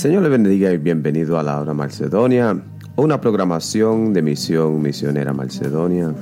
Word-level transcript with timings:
Señor 0.00 0.22
le 0.22 0.30
bendiga 0.30 0.72
y 0.72 0.78
bienvenido 0.78 1.38
a 1.38 1.42
la 1.42 1.60
hora 1.60 1.74
Macedonia, 1.74 2.58
una 2.96 3.20
programación 3.20 4.14
de 4.14 4.22
misión 4.22 4.80
misionera 4.80 5.34
Macedonia. 5.34 6.14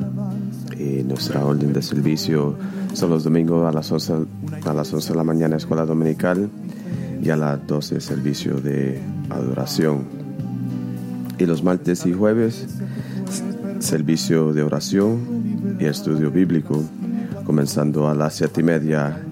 Y 0.76 1.04
nuestra 1.04 1.44
orden 1.44 1.72
de 1.72 1.80
servicio 1.80 2.56
son 2.92 3.10
los 3.10 3.22
domingos 3.22 3.64
a 3.68 3.72
las 3.72 3.92
11, 3.92 4.14
a 4.64 4.74
las 4.74 4.92
11 4.92 5.10
de 5.10 5.14
la 5.14 5.22
mañana 5.22 5.58
escuela 5.58 5.86
dominical 5.86 6.50
y 7.22 7.30
a 7.30 7.36
las 7.36 7.64
12 7.68 8.00
servicio 8.00 8.54
de 8.56 9.00
adoración. 9.30 10.02
Y 11.38 11.46
los 11.46 11.62
martes 11.62 12.04
y 12.04 12.12
jueves 12.12 12.66
servicio 13.78 14.52
de 14.52 14.64
oración 14.64 15.76
y 15.78 15.84
estudio 15.84 16.32
bíblico, 16.32 16.82
comenzando 17.44 18.08
a 18.08 18.14
las 18.16 18.34
7 18.34 18.60
y 18.60 18.64
media 18.64 19.22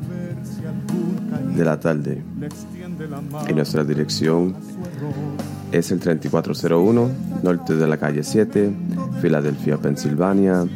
de 1.57 1.65
la 1.65 1.81
tarde 1.81 2.23
y 3.49 3.53
nuestra 3.53 3.85
dirección 3.85 4.55
es 5.73 5.91
el 5.91 5.99
3401 6.01 7.11
norte 7.43 7.75
de 7.75 7.87
la 7.87 7.97
calle 7.97 8.23
7, 8.23 8.71
Filadelfia, 9.21 9.79
Pensilvania 9.79 10.67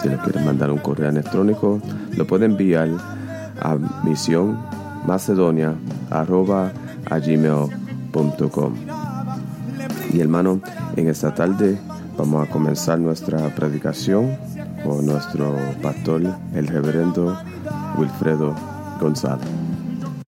Si 0.00 0.08
le 0.08 0.16
quieren 0.18 0.44
mandar 0.44 0.70
un 0.70 0.78
correo 0.78 1.08
electrónico, 1.08 1.80
lo 2.16 2.24
puede 2.26 2.46
enviar 2.46 2.88
a 3.60 3.76
misión 4.04 4.56
macedonia 5.06 5.74
gmail.com. 7.08 8.74
Y 10.12 10.20
hermano, 10.20 10.60
en 10.96 11.08
esta 11.08 11.34
tarde 11.34 11.78
Vamos 12.16 12.48
a 12.48 12.50
comenzar 12.50 12.98
nuestra 12.98 13.54
predicación 13.54 14.38
con 14.82 15.04
nuestro 15.04 15.54
pastor, 15.82 16.22
el 16.54 16.66
reverendo 16.66 17.36
Wilfredo 17.98 18.54
González. 18.98 19.46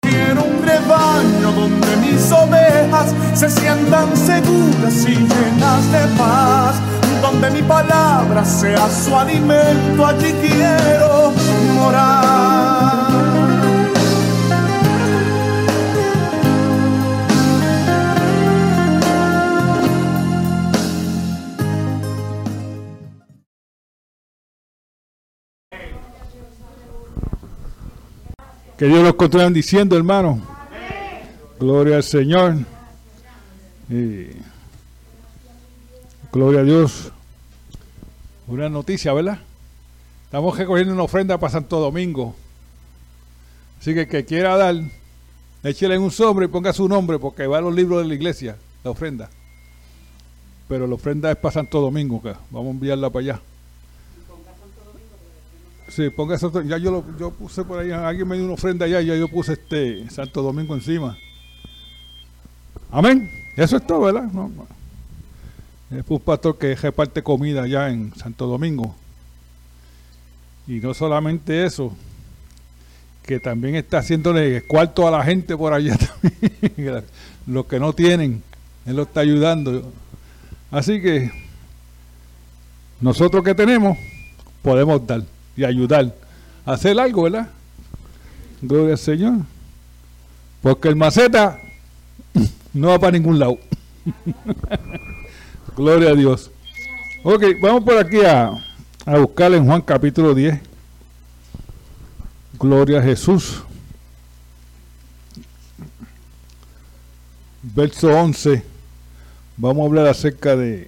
Quiero 0.02 0.44
un 0.46 0.66
rebaño 0.66 1.52
donde 1.52 1.98
mis 1.98 2.32
ovejas 2.32 3.14
se 3.34 3.50
sientan 3.50 4.16
seguras 4.16 5.06
y 5.06 5.16
llenas 5.16 5.92
de 5.92 6.18
paz, 6.18 6.76
donde 7.22 7.52
mi 7.52 7.62
palabra 7.64 8.46
sea 8.46 8.90
su 8.90 9.14
alimento, 9.16 10.06
allí 10.06 10.34
quiero 10.42 11.34
morar. 11.76 12.33
Que 28.84 28.90
Dios 28.90 29.02
los 29.02 29.14
continúe 29.14 29.50
diciendo, 29.52 29.96
hermano. 29.96 30.42
Gloria 31.58 31.96
al 31.96 32.04
Señor. 32.04 32.58
Y 33.90 34.26
gloria 36.34 36.60
a 36.60 36.64
Dios. 36.66 37.10
Una 38.46 38.68
noticia, 38.68 39.14
¿verdad? 39.14 39.40
Estamos 40.26 40.58
recogiendo 40.58 40.92
una 40.92 41.04
ofrenda 41.04 41.38
para 41.38 41.54
Santo 41.54 41.80
Domingo. 41.80 42.36
Así 43.80 43.94
que 43.94 44.06
que 44.06 44.26
quiera 44.26 44.58
dar, 44.58 44.76
échele 45.64 45.96
en 45.96 46.02
un 46.02 46.12
sobre 46.12 46.48
y 46.48 46.50
ponga 46.50 46.74
su 46.74 46.90
nombre, 46.90 47.20
porque 47.20 47.48
va 47.48 47.60
a 47.60 47.62
los 47.62 47.74
libros 47.74 48.02
de 48.02 48.10
la 48.10 48.16
iglesia, 48.16 48.58
la 48.84 48.92
ofrenda. 48.92 49.30
Pero 50.68 50.88
la 50.88 50.96
ofrenda 50.96 51.32
es 51.32 51.38
para 51.38 51.54
Santo 51.54 51.80
Domingo, 51.80 52.22
que 52.22 52.34
vamos 52.52 52.68
a 52.68 52.72
enviarla 52.72 53.10
para 53.10 53.24
allá. 53.24 53.42
Sí, 55.96 56.09
ponga 56.09 56.36
eso. 56.36 56.52
Ya 56.64 56.80
yo 56.80 56.90
lo 56.90 57.06
yo 57.20 57.30
puse 57.30 57.64
por 57.64 57.78
ahí. 57.78 57.92
Alguien 57.92 58.28
me 58.28 58.36
dio 58.36 58.46
una 58.46 58.56
ofrenda 58.56 58.86
allá 58.86 59.00
y 59.02 59.06
ya 59.06 59.16
yo 59.16 59.28
puse 59.28 59.54
este 59.54 60.09
Santo 60.09 60.42
Domingo 60.42 60.74
encima. 60.74 61.16
Amén. 62.90 63.30
Eso 63.56 63.78
es 63.78 63.86
todo, 63.86 64.02
¿verdad? 64.02 64.24
No, 64.24 64.50
Es 65.92 66.03
un 66.08 66.20
pastor 66.20 66.58
que 66.58 66.76
reparte 66.76 67.22
comida 67.22 67.62
allá 67.62 67.92
en 67.92 68.12
Santo 68.16 68.47
Domingo. 68.47 68.96
Y 70.66 70.79
no 70.79 70.96
solamente 70.96 71.64
eso, 71.64 71.96
que 73.22 73.40
también 73.40 73.76
está 73.76 74.00
haciéndole 74.00 74.64
cuarto 74.64 75.08
a 75.08 75.12
la 75.12 75.23
gente 75.23 75.56
por 75.56 75.73
allá 75.73 75.96
también. 76.72 77.03
Los 77.46 77.67
que 77.67 77.79
no 77.79 77.94
tienen, 77.94 78.41
él 78.88 78.96
lo 78.96 79.03
está 79.03 79.20
ayudando. 79.20 79.91
Así 80.72 81.00
que 81.00 81.29
nosotros 83.00 83.44
que 83.44 83.53
tenemos, 83.53 83.96
podemos 84.64 85.06
dar 85.06 85.23
y 85.55 85.64
ayudar 85.64 86.14
a 86.66 86.73
hacer 86.73 87.00
algo, 87.00 87.23
¿verdad? 87.23 87.50
Gloria 88.61 88.94
al 88.94 88.97
Señor. 88.97 89.34
Porque 90.61 90.88
el 90.88 90.96
maceta 90.96 91.59
no 92.73 92.90
va 92.90 93.00
para 93.00 93.11
ningún 93.11 93.38
lado. 93.38 93.58
Gloria 95.76 96.11
a 96.11 96.16
Dios. 96.16 96.50
Ok, 97.23 97.44
vamos 97.61 97.84
por 97.84 97.97
aquí 97.97 98.22
a, 98.22 98.52
a 99.05 99.17
buscar 99.17 99.53
en 99.53 99.66
Juan 99.66 99.82
capítulo 99.82 100.34
10. 100.34 100.59
Gloria 102.59 103.00
a 103.00 103.03
Jesús. 103.03 103.64
Verso 107.61 108.08
11. 108.09 108.64
Vamos 109.58 109.84
a 109.84 109.85
hablar 109.85 110.08
acerca 110.08 110.55
de 110.55 110.88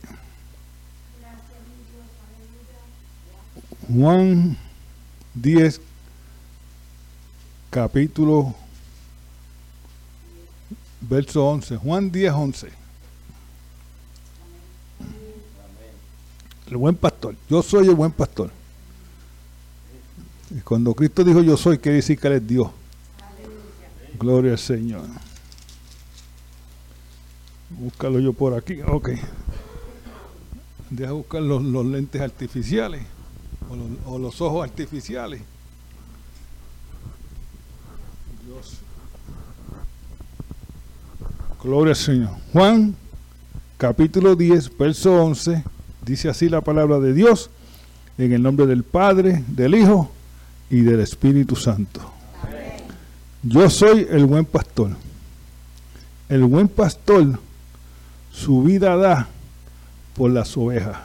Juan 3.87 4.57
10, 5.35 5.79
capítulo 7.69 8.55
verso 11.01 11.45
11. 11.45 11.77
Juan 11.77 12.11
10, 12.11 12.31
11. 12.33 12.69
El 16.67 16.77
buen 16.77 16.95
pastor. 16.95 17.35
Yo 17.47 17.61
soy 17.61 17.87
el 17.87 17.93
buen 17.93 18.11
pastor. 18.11 18.49
Y 20.49 20.61
cuando 20.61 20.93
Cristo 20.95 21.23
dijo 21.23 21.43
yo 21.43 21.55
soy, 21.55 21.77
quiere 21.77 21.97
decir 21.97 22.17
que 22.17 22.27
Él 22.27 22.33
es 22.33 22.47
Dios. 22.47 22.69
Gloria 24.17 24.53
al 24.53 24.57
Señor. 24.57 25.03
Búscalo 27.69 28.19
yo 28.19 28.33
por 28.33 28.55
aquí. 28.55 28.81
Ok. 28.81 29.09
Deja 30.89 31.11
buscar 31.11 31.41
los, 31.43 31.61
los 31.61 31.85
lentes 31.85 32.21
artificiales 32.21 33.14
o 33.69 33.75
los, 33.75 33.87
o 34.05 34.19
los 34.19 34.41
ojos 34.41 34.63
artificiales. 34.63 35.41
Dios. 38.45 38.77
Gloria 41.63 41.91
al 41.91 41.95
Señor. 41.95 42.29
Juan, 42.53 42.95
capítulo 43.77 44.35
10, 44.35 44.77
verso 44.77 45.23
11, 45.23 45.63
dice 46.05 46.29
así 46.29 46.49
la 46.49 46.61
palabra 46.61 46.99
de 46.99 47.13
Dios, 47.13 47.49
en 48.17 48.31
el 48.33 48.41
nombre 48.41 48.65
del 48.67 48.83
Padre, 48.83 49.43
del 49.47 49.75
Hijo 49.75 50.11
y 50.69 50.81
del 50.81 50.99
Espíritu 50.99 51.55
Santo. 51.55 52.01
Yo 53.43 53.69
soy 53.69 54.07
el 54.09 54.25
buen 54.25 54.45
pastor. 54.45 54.91
El 56.29 56.43
buen 56.45 56.67
pastor 56.67 57.39
su 58.35 58.63
vida 58.63 58.95
da 58.97 59.27
por 60.15 60.31
las 60.31 60.57
ovejas. 60.57 60.97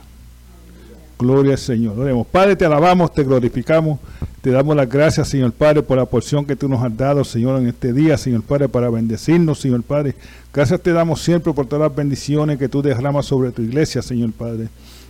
Gloria 1.21 1.53
al 1.53 1.59
Señor. 1.59 1.99
Oremos. 1.99 2.27
Padre, 2.27 2.57
te 2.57 2.65
alabamos, 2.65 3.13
te 3.13 3.23
glorificamos, 3.23 4.01
te 4.41 4.51
damos 4.51 4.75
las 4.75 4.89
gracias, 4.89 5.29
Señor 5.29 5.53
Padre, 5.53 5.83
por 5.83 5.99
la 5.99 6.07
porción 6.07 6.47
que 6.47 6.57
tú 6.57 6.67
nos 6.67 6.83
has 6.83 6.97
dado, 6.97 7.25
Señor, 7.25 7.61
en 7.61 7.69
este 7.69 7.93
día, 7.93 8.17
Señor 8.17 8.43
Padre, 8.43 8.71
para 8.71 8.89
bendecirnos, 8.89 9.61
Señor 9.61 9.83
Padre. 9.83 10.15
Gracias 10.51 10.81
te 10.81 10.95
damos 10.95 11.21
siempre 11.21 11.53
por 11.53 11.67
todas 11.67 11.89
las 11.91 11.95
bendiciones 11.95 12.59
que 12.59 12.71
tú 12.71 12.81
derramas 12.81 13.27
sobre 13.27 13.53
tu 13.53 13.61
iglesia, 13.61 14.01
Señor 14.01 14.33
Padre. 14.33 14.69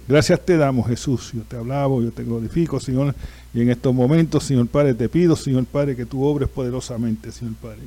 Gracias 0.09 0.41
te 0.41 0.57
damos, 0.57 0.89
Jesús. 0.89 1.31
Yo 1.33 1.43
te 1.43 1.57
alabo, 1.57 2.03
yo 2.03 2.11
te 2.11 2.25
glorifico, 2.25 2.81
Señor. 2.81 3.15
Y 3.52 3.62
en 3.62 3.70
estos 3.70 3.93
momentos, 3.93 4.44
Señor 4.44 4.69
Padre, 4.69 4.94
te 4.94 5.08
pido, 5.08 5.35
Señor 5.35 5.64
Padre, 5.64 5.97
que 5.97 6.06
tú 6.06 6.25
obres 6.25 6.49
poderosamente, 6.49 7.32
Señor 7.32 7.55
Padre. 7.55 7.79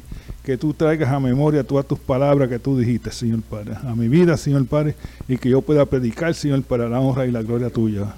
Que 0.43 0.57
tú 0.57 0.73
traigas 0.73 1.09
a 1.09 1.19
memoria 1.21 1.63
todas 1.63 1.87
tus 1.87 1.99
palabras 1.99 2.49
que 2.49 2.59
tú 2.59 2.77
dijiste, 2.77 3.11
Señor 3.11 3.41
Padre. 3.43 3.75
A 3.75 3.95
mi 3.95 4.09
vida, 4.09 4.35
Señor 4.35 4.65
Padre, 4.65 4.95
y 5.27 5.37
que 5.37 5.49
yo 5.49 5.61
pueda 5.61 5.85
predicar, 5.85 6.33
Señor, 6.35 6.63
para 6.63 6.89
la 6.89 6.99
honra 6.99 7.25
y 7.25 7.31
la 7.31 7.41
gloria 7.41 7.69
tuya. 7.69 8.13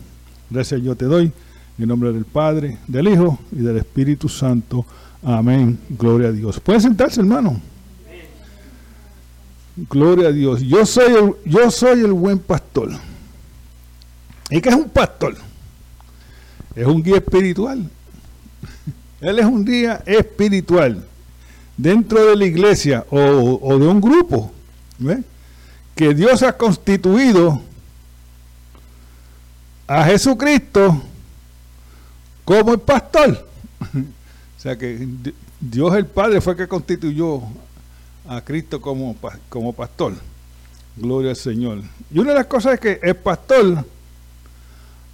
Gracias 0.50 0.82
yo 0.82 0.96
te 0.96 1.06
doy. 1.06 1.26
En 1.78 1.84
el 1.84 1.88
nombre 1.88 2.14
del 2.14 2.26
Padre, 2.26 2.80
del 2.88 3.10
Hijo 3.10 3.38
y 3.52 3.58
del 3.58 3.78
Espíritu 3.78 4.28
Santo. 4.28 4.86
Amén. 5.22 5.78
Gloria 5.90 6.30
a 6.30 6.32
Dios. 6.32 6.60
Pueden 6.60 6.82
sentarse, 6.82 7.20
hermano. 7.20 7.62
Gloria 9.90 10.30
a 10.30 10.32
Dios. 10.32 10.62
Yo 10.62 10.86
soy 10.86 11.14
el, 11.14 11.34
yo 11.46 11.70
soy 11.70 12.00
el 12.00 12.14
buen 12.14 12.40
pastor. 12.40 12.92
¿Y 14.50 14.62
qué 14.62 14.70
es 14.70 14.76
un 14.76 14.90
pastor? 14.90 15.36
Es 16.76 16.86
un 16.86 17.02
guía 17.02 17.18
espiritual. 17.18 17.90
Él 19.22 19.40
es 19.40 19.46
un 19.46 19.66
guía 19.66 20.04
espiritual 20.06 21.06
dentro 21.78 22.26
de 22.26 22.36
la 22.36 22.46
iglesia 22.46 23.06
o, 23.10 23.78
de 23.78 23.88
un 23.88 24.00
grupo 24.00 24.52
¿ve? 24.98 25.24
que 25.96 26.14
Dios 26.14 26.44
ha 26.44 26.56
constituido 26.56 27.62
a 29.88 30.04
Jesucristo 30.06 31.02
como 32.44 32.74
el 32.74 32.80
pastor. 32.80 33.48
o 33.82 34.60
sea 34.60 34.78
que 34.78 35.08
Dios 35.60 35.96
el 35.96 36.06
Padre 36.06 36.42
fue 36.42 36.54
el 36.54 36.58
que 36.58 36.68
constituyó 36.68 37.42
a 38.28 38.42
Cristo 38.42 38.82
como, 38.82 39.16
como 39.50 39.74
pastor. 39.74 40.14
Gloria 40.98 41.32
al 41.32 41.36
Señor. 41.36 41.82
Y 42.12 42.20
una 42.20 42.32
de 42.32 42.38
las 42.38 42.48
cosas 42.48 42.76
es 42.76 42.80
que 42.80 43.00
el 43.04 43.16
pastor 43.16 43.86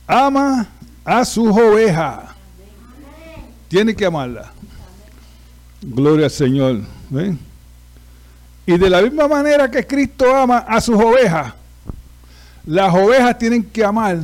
ama 0.05 0.67
a 1.03 1.25
sus 1.25 1.49
ovejas. 1.49 2.29
Tiene 3.67 3.95
que 3.95 4.05
amarla. 4.05 4.51
Gloria 5.81 6.25
al 6.25 6.31
Señor. 6.31 6.81
¿Ven? 7.09 7.39
Y 8.65 8.77
de 8.77 8.89
la 8.89 9.01
misma 9.01 9.27
manera 9.27 9.69
que 9.69 9.85
Cristo 9.85 10.33
ama 10.35 10.59
a 10.59 10.79
sus 10.79 10.95
ovejas, 10.95 11.53
las 12.65 12.93
ovejas 12.93 13.37
tienen 13.37 13.63
que 13.63 13.83
amar 13.83 14.19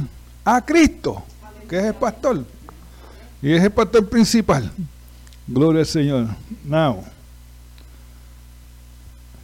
a 0.45 0.63
Cristo, 0.63 1.23
que 1.67 1.79
es 1.79 1.85
el 1.85 1.95
pastor. 1.95 2.45
Y 3.41 3.53
es 3.53 3.63
el 3.63 3.71
pastor 3.71 4.07
principal. 4.07 4.71
Gloria 5.47 5.81
al 5.81 5.87
Señor. 5.87 6.27
Now, 6.63 7.03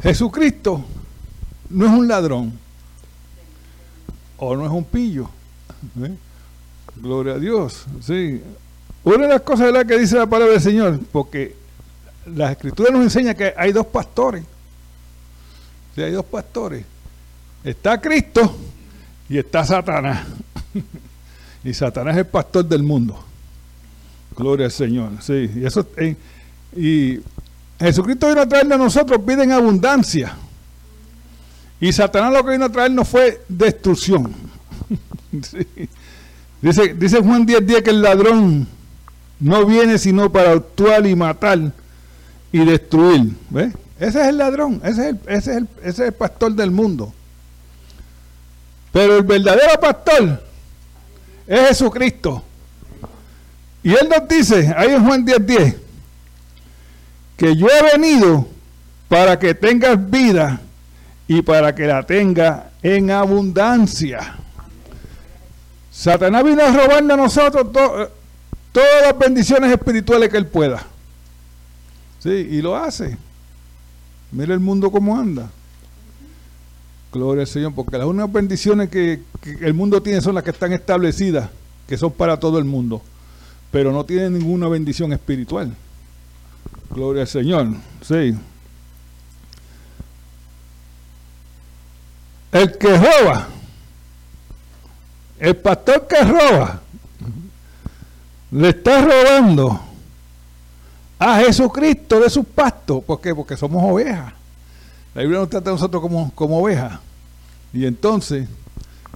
Jesucristo 0.01 0.83
no 1.69 1.86
es 1.86 1.91
un 1.91 2.07
ladrón 2.07 2.53
o 4.38 4.56
no 4.56 4.65
es 4.65 4.71
un 4.71 4.83
pillo. 4.83 5.29
Gloria 6.95 7.34
a 7.34 7.40
Dios. 7.40 7.86
Sí. 8.01 8.42
Una 9.04 9.24
de 9.24 9.28
las 9.30 9.42
cosas 9.42 9.72
la 9.74 9.84
que 9.86 9.98
dice 9.98 10.18
la 10.18 10.28
palabra 10.28 10.54
del 10.54 10.62
Señor, 10.62 11.00
porque 11.12 11.56
la 12.25 12.51
escritura 12.51 12.92
nos 12.92 13.04
enseña 13.04 13.34
que 13.34 13.54
hay 13.57 13.72
dos 13.72 13.86
pastores. 13.88 14.44
Hay 15.98 16.12
dos 16.12 16.25
pastores. 16.25 16.86
Está 17.63 18.00
Cristo 18.00 18.56
y 19.30 19.38
está 19.38 19.63
Satanás. 19.66 20.25
y 21.63 21.74
Satanás 21.74 22.16
es 22.16 22.19
el 22.19 22.28
pastor 22.28 22.66
del 22.66 22.84
mundo. 22.84 23.24
Gloria 24.36 24.66
al 24.66 24.72
Señor. 24.72 25.12
Sí, 25.22 25.51
y 25.56 25.66
eso 25.66 25.88
eh, 25.98 26.16
y 26.75 27.19
Jesucristo 27.80 28.30
vino 28.30 28.42
a 28.42 28.48
traernos 28.48 28.75
a 28.80 28.84
nosotros 28.84 29.25
vida 29.25 29.44
en 29.44 29.51
abundancia. 29.51 30.36
Y 31.80 31.92
Satanás 31.92 32.34
lo 32.34 32.44
que 32.44 32.51
vino 32.51 32.66
a 32.66 32.69
traernos 32.69 33.07
fue 33.07 33.44
destrucción. 33.50 34.34
sí. 35.42 35.89
Dice, 36.63 36.94
dice 36.94 37.19
Juan 37.19 37.45
10, 37.45 37.68
10 37.68 37.83
que 37.83 37.89
el 37.89 38.01
ladrón 38.01 38.65
no 39.38 39.65
viene 39.65 39.98
sino 39.98 40.31
para 40.31 40.54
actuar 40.54 41.06
y 41.06 41.13
matar 41.13 41.60
y 42.54 42.60
destruir. 42.63 43.33
¿Ves? 43.50 43.74
Ese 44.00 44.21
es 44.21 44.27
el 44.30 44.38
ladrón, 44.38 44.81
ese 44.81 44.89
es 44.89 45.07
el, 45.10 45.19
ese, 45.27 45.36
es 45.36 45.48
el, 45.57 45.68
ese 45.81 45.89
es 45.89 46.00
el 46.00 46.13
pastor 46.13 46.54
del 46.54 46.71
mundo. 46.71 47.13
Pero 48.94 49.18
el 49.18 49.24
verdadero 49.24 49.77
pastor 49.77 50.42
es 51.48 51.68
Jesucristo. 51.68 52.41
Y 53.84 53.91
él 53.91 54.08
nos 54.10 54.25
dice, 54.29 54.74
ahí 54.77 54.93
en 54.93 55.05
Juan 55.05 55.25
10, 55.25 55.46
10, 55.46 55.75
que 57.36 57.58
yo 57.58 57.67
he 57.67 57.98
venido 57.98 58.48
para 59.10 59.38
que 59.38 59.53
tengas 59.53 60.10
vida 60.10 60.62
y 61.27 61.41
para 61.41 61.75
que 61.75 61.88
la 61.88 62.03
tenga 62.03 62.72
en 62.82 63.12
abundancia. 63.12 64.38
Satanás 65.93 66.43
vino 66.43 66.63
a 66.63 66.71
robarle 66.71 67.13
a 67.13 67.17
nosotros 67.17 67.71
to 67.71 68.09
todas 68.71 69.03
las 69.03 69.17
bendiciones 69.17 69.71
espirituales 69.71 70.29
que 70.29 70.38
él 70.38 70.47
pueda. 70.47 70.83
Sí, 72.17 72.31
y 72.31 72.62
lo 72.63 72.75
hace. 72.75 73.15
Mira 74.31 74.55
el 74.55 74.59
mundo 74.59 74.89
cómo 74.89 75.15
anda. 75.15 75.51
Gloria 77.12 77.41
al 77.41 77.47
Señor, 77.47 77.75
porque 77.75 78.00
las 78.00 78.07
únicas 78.07 78.33
bendiciones 78.33 78.89
que, 78.89 79.21
que, 79.39 79.51
el 79.62 79.75
mundo 79.75 80.01
tiene 80.01 80.19
son 80.19 80.33
las 80.33 80.43
que 80.43 80.50
están 80.50 80.73
establecidas, 80.73 81.51
que 81.88 81.95
son 81.95 82.12
para 82.12 82.39
todo 82.39 82.57
el 82.57 82.65
mundo, 82.65 83.03
pero 83.69 83.91
no 83.91 84.03
tiene 84.03 84.31
ninguna 84.31 84.67
bendición 84.67 85.13
espiritual. 85.13 85.75
Gloria 86.89 87.21
al 87.21 87.27
Señor. 87.27 87.67
Sí. 88.01 88.35
El 92.51 92.77
que 92.79 92.97
roba 92.97 93.47
el 95.43 95.57
pastor 95.57 96.07
que 96.07 96.23
roba 96.23 96.79
le 98.50 98.69
está 98.69 99.01
robando 99.01 99.77
a 101.19 101.39
Jesucristo 101.39 102.21
de 102.21 102.29
sus 102.29 102.45
pastos. 102.45 103.03
¿Por 103.03 103.19
qué? 103.19 103.35
Porque 103.35 103.57
somos 103.57 103.83
ovejas. 103.83 104.31
La 105.13 105.21
Biblia 105.21 105.41
nos 105.41 105.50
trata 105.50 105.69
a 105.69 105.73
nosotros 105.73 106.01
como, 106.01 106.31
como 106.33 106.59
ovejas. 106.59 106.97
Y 107.73 107.85
entonces, 107.85 108.47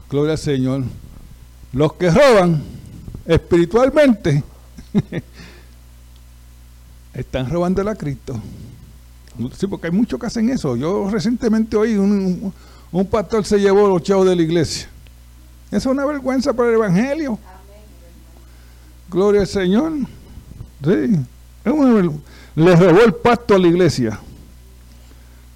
gloria 0.09 0.33
al 0.33 0.37
Señor, 0.37 0.83
los 1.71 1.93
que 1.93 2.11
roban 2.11 2.61
espiritualmente 3.25 4.43
están 7.13 7.49
robando 7.49 7.89
a 7.89 7.95
Cristo. 7.95 8.37
Sí, 9.57 9.65
porque 9.67 9.87
hay 9.87 9.93
muchos 9.93 10.19
que 10.19 10.25
hacen 10.25 10.49
eso. 10.49 10.75
Yo 10.75 11.09
recientemente 11.09 11.77
oí 11.77 11.95
un, 11.95 12.11
un, 12.11 12.53
un 12.91 13.05
pastor 13.05 13.45
se 13.45 13.61
llevó 13.61 13.87
los 13.87 14.03
chavos 14.03 14.27
de 14.27 14.35
la 14.35 14.41
iglesia. 14.41 14.89
Es 15.71 15.85
una 15.85 16.05
vergüenza 16.05 16.53
para 16.53 16.69
el 16.69 16.75
Evangelio. 16.75 17.37
Gloria 19.09 19.41
al 19.41 19.47
Señor. 19.47 19.93
Sí. 20.83 21.19
Le 22.55 22.75
robó 22.75 23.01
el 23.01 23.13
pacto 23.13 23.55
a 23.55 23.59
la 23.59 23.67
iglesia. 23.67 24.19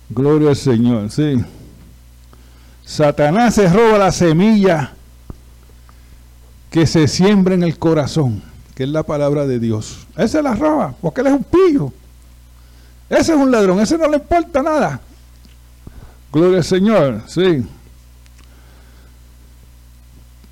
Gloria 0.09 0.49
al 0.49 0.55
Señor, 0.55 1.09
sí. 1.09 1.43
Satanás 2.85 3.55
se 3.55 3.69
roba 3.69 3.97
la 3.97 4.11
semilla 4.11 4.93
que 6.69 6.85
se 6.85 7.07
siembra 7.07 7.53
en 7.53 7.63
el 7.63 7.77
corazón, 7.77 8.41
que 8.75 8.83
es 8.83 8.89
la 8.89 9.03
palabra 9.03 9.47
de 9.47 9.59
Dios. 9.59 10.07
Ese 10.17 10.41
la 10.41 10.55
roba, 10.55 10.93
porque 11.01 11.21
él 11.21 11.27
es 11.27 11.33
un 11.33 11.43
pillo. 11.43 11.93
Ese 13.09 13.33
es 13.33 13.37
un 13.37 13.51
ladrón, 13.51 13.79
ese 13.79 13.97
no 13.97 14.07
le 14.09 14.17
importa 14.17 14.61
nada. 14.61 14.99
Gloria 16.31 16.57
al 16.57 16.63
Señor, 16.63 17.21
sí. 17.27 17.65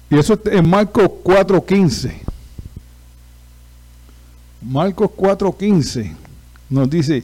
Y 0.09 0.17
eso 0.17 0.33
es 0.33 0.53
en 0.53 0.69
Marcos 0.69 1.09
4.15. 1.23 2.13
Marcos 4.61 5.11
4.15 5.15 6.15
nos 6.69 6.89
dice, 6.89 7.23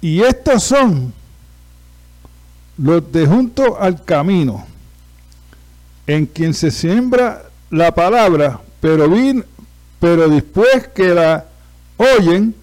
y 0.00 0.20
estos 0.20 0.62
son 0.62 1.12
los 2.76 3.10
de 3.12 3.26
junto 3.26 3.80
al 3.80 4.04
camino, 4.04 4.66
en 6.06 6.26
quien 6.26 6.52
se 6.52 6.70
siembra 6.70 7.44
la 7.70 7.94
palabra, 7.94 8.60
pero, 8.80 9.08
pero 9.98 10.28
después 10.28 10.88
que 10.94 11.14
la 11.14 11.46
oyen, 11.96 12.54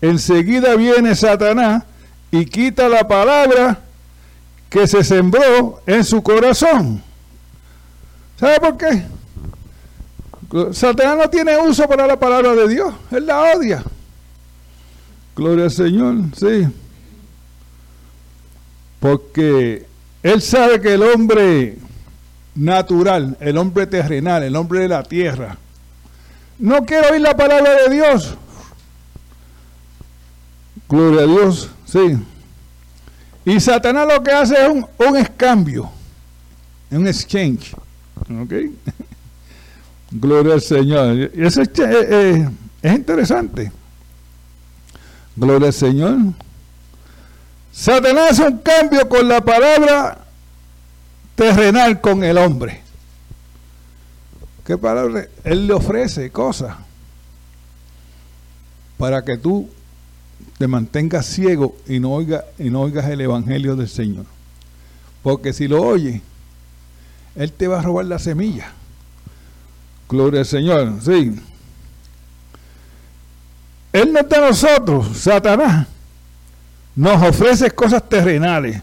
enseguida 0.00 0.74
viene 0.76 1.14
Satanás 1.14 1.84
y 2.30 2.46
quita 2.46 2.88
la 2.88 3.06
palabra 3.06 3.80
que 4.68 4.86
se 4.86 5.04
sembró 5.04 5.82
en 5.86 6.04
su 6.04 6.22
corazón. 6.22 7.02
¿Sabe 8.40 8.58
por 8.58 8.76
qué? 8.78 9.04
Satanás 10.72 11.18
no 11.18 11.28
tiene 11.28 11.58
uso 11.58 11.86
para 11.86 12.06
la 12.06 12.18
palabra 12.18 12.54
de 12.54 12.68
Dios, 12.68 12.94
él 13.10 13.26
la 13.26 13.54
odia. 13.54 13.84
Gloria 15.36 15.64
al 15.64 15.70
Señor, 15.70 16.16
sí. 16.34 16.66
Porque 18.98 19.86
él 20.22 20.40
sabe 20.40 20.80
que 20.80 20.94
el 20.94 21.02
hombre 21.02 21.76
natural, 22.54 23.36
el 23.40 23.58
hombre 23.58 23.86
terrenal, 23.86 24.42
el 24.42 24.56
hombre 24.56 24.80
de 24.80 24.88
la 24.88 25.02
tierra, 25.02 25.58
no 26.58 26.86
quiere 26.86 27.10
oír 27.10 27.20
la 27.20 27.36
palabra 27.36 27.74
de 27.82 27.94
Dios. 27.94 28.36
Gloria 30.88 31.24
a 31.24 31.26
Dios, 31.26 31.70
sí. 31.84 32.18
Y 33.44 33.60
Satanás 33.60 34.08
lo 34.10 34.22
que 34.22 34.30
hace 34.30 34.54
es 34.54 34.68
un, 34.70 34.86
un 34.96 35.16
escambio, 35.18 35.90
un 36.90 37.06
exchange. 37.06 37.74
¿Ok? 38.30 38.52
Gloria 40.12 40.54
al 40.54 40.62
Señor. 40.62 41.30
Y 41.34 41.44
eso 41.44 41.62
es, 41.62 41.68
eh, 41.78 42.08
eh, 42.10 42.48
es 42.82 42.94
interesante. 42.94 43.72
Gloria 45.36 45.68
al 45.68 45.74
Señor. 45.74 46.16
Satanás 47.72 48.32
hace 48.32 48.48
un 48.48 48.58
cambio 48.58 49.08
con 49.08 49.28
la 49.28 49.40
palabra 49.40 50.26
terrenal 51.34 52.00
con 52.00 52.22
el 52.24 52.36
hombre. 52.36 52.82
¿Qué 54.64 54.76
palabra? 54.76 55.26
Él 55.44 55.66
le 55.66 55.72
ofrece 55.72 56.30
cosas 56.30 56.76
para 58.98 59.24
que 59.24 59.38
tú 59.38 59.68
te 60.58 60.68
mantengas 60.68 61.26
ciego 61.26 61.76
y 61.88 61.98
no, 62.00 62.12
oiga, 62.12 62.44
y 62.58 62.68
no 62.68 62.82
oigas 62.82 63.08
el 63.08 63.20
evangelio 63.22 63.76
del 63.76 63.88
Señor. 63.88 64.26
Porque 65.22 65.52
si 65.52 65.68
lo 65.68 65.82
oyes, 65.82 66.20
Él 67.34 67.52
te 67.52 67.68
va 67.68 67.78
a 67.78 67.82
robar 67.82 68.04
la 68.06 68.18
semilla. 68.18 68.72
Gloria 70.08 70.40
al 70.40 70.46
Señor, 70.46 70.94
sí. 71.02 71.40
Él 73.92 74.12
no 74.12 74.20
está 74.20 74.38
a 74.38 74.48
nosotros, 74.48 75.16
Satanás. 75.16 75.86
Nos 76.96 77.22
ofrece 77.22 77.70
cosas 77.70 78.08
terrenales, 78.08 78.82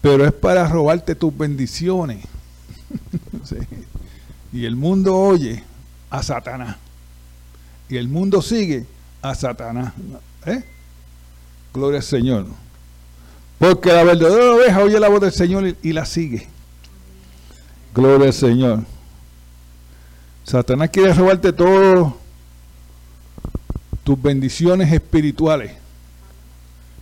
pero 0.00 0.24
es 0.24 0.32
para 0.32 0.66
robarte 0.68 1.14
tus 1.14 1.36
bendiciones. 1.36 2.24
Y 4.52 4.64
el 4.64 4.74
mundo 4.74 5.14
oye 5.14 5.62
a 6.08 6.22
Satanás. 6.22 6.76
Y 7.90 7.98
el 7.98 8.08
mundo 8.08 8.40
sigue 8.40 8.86
a 9.20 9.34
Satanás. 9.34 9.92
¿Eh? 10.46 10.64
Gloria 11.74 11.98
al 11.98 12.04
Señor. 12.04 12.46
Porque 13.58 13.92
la 13.92 14.02
verdadera 14.02 14.52
oveja 14.52 14.80
oye 14.82 14.98
la 14.98 15.08
voz 15.08 15.20
del 15.20 15.32
Señor 15.32 15.76
y 15.82 15.92
la 15.92 16.06
sigue. 16.06 16.48
Gloria 17.96 18.26
al 18.26 18.34
Señor. 18.34 18.80
Satanás 20.44 20.90
quiere 20.90 21.14
robarte 21.14 21.50
todo 21.50 22.14
tus 24.04 24.20
bendiciones 24.20 24.92
espirituales. 24.92 25.72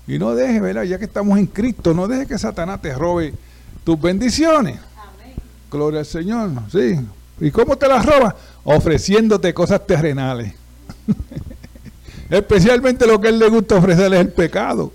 Y 0.06 0.20
no 0.20 0.36
deje, 0.36 0.60
¿verdad? 0.60 0.84
Ya 0.84 0.96
que 0.96 1.06
estamos 1.06 1.36
en 1.36 1.46
Cristo, 1.46 1.94
no 1.94 2.06
deje 2.06 2.28
que 2.28 2.38
Satanás 2.38 2.80
te 2.80 2.94
robe 2.94 3.34
tus 3.82 4.00
bendiciones. 4.00 4.78
Gloria 5.68 5.98
al 5.98 6.06
Señor, 6.06 6.52
sí. 6.70 7.00
¿Y 7.40 7.50
cómo 7.50 7.76
te 7.76 7.88
las 7.88 8.06
roba? 8.06 8.36
Ofreciéndote 8.62 9.52
cosas 9.52 9.84
terrenales. 9.84 10.54
Especialmente 12.30 13.04
lo 13.04 13.20
que 13.20 13.26
a 13.26 13.30
él 13.30 13.40
le 13.40 13.48
gusta 13.48 13.74
ofrecerle 13.74 14.18
es 14.18 14.26
el 14.26 14.32
pecado. 14.32 14.92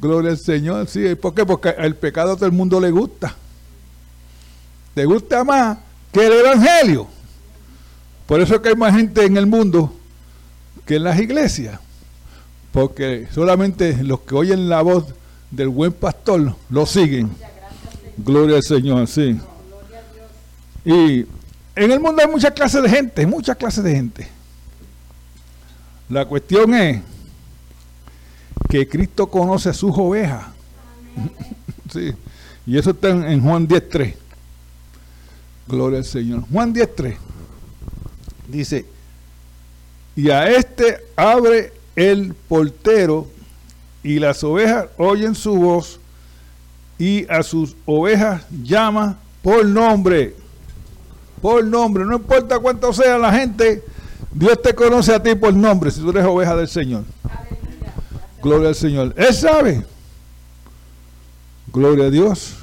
Gloria 0.00 0.30
al 0.30 0.38
Señor, 0.38 0.88
sí. 0.88 1.14
¿Por 1.14 1.34
qué? 1.34 1.44
Porque 1.44 1.74
el 1.76 1.94
pecado 1.94 2.32
a 2.32 2.36
todo 2.36 2.46
el 2.46 2.52
mundo 2.52 2.80
le 2.80 2.90
gusta. 2.90 3.36
¿Te 4.94 5.04
gusta 5.04 5.44
más 5.44 5.78
que 6.12 6.26
el 6.26 6.32
Evangelio. 6.32 7.08
Por 8.26 8.40
eso 8.40 8.54
es 8.54 8.60
que 8.60 8.68
hay 8.68 8.76
más 8.76 8.94
gente 8.94 9.24
en 9.24 9.36
el 9.36 9.46
mundo 9.46 9.92
que 10.86 10.96
en 10.96 11.04
las 11.04 11.18
iglesias. 11.18 11.80
Porque 12.70 13.26
solamente 13.34 14.02
los 14.02 14.20
que 14.20 14.34
oyen 14.34 14.68
la 14.68 14.82
voz 14.82 15.06
del 15.50 15.68
buen 15.68 15.92
pastor 15.92 16.54
lo 16.70 16.86
siguen. 16.86 17.30
Gloria 18.18 18.56
al 18.56 18.62
Señor, 18.62 19.06
sí. 19.06 19.38
Y 20.84 21.26
en 21.74 21.92
el 21.92 22.00
mundo 22.00 22.22
hay 22.22 22.28
muchas 22.30 22.52
clases 22.52 22.82
de 22.82 22.88
gente, 22.88 23.26
muchas 23.26 23.56
clases 23.56 23.82
de 23.82 23.94
gente. 23.94 24.28
La 26.08 26.26
cuestión 26.26 26.74
es 26.74 27.00
que 28.68 28.86
Cristo 28.86 29.26
conoce 29.26 29.70
a 29.70 29.74
sus 29.74 29.92
ovejas. 29.96 30.46
sí. 31.92 32.12
Y 32.66 32.78
eso 32.78 32.90
está 32.90 33.08
en 33.08 33.42
Juan 33.42 33.66
10.3. 33.66 34.21
Gloria 35.66 35.98
al 35.98 36.04
Señor. 36.04 36.44
Juan 36.50 36.74
10.3 36.74 37.16
dice, 38.48 38.84
y 40.14 40.30
a 40.30 40.48
este 40.48 40.98
abre 41.16 41.72
el 41.96 42.34
portero 42.34 43.26
y 44.02 44.18
las 44.18 44.42
ovejas 44.44 44.86
oyen 44.98 45.34
su 45.34 45.54
voz 45.54 46.00
y 46.98 47.26
a 47.30 47.42
sus 47.42 47.76
ovejas 47.86 48.44
llama 48.62 49.18
por 49.42 49.64
nombre. 49.64 50.36
Por 51.40 51.64
nombre, 51.64 52.04
no 52.04 52.16
importa 52.16 52.58
cuánto 52.58 52.92
sea 52.92 53.18
la 53.18 53.32
gente, 53.32 53.82
Dios 54.32 54.60
te 54.62 54.74
conoce 54.74 55.14
a 55.14 55.22
ti 55.22 55.34
por 55.34 55.52
nombre 55.52 55.90
si 55.90 56.00
tú 56.00 56.10
eres 56.10 56.24
oveja 56.24 56.54
del 56.54 56.68
Señor. 56.68 57.04
Gloria 58.40 58.68
al 58.68 58.74
Señor. 58.74 59.14
Él 59.16 59.34
sabe. 59.34 59.84
Gloria 61.72 62.06
a 62.06 62.10
Dios. 62.10 62.56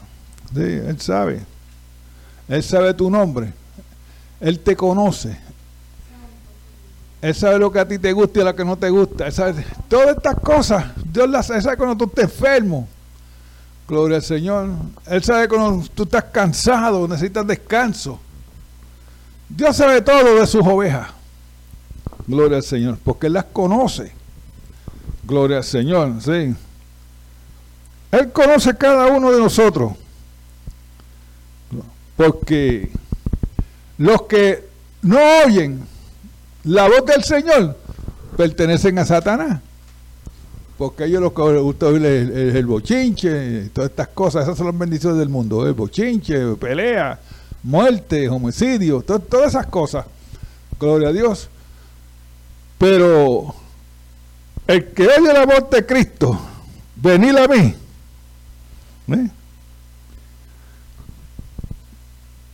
Sí, 0.53 0.61
él 0.61 0.99
sabe. 0.99 1.41
Él 2.49 2.63
sabe 2.63 2.93
tu 2.93 3.09
nombre. 3.09 3.53
Él 4.41 4.59
te 4.59 4.75
conoce. 4.75 5.37
Él 7.21 7.35
sabe 7.35 7.59
lo 7.59 7.71
que 7.71 7.79
a 7.79 7.87
ti 7.87 7.99
te 7.99 8.11
gusta 8.11 8.39
y 8.39 8.43
lo 8.43 8.55
que 8.55 8.65
no 8.65 8.77
te 8.77 8.89
gusta. 8.89 9.27
Él 9.27 9.33
sabe 9.33 9.65
todas 9.87 10.17
estas 10.17 10.39
cosas. 10.39 10.85
Dios 11.05 11.29
las 11.29 11.47
sabe 11.47 11.77
cuando 11.77 11.95
tú 11.95 12.05
estás 12.05 12.25
enfermo. 12.25 12.87
Gloria 13.87 14.17
al 14.17 14.23
Señor. 14.23 14.69
Él 15.05 15.23
sabe 15.23 15.47
cuando 15.47 15.85
tú 15.93 16.03
estás 16.03 16.23
cansado, 16.25 17.07
necesitas 17.07 17.45
descanso. 17.45 18.19
Dios 19.49 19.75
sabe 19.75 20.01
todo 20.01 20.39
de 20.39 20.47
sus 20.47 20.65
ovejas. 20.65 21.09
Gloria 22.25 22.57
al 22.57 22.63
Señor. 22.63 22.97
Porque 23.03 23.27
Él 23.27 23.33
las 23.33 23.45
conoce. 23.45 24.13
Gloria 25.23 25.57
al 25.57 25.63
Señor. 25.63 26.21
Sí. 26.21 26.55
Él 28.11 28.31
conoce 28.31 28.75
cada 28.75 29.07
uno 29.07 29.31
de 29.31 29.39
nosotros. 29.39 29.93
Porque 32.19 32.91
los 33.97 34.23
que 34.23 34.67
no 35.03 35.19
oyen 35.45 35.79
la 36.65 36.89
voz 36.89 37.05
del 37.05 37.23
Señor 37.23 37.77
pertenecen 38.35 38.99
a 38.99 39.05
Satanás. 39.05 39.61
Porque 40.77 41.05
ellos 41.05 41.21
lo 41.21 41.33
que 41.33 41.41
les 41.43 41.61
gusta 41.61 41.85
oír 41.85 42.05
es 42.05 42.55
el, 42.55 42.65
bochinche, 42.65 43.69
todas 43.69 43.91
estas 43.91 44.09
cosas, 44.09 44.43
esas 44.43 44.57
son 44.57 44.67
las 44.67 44.77
bendiciones 44.77 45.17
del 45.17 45.29
mundo, 45.29 45.65
el 45.65 45.71
bochinche, 45.71 46.57
pelea, 46.57 47.17
muerte, 47.63 48.27
homicidio, 48.27 49.01
todas 49.01 49.47
esas 49.47 49.67
cosas. 49.67 50.05
Gloria 50.77 51.07
a 51.07 51.13
Dios. 51.13 51.47
Pero 52.77 53.55
el 54.67 54.91
que 54.91 55.07
oye 55.07 55.31
la 55.31 55.45
voz 55.45 55.69
de 55.69 55.85
Cristo, 55.85 56.37
venid 56.97 57.37
a 57.37 57.47
mí. 57.47 57.75
¿eh? 59.07 59.29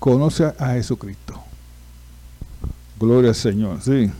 Conoce 0.05 0.53
a 0.59 0.73
Jesucristo. 0.73 1.33
Gloria 2.99 3.29
al 3.29 3.35
Señor, 3.35 3.81
sí. 3.81 4.11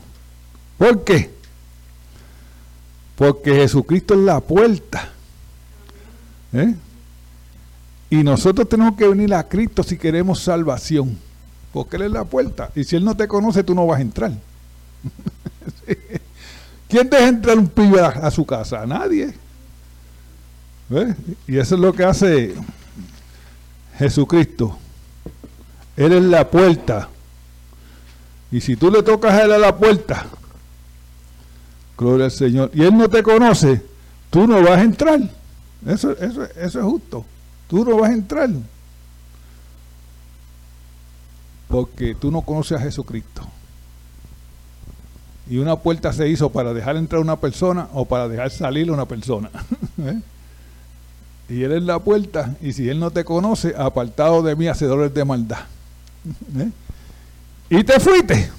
¿Por 0.79 1.03
qué? 1.03 1.29
Porque 3.15 3.53
Jesucristo 3.53 4.15
es 4.15 4.21
la 4.21 4.39
puerta. 4.39 5.09
¿eh? 6.53 6.73
Y 8.09 8.23
nosotros 8.23 8.67
tenemos 8.67 8.95
que 8.97 9.07
venir 9.07 9.31
a 9.35 9.47
Cristo 9.47 9.83
si 9.83 9.95
queremos 9.95 10.39
salvación. 10.39 11.19
Porque 11.71 11.97
Él 11.97 12.01
es 12.01 12.11
la 12.13 12.23
puerta. 12.23 12.71
Y 12.73 12.83
si 12.83 12.95
Él 12.95 13.05
no 13.05 13.15
te 13.15 13.27
conoce, 13.27 13.63
tú 13.63 13.75
no 13.75 13.85
vas 13.85 13.99
a 13.99 14.01
entrar. 14.01 14.31
¿Quién 16.89 17.07
deja 17.11 17.27
entrar 17.27 17.59
un 17.59 17.67
pibe 17.67 18.01
a, 18.01 18.31
su 18.31 18.43
casa? 18.43 18.87
Nadie. 18.87 19.35
¿Ves? 20.89 21.15
Y 21.47 21.59
eso 21.59 21.75
es 21.75 21.81
lo 21.81 21.93
que 21.93 22.03
hace 22.03 22.55
Jesucristo. 23.99 24.79
Él 25.97 26.13
es 26.13 26.23
la 26.23 26.49
puerta. 26.49 27.09
Y 28.51 28.61
si 28.61 28.75
tú 28.75 28.91
le 28.91 29.03
tocas 29.03 29.33
a 29.33 29.43
él 29.43 29.51
a 29.53 29.57
la 29.57 29.75
puerta, 29.75 30.25
gloria 31.97 32.25
al 32.25 32.31
Señor, 32.31 32.71
y 32.73 32.83
él 32.83 32.97
no 32.97 33.09
te 33.09 33.23
conoce, 33.23 33.81
tú 34.29 34.47
no 34.47 34.61
vas 34.61 34.79
a 34.79 34.81
entrar. 34.81 35.19
Eso, 35.85 36.11
es 36.11 36.73
justo. 36.75 37.25
Tú 37.67 37.85
no 37.85 37.97
vas 37.97 38.11
a 38.11 38.13
entrar. 38.13 38.49
Porque 41.67 42.15
tú 42.15 42.31
no 42.31 42.41
conoces 42.41 42.79
a 42.79 42.81
Jesucristo. 42.81 43.43
Y 45.49 45.57
una 45.57 45.75
puerta 45.75 46.11
se 46.11 46.27
hizo 46.27 46.49
para 46.49 46.73
dejar 46.73 46.97
entrar 46.97 47.21
una 47.21 47.35
persona 47.35 47.87
o 47.93 48.05
para 48.05 48.27
dejar 48.27 48.49
salir 48.49 48.91
una 48.91 49.05
persona. 49.05 49.49
¿Eh? 49.99 50.21
Y 51.49 51.63
Él 51.63 51.73
es 51.73 51.83
la 51.83 51.99
puerta, 51.99 52.55
y 52.61 52.73
si 52.73 52.89
Él 52.89 52.99
no 52.99 53.11
te 53.11 53.23
conoce, 53.23 53.75
apartado 53.77 54.41
de 54.41 54.55
mí, 54.55 54.67
hacedores 54.67 55.13
de 55.13 55.25
maldad. 55.25 55.65
¿Eh? 56.57 56.69
Y 57.69 57.83
te 57.83 57.99
fuiste. 57.99 58.49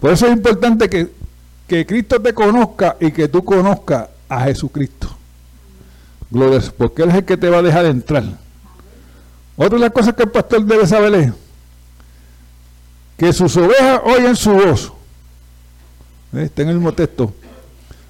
Por 0.00 0.12
eso 0.12 0.26
es 0.26 0.32
importante 0.32 0.88
que, 0.88 1.10
que 1.66 1.86
Cristo 1.86 2.20
te 2.20 2.34
conozca 2.34 2.96
y 3.00 3.10
que 3.10 3.28
tú 3.28 3.42
conozcas 3.44 4.08
a 4.28 4.44
Jesucristo. 4.44 5.16
Gloria, 6.30 6.60
porque 6.76 7.02
Él 7.02 7.10
es 7.10 7.14
el 7.16 7.24
que 7.24 7.36
te 7.36 7.48
va 7.48 7.58
a 7.58 7.62
dejar 7.62 7.86
entrar. 7.86 8.24
Otra 9.56 9.78
de 9.78 9.84
las 9.84 9.92
cosas 9.92 10.14
que 10.14 10.24
el 10.24 10.30
pastor 10.30 10.64
debe 10.64 10.86
saber 10.86 11.14
es 11.14 11.32
que 13.16 13.32
sus 13.32 13.56
ovejas 13.56 14.00
oyen 14.04 14.34
su 14.34 14.50
voz. 14.50 14.92
¿Eh? 16.34 16.44
Está 16.44 16.62
en 16.62 16.70
el 16.70 16.74
mismo 16.76 16.92
texto. 16.92 17.32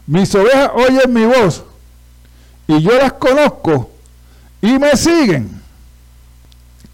Mis 0.06 0.35
ovejas 0.35 0.71
oyen 0.75 1.12
mi 1.12 1.26
voz 1.26 1.64
y 2.66 2.80
yo 2.80 2.92
las 2.99 3.12
conozco 3.14 3.90
y 4.62 4.78
me 4.78 4.97
siguen. 4.97 5.61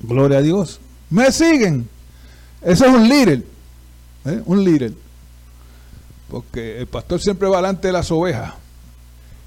Gloria 0.01 0.39
a 0.39 0.43
Dios. 0.43 0.81
Me 1.11 1.31
siguen. 1.33 1.89
Eso 2.63 2.87
es 2.87 2.93
un 2.93 3.09
líder. 3.09 3.43
¿eh? 4.25 4.43
Un 4.45 4.65
líder. 4.65 4.93
Porque 6.31 6.79
el 6.79 6.87
pastor 6.87 7.21
siempre 7.21 7.49
va 7.49 7.57
delante 7.57 7.89
de 7.89 7.93
las 7.93 8.11
ovejas. 8.11 8.55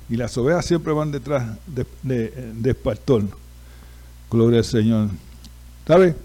Y 0.10 0.18
las 0.18 0.38
ovejas 0.38 0.66
siempre 0.66 0.92
van 0.92 1.12
detrás 1.12 1.58
del 1.66 1.88
de, 2.62 2.76
pastor. 2.76 3.24
Gloria 4.30 4.60
al 4.60 4.66
Señor. 4.66 5.10
¿Sabe? 5.88 6.16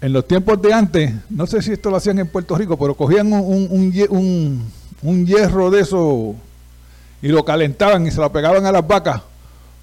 En 0.00 0.12
los 0.12 0.26
tiempos 0.26 0.60
de 0.62 0.72
antes, 0.72 1.12
no 1.30 1.46
sé 1.46 1.62
si 1.62 1.72
esto 1.72 1.90
lo 1.90 1.96
hacían 1.96 2.18
en 2.18 2.28
Puerto 2.28 2.56
Rico, 2.56 2.76
pero 2.78 2.94
cogían 2.94 3.32
un, 3.32 3.68
un, 3.70 4.72
un 5.02 5.26
hierro 5.26 5.70
de 5.70 5.80
eso 5.80 6.34
y 7.20 7.28
lo 7.28 7.44
calentaban 7.44 8.06
y 8.06 8.10
se 8.10 8.20
lo 8.20 8.32
pegaban 8.32 8.66
a 8.66 8.72
las 8.72 8.86
vacas 8.86 9.22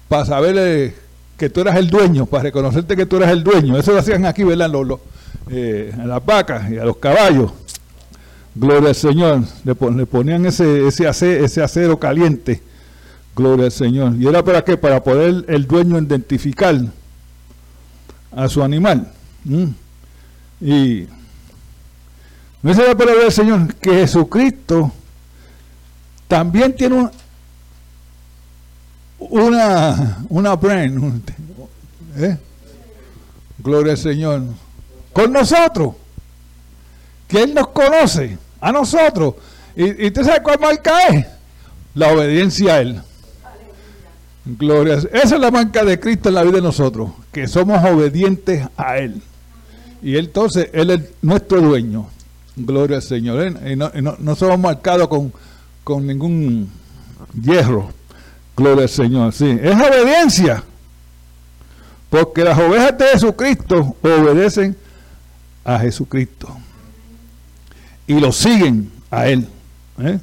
para 0.08 0.26
saber 0.26 0.94
que 1.40 1.48
tú 1.48 1.62
eras 1.62 1.76
el 1.76 1.88
dueño, 1.88 2.26
para 2.26 2.42
reconocerte 2.42 2.94
que 2.94 3.06
tú 3.06 3.16
eras 3.16 3.30
el 3.30 3.42
dueño. 3.42 3.78
Eso 3.78 3.92
lo 3.92 4.00
hacían 4.00 4.26
aquí, 4.26 4.44
¿verdad? 4.44 4.70
Eh, 5.50 5.90
a 5.98 6.04
las 6.04 6.22
vacas 6.22 6.70
y 6.70 6.76
a 6.76 6.84
los 6.84 6.98
caballos. 6.98 7.50
Gloria 8.54 8.90
al 8.90 8.94
Señor. 8.94 9.40
Le, 9.64 9.74
ponían 9.74 10.44
ese, 10.44 10.86
ese, 10.86 11.08
acero, 11.08 11.42
ese 11.42 11.62
acero 11.62 11.98
caliente. 11.98 12.60
Gloria 13.34 13.64
al 13.64 13.72
Señor. 13.72 14.16
¿Y 14.18 14.26
era 14.26 14.44
para 14.44 14.62
qué? 14.62 14.76
Para 14.76 15.02
poder 15.02 15.46
el 15.48 15.66
dueño 15.66 15.98
identificar 15.98 16.78
a 18.32 18.48
su 18.50 18.62
animal. 18.62 19.10
¿Mm? 19.44 19.64
Y 20.60 21.06
no 22.60 22.70
es 22.70 22.76
la 22.76 22.94
palabra 22.94 23.22
del 23.22 23.32
Señor 23.32 23.74
que 23.76 23.92
Jesucristo 23.92 24.92
también 26.28 26.76
tiene 26.76 26.96
un, 26.96 27.10
una, 29.20 30.24
una 30.28 30.56
brain, 30.56 31.22
¿eh? 32.16 32.36
gloria 33.58 33.92
al 33.92 33.98
Señor, 33.98 34.42
con 35.12 35.32
nosotros, 35.32 35.94
que 37.28 37.42
Él 37.42 37.54
nos 37.54 37.68
conoce, 37.68 38.38
a 38.60 38.72
nosotros. 38.72 39.34
¿Y, 39.76 40.04
y 40.04 40.06
usted 40.08 40.24
sabe 40.24 40.42
cuál 40.42 40.58
marca 40.60 41.06
es? 41.08 41.26
La 41.94 42.12
obediencia 42.12 42.74
a 42.74 42.80
Él. 42.80 43.00
Gloria. 44.44 44.94
Esa 44.94 45.34
es 45.34 45.40
la 45.40 45.50
marca 45.50 45.84
de 45.84 46.00
Cristo 46.00 46.28
en 46.28 46.34
la 46.34 46.42
vida 46.42 46.56
de 46.56 46.62
nosotros, 46.62 47.10
que 47.30 47.46
somos 47.46 47.82
obedientes 47.84 48.66
a 48.76 48.98
Él. 48.98 49.22
Y 50.02 50.16
entonces 50.16 50.70
Él 50.72 50.90
es 50.90 51.00
nuestro 51.22 51.60
dueño. 51.60 52.08
Gloria 52.56 52.96
al 52.96 53.02
Señor. 53.02 53.42
¿eh? 53.42 53.72
Y 53.72 53.76
no, 53.76 53.90
no, 54.02 54.16
no 54.18 54.34
somos 54.34 54.58
marcados 54.58 55.08
con, 55.08 55.32
con 55.84 56.06
ningún 56.06 56.70
hierro. 57.40 57.90
Gloria 58.60 58.82
al 58.82 58.88
Señor, 58.90 59.32
sí. 59.32 59.58
Es 59.62 59.74
obediencia. 59.74 60.62
Porque 62.10 62.44
las 62.44 62.58
ovejas 62.58 62.98
de 62.98 63.06
Jesucristo 63.06 63.96
obedecen 64.02 64.76
a 65.64 65.78
Jesucristo. 65.78 66.54
Y 68.06 68.20
lo 68.20 68.30
siguen 68.32 68.92
a 69.10 69.28
Él. 69.28 69.48
¿eh? 69.98 70.20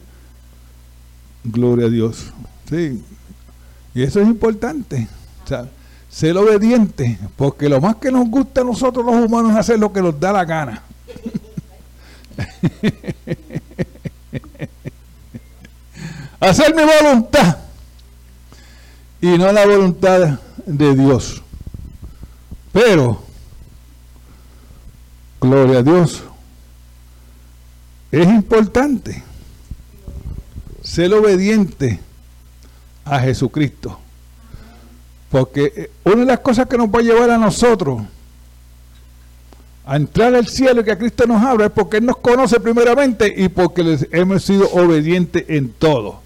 Gloria 1.45 1.87
a 1.87 1.89
Dios. 1.89 2.27
Sí. 2.69 3.03
Y 3.95 4.03
eso 4.03 4.21
es 4.21 4.27
importante. 4.27 5.07
ser 6.07 6.37
obediente. 6.37 7.17
Porque 7.35 7.67
lo 7.67 7.81
más 7.81 7.95
que 7.95 8.11
nos 8.11 8.29
gusta 8.29 8.61
a 8.61 8.65
nosotros 8.65 9.03
los 9.03 9.15
humanos 9.15 9.53
es 9.53 9.57
hacer 9.57 9.79
lo 9.79 9.91
que 9.91 10.03
nos 10.03 10.19
da 10.19 10.31
la 10.31 10.45
gana. 10.45 10.83
hacer 16.39 16.75
mi 16.75 16.83
voluntad 16.83 17.66
y 19.21 19.37
no 19.37 19.51
la 19.51 19.65
voluntad 19.65 20.39
de 20.65 20.95
Dios. 20.95 21.41
Pero, 22.71 23.23
gloria 25.41 25.79
a 25.79 25.83
Dios, 25.83 26.23
es 28.11 28.27
importante 28.27 29.23
ser 30.81 31.13
obediente 31.13 31.99
a 33.03 33.19
Jesucristo. 33.19 33.99
Porque 35.29 35.73
eh, 35.75 35.91
una 36.05 36.17
de 36.17 36.25
las 36.25 36.39
cosas 36.39 36.67
que 36.67 36.77
nos 36.77 36.87
va 36.87 36.99
a 36.99 37.03
llevar 37.03 37.29
a 37.29 37.37
nosotros 37.37 38.01
a 39.85 39.95
entrar 39.95 40.35
al 40.35 40.47
cielo 40.47 40.81
y 40.81 40.83
que 40.83 40.91
a 40.91 40.97
Cristo 40.97 41.25
nos 41.25 41.41
habla 41.41 41.65
es 41.67 41.71
porque 41.71 41.97
Él 41.97 42.05
nos 42.05 42.17
conoce 42.17 42.59
primeramente 42.59 43.33
y 43.35 43.47
porque 43.47 43.97
hemos 44.11 44.43
sido 44.43 44.69
obedientes 44.71 45.45
en 45.47 45.69
todo. 45.69 46.19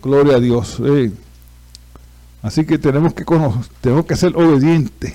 Gloria 0.00 0.36
a 0.36 0.40
Dios. 0.40 0.80
Así 2.44 2.66
que 2.66 2.76
tenemos 2.76 3.14
que 3.14 3.24
conocer, 3.24 3.72
tenemos 3.80 4.04
que 4.04 4.14
ser 4.16 4.36
obedientes. 4.36 5.14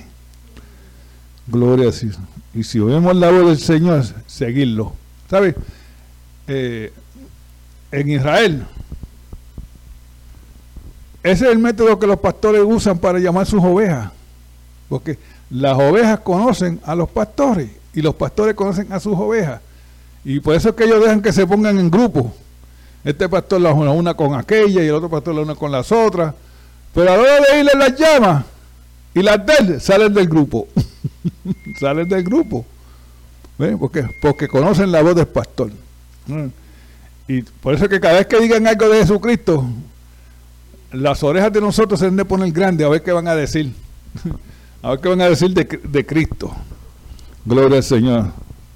Gloria 1.46 1.88
a 1.88 1.92
Dios. 1.92 2.18
Y 2.52 2.64
si 2.64 2.80
oímos 2.80 3.14
la 3.14 3.30
voz 3.30 3.46
del 3.46 3.60
Señor, 3.60 4.04
seguirlo. 4.26 4.94
¿Sabe? 5.30 5.54
Eh, 6.48 6.92
en 7.92 8.10
Israel, 8.10 8.66
ese 11.22 11.44
es 11.44 11.52
el 11.52 11.60
método 11.60 12.00
que 12.00 12.08
los 12.08 12.18
pastores 12.18 12.62
usan 12.66 12.98
para 12.98 13.20
llamar 13.20 13.46
sus 13.46 13.62
ovejas. 13.62 14.10
Porque 14.88 15.16
las 15.50 15.78
ovejas 15.78 16.18
conocen 16.18 16.80
a 16.84 16.96
los 16.96 17.08
pastores 17.10 17.70
y 17.94 18.02
los 18.02 18.16
pastores 18.16 18.56
conocen 18.56 18.92
a 18.92 18.98
sus 18.98 19.16
ovejas. 19.16 19.60
Y 20.24 20.40
por 20.40 20.56
eso 20.56 20.70
es 20.70 20.74
que 20.74 20.82
ellos 20.82 21.00
dejan 21.00 21.22
que 21.22 21.32
se 21.32 21.46
pongan 21.46 21.78
en 21.78 21.92
grupo. 21.92 22.34
Este 23.04 23.28
pastor 23.28 23.60
la 23.60 23.70
una 23.70 24.14
con 24.14 24.34
aquella 24.34 24.82
y 24.82 24.88
el 24.88 24.94
otro 24.94 25.08
pastor 25.08 25.36
la 25.36 25.42
una 25.42 25.54
con 25.54 25.70
las 25.70 25.92
otras 25.92 26.34
pero 26.94 27.12
a 27.12 27.16
la 27.16 27.22
hora 27.22 27.32
de 27.34 27.60
irle 27.60 27.72
las 27.76 27.98
llamas 27.98 28.44
y 29.14 29.22
las 29.22 29.44
de 29.44 29.80
salen 29.80 30.12
del 30.12 30.28
grupo. 30.28 30.68
salen 31.80 32.08
del 32.08 32.24
grupo. 32.24 32.64
Porque, 33.78 34.04
porque 34.20 34.48
conocen 34.48 34.90
la 34.90 35.02
voz 35.02 35.14
del 35.14 35.26
pastor. 35.26 35.70
Y 37.28 37.42
por 37.42 37.74
eso 37.74 37.88
que 37.88 38.00
cada 38.00 38.14
vez 38.14 38.26
que 38.26 38.40
digan 38.40 38.66
algo 38.66 38.88
de 38.88 39.00
Jesucristo, 39.00 39.66
las 40.92 41.22
orejas 41.22 41.52
de 41.52 41.60
nosotros 41.60 42.00
se 42.00 42.06
deben 42.06 42.16
de 42.16 42.24
poner 42.24 42.50
grandes 42.52 42.86
a 42.86 42.90
ver 42.90 43.02
qué 43.02 43.12
van 43.12 43.28
a 43.28 43.34
decir. 43.34 43.72
a 44.82 44.90
ver 44.90 45.00
qué 45.00 45.08
van 45.08 45.20
a 45.20 45.28
decir 45.28 45.52
de, 45.52 45.64
de 45.82 46.06
Cristo. 46.06 46.50
Gloria 47.44 47.78
al 47.78 47.84
Señor. 47.84 48.32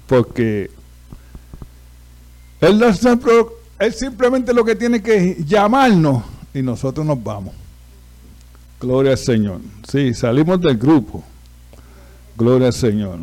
Porque 0.07 0.69
él, 2.61 2.81
él 3.79 3.93
simplemente 3.93 4.53
lo 4.53 4.63
que 4.63 4.75
tiene 4.75 5.01
que 5.01 5.37
llamarnos 5.45 6.23
y 6.53 6.61
nosotros 6.61 7.05
nos 7.05 7.21
vamos. 7.21 7.53
Gloria 8.85 9.13
al 9.13 9.17
Señor. 9.17 9.61
Sí, 9.89 10.13
salimos 10.13 10.61
del 10.61 10.77
grupo. 10.77 11.23
Gloria 12.37 12.67
al 12.67 12.73
Señor. 12.73 13.17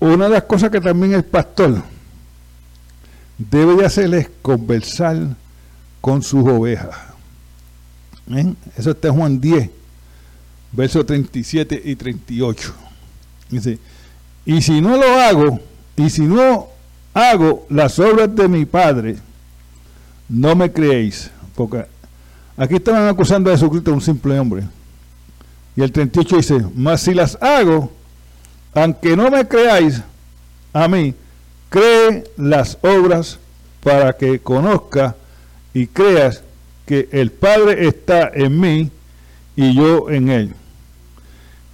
Una 0.00 0.24
de 0.24 0.30
las 0.32 0.42
cosas 0.42 0.70
que 0.70 0.80
también 0.80 1.14
el 1.14 1.24
pastor 1.24 1.80
debe 3.38 3.76
de 3.76 3.86
hacer 3.86 4.12
es 4.12 4.28
conversar 4.42 5.36
con 6.00 6.20
sus 6.20 6.44
ovejas. 6.48 6.96
Eso 8.76 8.90
está 8.90 9.08
en 9.08 9.14
Juan 9.14 9.40
10, 9.40 9.70
versos 10.72 11.06
37 11.06 11.80
y 11.84 11.94
38. 11.94 12.74
Dice, 13.50 13.78
y 14.44 14.62
si 14.62 14.80
no 14.80 14.96
lo 14.96 15.20
hago, 15.20 15.60
y 15.96 16.10
si 16.10 16.22
no 16.22 16.66
hago 17.14 17.66
las 17.70 18.00
obras 18.00 18.34
de 18.34 18.48
mi 18.48 18.64
Padre, 18.64 19.18
no 20.28 20.56
me 20.56 20.72
creéis, 20.72 21.30
porque 21.54 21.86
Aquí 22.56 22.76
estaban 22.76 23.08
acusando 23.08 23.50
a 23.50 23.54
Jesucristo 23.54 23.92
un 23.92 24.00
simple 24.00 24.38
hombre. 24.38 24.64
Y 25.74 25.82
el 25.82 25.90
38 25.90 26.36
dice, 26.36 26.66
mas 26.74 27.00
si 27.00 27.14
las 27.14 27.38
hago, 27.40 27.90
aunque 28.74 29.16
no 29.16 29.30
me 29.30 29.46
creáis 29.46 30.02
a 30.72 30.86
mí, 30.86 31.14
cree 31.70 32.24
las 32.36 32.78
obras 32.82 33.38
para 33.82 34.12
que 34.12 34.38
conozca 34.38 35.16
y 35.72 35.86
creas 35.86 36.42
que 36.86 37.08
el 37.12 37.30
Padre 37.30 37.88
está 37.88 38.30
en 38.34 38.60
mí 38.60 38.90
y 39.56 39.74
yo 39.74 40.10
en 40.10 40.28
él. 40.28 40.54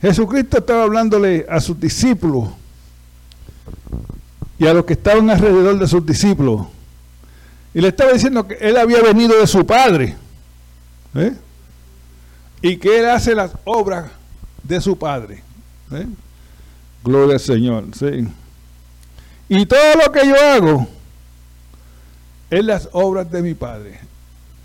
Jesucristo 0.00 0.58
estaba 0.58 0.84
hablándole 0.84 1.44
a 1.48 1.60
sus 1.60 1.78
discípulos 1.78 2.50
y 4.58 4.66
a 4.66 4.74
los 4.74 4.84
que 4.84 4.92
estaban 4.92 5.28
alrededor 5.30 5.78
de 5.78 5.88
sus 5.88 6.06
discípulos. 6.06 6.66
Y 7.74 7.80
le 7.80 7.88
estaba 7.88 8.12
diciendo 8.12 8.46
que 8.46 8.54
él 8.54 8.76
había 8.76 9.02
venido 9.02 9.38
de 9.38 9.46
su 9.46 9.66
Padre. 9.66 10.16
¿Eh? 11.14 11.34
Y 12.62 12.76
que 12.76 13.00
él 13.00 13.08
hace 13.08 13.34
las 13.34 13.52
obras 13.64 14.10
de 14.62 14.80
su 14.80 14.98
Padre. 14.98 15.42
¿eh? 15.92 16.06
Gloria 17.04 17.34
al 17.34 17.40
Señor. 17.40 17.84
Y 19.48 19.66
todo 19.66 19.94
lo 20.04 20.12
que 20.12 20.26
yo 20.26 20.34
hago 20.34 20.88
es 22.50 22.64
las 22.64 22.88
obras 22.92 23.30
de 23.30 23.42
mi 23.42 23.54
Padre. 23.54 24.00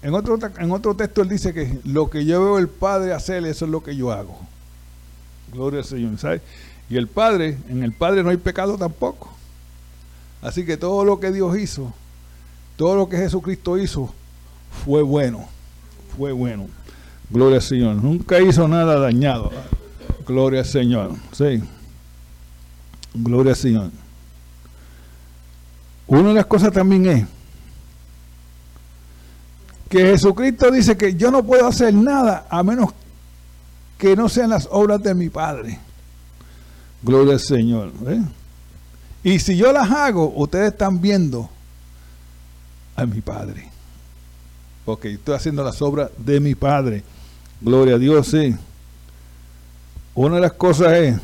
En 0.02 0.14
otro, 0.14 0.38
en 0.58 0.72
otro 0.72 0.96
texto 0.96 1.22
él 1.22 1.30
dice 1.30 1.54
que 1.54 1.80
lo 1.86 2.10
que 2.10 2.26
yo 2.26 2.44
veo 2.44 2.58
el 2.58 2.68
Padre 2.68 3.14
hacer, 3.14 3.46
eso 3.46 3.66
es 3.66 3.72
lo 3.72 3.84
que 3.84 3.96
yo 3.96 4.12
hago. 4.12 4.38
Gloria 5.54 5.80
al 5.80 5.86
Señor. 5.86 6.42
Y 6.90 6.98
el 6.98 7.08
Padre, 7.08 7.58
en 7.70 7.84
el 7.84 7.94
Padre 7.94 8.24
no 8.24 8.30
hay 8.30 8.38
pecado 8.38 8.78
tampoco. 8.78 9.32
Así 10.42 10.66
que 10.66 10.76
todo 10.76 11.06
lo 11.06 11.20
que 11.20 11.32
Dios 11.32 11.58
hizo, 11.58 11.94
todo 12.76 12.96
lo 12.96 13.08
que 13.08 13.18
Jesucristo 13.18 13.78
hizo, 13.78 14.14
fue 14.84 15.02
bueno. 15.02 15.48
Fue 16.18 16.32
bueno. 16.32 16.68
Gloria 17.30 17.58
al 17.58 17.64
Señor. 17.64 17.96
Nunca 17.96 18.40
hizo 18.40 18.68
nada 18.68 19.00
dañado. 19.00 19.52
Gloria 20.26 20.62
al 20.62 20.66
Señor. 20.66 21.16
Sí. 21.32 21.62
Gloria 23.14 23.52
al 23.52 23.58
Señor. 23.58 23.92
Una 26.08 26.30
de 26.30 26.34
las 26.36 26.46
cosas 26.46 26.72
también 26.72 27.08
es 27.08 27.26
que 29.90 30.00
Jesucristo 30.00 30.72
dice 30.72 30.98
que 30.98 31.16
yo 31.16 31.32
no 31.32 31.44
puedo 31.44 31.68
hacer 31.68 31.94
nada 31.94 32.48
a 32.50 32.64
menos 32.64 32.90
que 33.98 34.16
no 34.16 34.28
sean 34.28 34.50
las 34.50 34.68
obras 34.72 35.02
de 35.02 35.14
mi 35.14 35.30
Padre. 35.30 35.80
Gloria 37.02 37.34
al 37.34 37.40
Señor. 37.40 37.92
¿eh? 38.08 38.22
Y 39.24 39.40
si 39.40 39.56
yo 39.56 39.72
las 39.72 39.90
hago, 39.90 40.34
ustedes 40.36 40.74
están 40.74 41.00
viendo 41.00 41.50
a 42.96 43.06
mi 43.06 43.22
Padre. 43.22 43.73
Porque 44.86 45.14
estoy 45.14 45.36
haciendo 45.36 45.64
las 45.64 45.82
obras 45.82 46.12
de 46.18 46.40
mi 46.40 46.56
Padre. 46.56 47.04
Gloria 47.62 47.96
a 47.96 48.00
Dios, 48.00 48.28
sí. 48.28 48.56
Una 50.16 50.36
de 50.36 50.42
las 50.42 50.54
cosas 50.54 50.94
es 50.94 51.20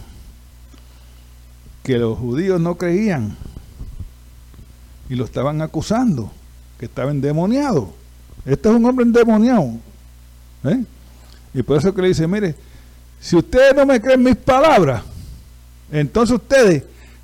que 1.83 1.97
los 1.97 2.17
judíos 2.17 2.59
no 2.59 2.75
creían 2.75 3.35
y 5.09 5.15
lo 5.15 5.25
estaban 5.25 5.61
acusando, 5.61 6.31
que 6.79 6.85
estaba 6.85 7.11
endemoniado. 7.11 7.93
Este 8.45 8.69
es 8.69 8.75
un 8.75 8.85
hombre 8.85 9.05
endemoniado. 9.05 9.73
¿eh? 10.63 10.83
Y 11.53 11.63
por 11.63 11.77
eso 11.77 11.93
que 11.93 12.01
le 12.01 12.07
dice, 12.09 12.27
mire, 12.27 12.55
si 13.19 13.35
ustedes 13.35 13.75
no 13.75 13.85
me 13.85 13.99
creen 13.99 14.23
mis 14.23 14.35
palabras, 14.35 15.03
entonces 15.91 16.35
ustedes 16.35 16.83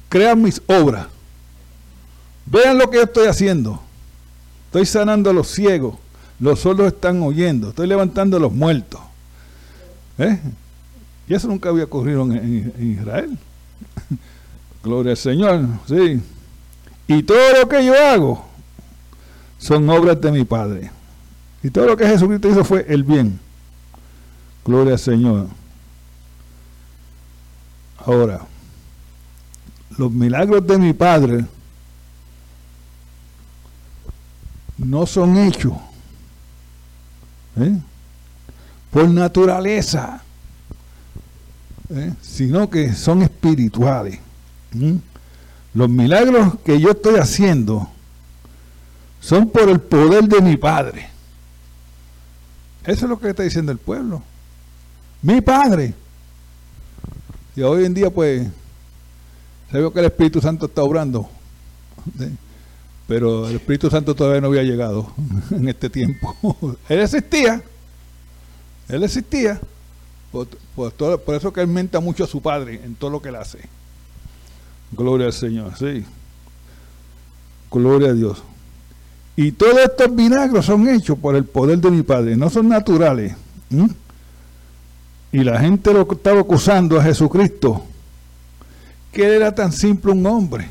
crean 0.10 0.42
mis 0.42 0.62
obras. 0.68 1.08
Vean 2.46 2.78
lo 2.78 2.90
que 2.90 2.98
yo 2.98 3.04
estoy 3.04 3.28
haciendo. 3.28 3.82
Estoy 4.68 4.86
sanando 4.86 5.30
a 5.30 5.34
los 5.34 5.48
ciegos. 5.48 5.96
Los 6.40 6.60
sordos 6.60 6.88
están 6.88 7.22
oyendo. 7.22 7.70
Estoy 7.70 7.88
levantando 7.88 8.38
a 8.38 8.40
los 8.40 8.52
muertos. 8.52 9.00
¿Eh? 10.18 10.40
Y 11.28 11.34
eso 11.34 11.48
nunca 11.48 11.70
había 11.70 11.86
ocurrido 11.86 12.24
en, 12.24 12.74
en 12.78 12.92
Israel. 13.00 13.38
Gloria 14.84 15.12
al 15.12 15.18
Señor. 15.18 15.68
Sí. 15.88 16.22
Y 17.08 17.24
todo 17.24 17.62
lo 17.62 17.70
que 17.70 17.86
yo 17.86 17.94
hago 17.94 18.46
son 19.58 19.90
obras 19.90 20.20
de 20.20 20.32
mi 20.32 20.44
Padre. 20.44 20.92
Y 21.64 21.70
todo 21.70 21.86
lo 21.88 21.98
que 21.98 22.08
Jesucristo 22.08 22.50
hizo 22.50 22.64
fue 22.64 22.86
el 22.88 23.04
bien. 23.04 23.40
Gloria 24.64 24.94
al 24.94 25.00
Señor. 25.00 25.48
Ahora, 27.98 28.42
los 29.98 30.12
milagros 30.12 30.66
de 30.68 30.78
mi 30.78 30.94
Padre 30.94 31.46
no 34.78 35.06
son 35.08 35.38
hechos 35.38 35.74
¿eh? 37.58 37.80
por 38.92 39.10
naturaleza, 39.10 40.22
¿eh? 41.90 42.14
sino 42.22 42.70
que 42.70 42.94
son 42.94 43.22
espirituales. 43.22 44.20
Los 45.74 45.90
milagros 45.90 46.56
que 46.64 46.80
yo 46.80 46.92
estoy 46.92 47.16
haciendo 47.16 47.90
son 49.20 49.50
por 49.50 49.70
el 49.70 49.80
poder 49.80 50.26
de 50.26 50.42
mi 50.42 50.58
Padre. 50.58 51.10
Eso 52.84 53.06
es 53.06 53.10
lo 53.10 53.20
que 53.20 53.30
está 53.30 53.44
diciendo 53.44 53.72
el 53.72 53.80
pueblo. 53.80 54.22
Mi 55.22 55.42
Padre. 55.42 55.94
Y 57.56 57.62
hoy 57.62 57.86
en 57.86 57.94
día, 57.94 58.10
pues, 58.12 58.48
se 59.72 59.92
que 59.92 60.00
el 60.00 60.06
Espíritu 60.06 60.40
Santo 60.40 60.68
está 60.68 60.84
obrando. 60.84 61.30
Pero 63.08 63.48
el 63.48 63.56
Espíritu 63.56 63.90
Santo 63.90 64.16
todavía 64.16 64.42
no 64.42 64.48
había 64.48 64.64
llegado 64.64 65.12
en 65.52 65.68
este 65.68 65.90
tiempo. 65.90 66.36
Él 66.90 67.00
existía. 67.00 67.62
Él 68.88 69.04
existía. 69.04 69.60
Por, 70.32 70.48
por, 70.76 71.36
eso 71.36 71.54
que 71.54 71.62
él 71.62 71.68
menta 71.68 72.02
mucho 72.02 72.26
a 72.26 72.28
su 72.28 72.42
Padre 72.42 72.82
en 72.84 72.96
todo 72.96 73.10
lo 73.10 73.22
que 73.22 73.30
él 73.30 73.38
hace. 73.38 73.60
Gloria 74.92 75.28
al 75.28 75.34
Señor, 75.34 75.78
sí. 75.78 76.04
Gloria 77.72 78.10
a 78.10 78.14
Dios. 78.14 78.44
Y 79.38 79.54
todos 79.54 79.80
estos 79.80 80.12
milagros 80.12 80.66
son 80.66 80.90
hechos 80.90 81.18
por 81.18 81.36
el 81.36 81.46
poder 81.46 81.80
de 81.80 81.90
mi 81.90 82.04
Padre, 82.04 82.36
no 82.36 82.50
son 82.50 82.68
naturales. 82.68 83.34
Y 85.32 85.44
la 85.44 85.60
gente 85.60 85.94
lo 85.94 86.10
estaba 86.10 86.42
acusando 86.42 87.00
a 87.00 87.04
Jesucristo, 87.04 87.86
que 89.12 89.26
él 89.26 89.34
era 89.34 89.54
tan 89.54 89.72
simple 89.72 90.12
un 90.12 90.26
hombre, 90.26 90.70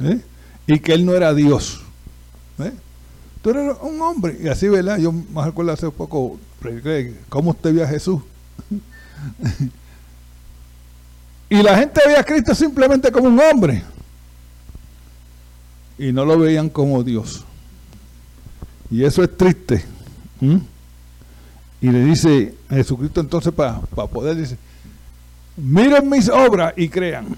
¿eh? 0.00 0.20
Y 0.68 0.78
que 0.78 0.92
él 0.92 1.04
no 1.04 1.14
era 1.14 1.34
Dios. 1.34 1.80
¿eh? 2.60 2.72
Tú 3.42 3.50
eres 3.50 3.76
un 3.80 4.00
hombre, 4.02 4.38
y 4.40 4.46
así, 4.48 4.68
¿verdad? 4.68 4.98
Yo 4.98 5.10
me 5.10 5.40
acuerdo 5.40 5.72
hace 5.72 5.90
poco, 5.90 6.38
¿cómo 7.28 7.50
usted 7.50 7.72
vio 7.72 7.82
a 7.84 7.88
Jesús? 7.88 8.20
y 11.48 11.62
la 11.62 11.78
gente 11.78 12.02
veía 12.04 12.20
a 12.20 12.24
Cristo 12.24 12.54
simplemente 12.54 13.10
como 13.10 13.28
un 13.28 13.40
hombre, 13.40 13.82
y 15.96 16.12
no 16.12 16.26
lo 16.26 16.38
veían 16.38 16.68
como 16.68 17.02
Dios. 17.02 17.44
Y 18.90 19.04
eso 19.04 19.22
es 19.22 19.34
triste. 19.36 19.84
Y 21.80 21.90
le 21.90 22.04
dice 22.04 22.54
a 22.68 22.74
Jesucristo 22.74 23.20
entonces 23.20 23.54
para 23.54 23.80
poder, 23.80 24.36
dice, 24.36 24.58
miren 25.56 26.10
mis 26.10 26.28
obras 26.28 26.74
y 26.76 26.90
crean. 26.90 27.34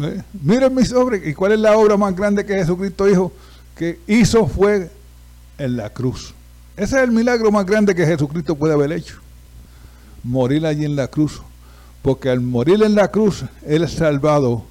¿Eh? 0.00 0.22
Miren 0.42 0.74
mis 0.74 0.92
obras. 0.92 1.20
¿Y 1.24 1.34
cuál 1.34 1.52
es 1.52 1.60
la 1.60 1.76
obra 1.76 1.96
más 1.96 2.14
grande 2.14 2.44
que 2.44 2.54
Jesucristo 2.54 3.06
dijo 3.06 3.32
que 3.76 4.00
hizo 4.06 4.46
fue 4.46 4.90
en 5.58 5.76
la 5.76 5.90
cruz? 5.90 6.34
Ese 6.76 6.96
es 6.96 7.02
el 7.02 7.10
milagro 7.10 7.50
más 7.52 7.66
grande 7.66 7.94
que 7.94 8.06
Jesucristo 8.06 8.54
puede 8.54 8.72
haber 8.72 8.92
hecho. 8.92 9.16
Morir 10.22 10.64
allí 10.66 10.84
en 10.84 10.96
la 10.96 11.08
cruz. 11.08 11.42
Porque 12.02 12.30
al 12.30 12.40
morir 12.40 12.82
en 12.82 12.94
la 12.94 13.10
cruz, 13.10 13.44
Él 13.66 13.84
ha 13.84 13.88
salvado 13.88 14.64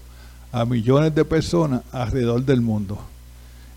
a 0.52 0.65
millones 0.65 1.13
de 1.13 1.24
personas 1.26 1.82
alrededor 1.92 2.44
del 2.44 2.62
mundo. 2.62 3.00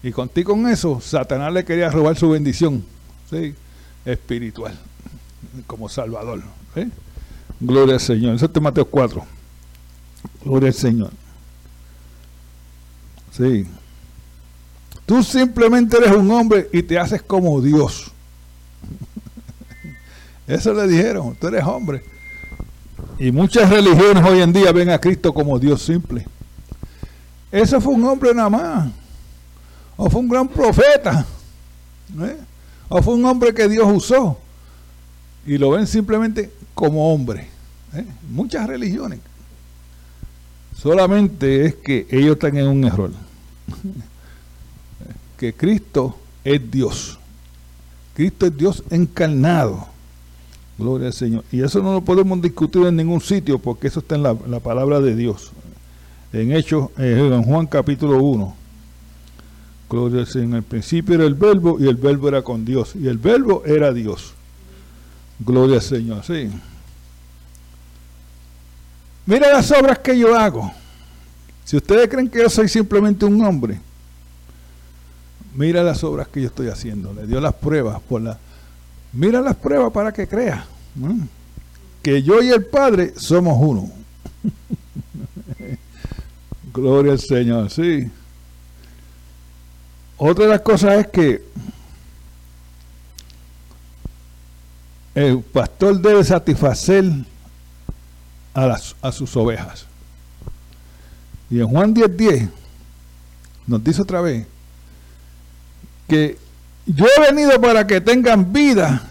Y 0.02 0.10
contigo 0.10 0.54
con 0.54 0.66
eso, 0.68 1.00
Satanás 1.00 1.52
le 1.52 1.64
quería 1.64 1.90
robar 1.90 2.16
su 2.16 2.30
bendición 2.30 2.82
¿sí? 3.30 3.54
espiritual, 4.04 4.78
como 5.66 5.88
Salvador. 5.88 6.42
Gloria 7.60 7.94
al 7.94 8.00
Señor. 8.00 8.34
Eso 8.34 8.50
es 8.52 8.62
Mateo 8.62 8.86
4. 8.86 9.24
Gloria 10.44 10.68
al 10.68 10.74
Señor. 10.74 11.10
Sí. 13.36 13.66
Tú 15.06 15.22
simplemente 15.22 15.96
eres 15.96 16.12
un 16.12 16.30
hombre 16.30 16.68
y 16.72 16.82
te 16.82 16.98
haces 16.98 17.22
como 17.22 17.60
Dios. 17.60 18.12
Eso 20.46 20.72
le 20.72 20.86
dijeron, 20.86 21.36
tú 21.40 21.48
eres 21.48 21.64
hombre. 21.64 22.04
Y 23.18 23.32
muchas 23.32 23.68
religiones 23.68 24.24
hoy 24.24 24.40
en 24.40 24.52
día 24.52 24.72
ven 24.72 24.90
a 24.90 24.98
Cristo 24.98 25.32
como 25.32 25.58
Dios 25.58 25.82
simple. 25.82 26.26
Eso 27.50 27.80
fue 27.80 27.94
un 27.94 28.04
hombre 28.04 28.34
nada 28.34 28.48
más 28.48 28.92
o 29.96 30.10
fue 30.10 30.20
un 30.20 30.28
gran 30.28 30.48
profeta, 30.48 31.24
o 32.88 33.02
fue 33.02 33.14
un 33.14 33.24
hombre 33.24 33.54
que 33.54 33.68
Dios 33.68 33.86
usó, 33.88 34.38
y 35.46 35.58
lo 35.58 35.70
ven 35.70 35.86
simplemente 35.86 36.50
como 36.74 37.12
hombre. 37.12 37.48
¿eh? 37.94 38.04
Muchas 38.30 38.66
religiones. 38.66 39.20
Solamente 40.76 41.66
es 41.66 41.74
que 41.76 42.06
ellos 42.10 42.32
están 42.32 42.56
en 42.56 42.66
un 42.66 42.84
error. 42.84 43.10
que 45.38 45.52
Cristo 45.52 46.16
es 46.44 46.70
Dios. 46.70 47.18
Cristo 48.14 48.46
es 48.46 48.56
Dios 48.56 48.84
encarnado. 48.90 49.86
Gloria 50.78 51.08
al 51.08 51.12
Señor. 51.12 51.44
Y 51.52 51.62
eso 51.62 51.82
no 51.82 51.92
lo 51.92 52.00
podemos 52.00 52.40
discutir 52.40 52.86
en 52.86 52.96
ningún 52.96 53.20
sitio 53.20 53.58
porque 53.58 53.88
eso 53.88 54.00
está 54.00 54.16
en 54.16 54.22
la, 54.22 54.60
palabra 54.60 55.00
de 55.00 55.14
Dios. 55.14 55.52
En 56.32 56.52
Hechos, 56.52 56.90
eh, 56.98 57.30
en 57.32 57.42
Juan 57.42 57.66
capítulo 57.66 58.22
1. 58.22 58.56
Gloria 59.88 60.20
al 60.20 60.26
Señor. 60.26 60.48
En 60.48 60.54
el 60.54 60.62
principio 60.62 61.14
era 61.14 61.24
el 61.24 61.34
verbo 61.34 61.78
y 61.78 61.86
el 61.88 61.96
verbo 61.96 62.28
era 62.28 62.42
con 62.42 62.64
Dios. 62.64 62.94
Y 62.96 63.06
el 63.08 63.18
verbo 63.18 63.62
era 63.66 63.92
Dios. 63.92 64.32
Gloria 65.38 65.76
al 65.76 65.82
Señor. 65.82 66.24
Sí. 66.24 66.50
Mira 69.26 69.52
las 69.52 69.70
obras 69.70 69.98
que 69.98 70.18
yo 70.18 70.36
hago. 70.36 70.72
Si 71.64 71.76
ustedes 71.76 72.08
creen 72.08 72.28
que 72.28 72.40
yo 72.40 72.50
soy 72.50 72.68
simplemente 72.68 73.24
un 73.24 73.42
hombre, 73.44 73.80
mira 75.54 75.82
las 75.82 76.02
obras 76.02 76.28
que 76.28 76.42
yo 76.42 76.48
estoy 76.48 76.68
haciendo. 76.68 77.12
Le 77.12 77.26
dio 77.26 77.40
las 77.40 77.54
pruebas 77.54 78.00
por 78.00 78.20
la. 78.20 78.38
Mira 79.12 79.40
las 79.40 79.56
pruebas 79.56 79.92
para 79.92 80.12
que 80.12 80.26
crea. 80.26 80.66
Que 82.02 82.22
yo 82.22 82.42
y 82.42 82.50
el 82.50 82.64
Padre 82.64 83.14
somos 83.16 83.56
uno. 83.60 83.90
Gloria 86.72 87.12
al 87.12 87.20
Señor, 87.20 87.70
sí. 87.70 88.10
Otra 90.16 90.44
de 90.44 90.50
las 90.50 90.60
cosas 90.62 91.00
es 91.00 91.06
que 91.08 91.44
el 95.14 95.40
pastor 95.40 96.00
debe 96.00 96.24
satisfacer 96.24 97.04
a, 98.54 99.12
sus 99.12 99.36
ovejas. 99.36 99.86
Y 101.50 101.60
en 101.60 101.68
Juan 101.68 101.94
10:10 101.94 102.16
10, 102.16 102.48
nos 103.66 103.84
dice 103.84 104.02
otra 104.02 104.20
vez 104.20 104.46
que 106.08 106.38
yo 106.86 107.06
he 107.06 107.20
venido 107.20 107.60
para 107.60 107.86
que 107.86 108.00
tengan 108.00 108.52
vida 108.52 109.08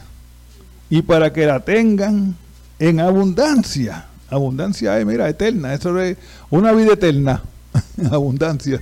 y 0.90 1.02
para 1.02 1.32
que 1.32 1.46
la 1.46 1.60
tengan 1.62 2.36
en 2.80 3.00
abundancia. 3.00 4.06
Abundancia 4.30 5.00
es, 5.00 5.06
mira, 5.06 5.28
eterna. 5.30 5.74
Eso 5.74 5.98
es 6.00 6.18
una 6.50 6.72
vida 6.74 6.94
eterna. 6.94 7.42
abundancia. 8.12 8.82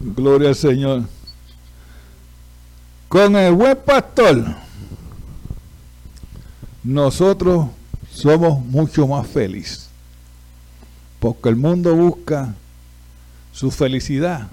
Gloria 0.00 0.50
al 0.50 0.54
Señor. 0.54 1.02
Con 3.08 3.36
el 3.36 3.54
buen 3.54 3.76
pastor, 3.76 4.44
nosotros 6.82 7.68
somos 8.14 8.64
mucho 8.64 9.06
más 9.06 9.26
felices. 9.26 9.88
Porque 11.18 11.48
el 11.48 11.56
mundo 11.56 11.94
busca 11.94 12.54
su 13.52 13.70
felicidad 13.70 14.48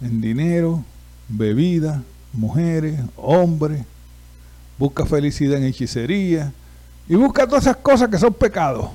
en 0.00 0.20
dinero, 0.20 0.84
bebida, 1.28 2.02
mujeres, 2.32 3.00
hombres, 3.16 3.84
busca 4.78 5.04
felicidad 5.06 5.58
en 5.58 5.64
hechicería 5.64 6.52
y 7.08 7.14
busca 7.14 7.46
todas 7.46 7.64
esas 7.64 7.76
cosas 7.76 8.08
que 8.08 8.18
son 8.18 8.34
pecados. 8.34 8.90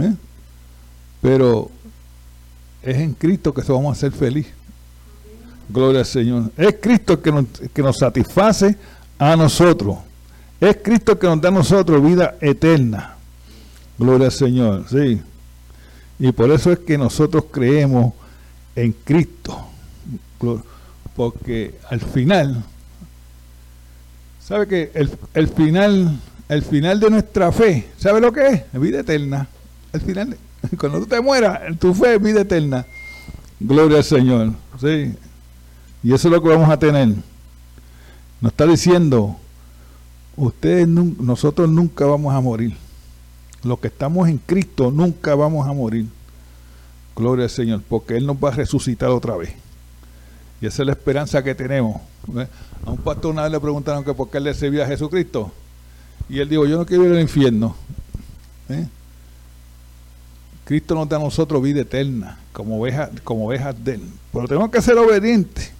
¿eh? 0.00 0.14
Pero 1.20 1.70
es 2.82 2.96
en 2.96 3.14
Cristo 3.14 3.52
que 3.52 3.62
vamos 3.72 3.96
a 3.96 4.00
ser 4.00 4.12
felices. 4.12 4.52
Gloria 5.68 6.00
al 6.00 6.06
Señor. 6.06 6.52
Es 6.56 6.76
Cristo 6.80 7.20
que 7.20 7.32
nos, 7.32 7.46
que 7.72 7.82
nos 7.82 7.96
satisface 7.96 8.76
a 9.18 9.34
nosotros. 9.36 9.98
Es 10.60 10.78
Cristo 10.82 11.18
que 11.18 11.26
nos 11.26 11.40
da 11.40 11.48
a 11.48 11.52
nosotros 11.52 12.02
vida 12.02 12.36
eterna. 12.40 13.16
Gloria 13.98 14.26
al 14.26 14.32
Señor, 14.32 14.84
sí. 14.88 15.20
Y 16.18 16.32
por 16.32 16.50
eso 16.50 16.72
es 16.72 16.78
que 16.78 16.96
nosotros 16.96 17.44
creemos 17.50 18.14
en 18.74 18.92
Cristo. 18.92 19.66
Porque 21.14 21.74
al 21.88 22.00
final, 22.00 22.62
¿sabe 24.40 24.66
que 24.66 24.90
el, 24.94 25.48
final, 25.48 26.18
el 26.48 26.62
final 26.62 27.00
de 27.00 27.10
nuestra 27.10 27.52
fe, 27.52 27.88
¿sabe 27.98 28.20
lo 28.20 28.32
que 28.32 28.46
es? 28.46 28.80
Vida 28.80 29.00
eterna. 29.00 29.48
El 29.92 30.00
final, 30.00 30.36
cuando 30.78 31.00
tú 31.00 31.06
te 31.06 31.20
mueras, 31.20 31.60
tu 31.78 31.94
fe 31.94 32.14
es 32.14 32.22
vida 32.22 32.42
eterna. 32.42 32.86
Gloria 33.60 33.98
al 33.98 34.04
Señor. 34.04 34.52
Sí. 34.80 35.14
Y 36.02 36.12
eso 36.12 36.28
es 36.28 36.32
lo 36.32 36.42
que 36.42 36.48
vamos 36.48 36.68
a 36.68 36.78
tener. 36.78 37.08
Nos 38.40 38.52
está 38.52 38.66
diciendo, 38.66 39.36
ustedes, 40.36 40.86
nosotros 40.86 41.68
nunca 41.68 42.06
vamos 42.06 42.34
a 42.34 42.40
morir. 42.40 42.76
Los 43.62 43.78
que 43.80 43.88
estamos 43.88 44.28
en 44.28 44.38
Cristo 44.38 44.90
nunca 44.90 45.34
vamos 45.34 45.66
a 45.66 45.72
morir. 45.72 46.06
Gloria 47.14 47.44
al 47.44 47.50
Señor, 47.50 47.82
porque 47.88 48.16
Él 48.16 48.26
nos 48.26 48.36
va 48.36 48.50
a 48.50 48.52
resucitar 48.52 49.08
otra 49.10 49.36
vez. 49.36 49.54
Y 50.60 50.66
esa 50.66 50.82
es 50.82 50.86
la 50.86 50.92
esperanza 50.92 51.42
que 51.42 51.54
tenemos. 51.54 52.00
A 52.84 52.90
un 52.90 52.98
pastor 52.98 53.32
una 53.32 53.42
vez 53.42 53.52
le 53.52 53.60
preguntaron 53.60 54.04
que 54.04 54.14
por 54.14 54.30
qué 54.30 54.38
él 54.38 54.44
le 54.44 54.54
servía 54.54 54.84
a 54.84 54.86
Jesucristo. 54.86 55.52
Y 56.28 56.40
él 56.40 56.48
dijo, 56.48 56.66
yo 56.66 56.78
no 56.78 56.86
quiero 56.86 57.04
ir 57.04 57.12
al 57.12 57.20
infierno. 57.20 57.76
¿Eh? 58.68 58.86
Cristo 60.64 60.94
nos 60.94 61.08
da 61.08 61.16
a 61.16 61.20
nosotros 61.20 61.62
vida 61.62 61.82
eterna, 61.82 62.38
como 62.52 62.80
ovejas, 62.80 63.10
como 63.22 63.46
ovejas 63.46 63.76
de 63.84 63.94
Él. 63.94 64.02
Pero 64.32 64.48
tenemos 64.48 64.70
que 64.70 64.82
ser 64.82 64.98
obedientes. 64.98 65.70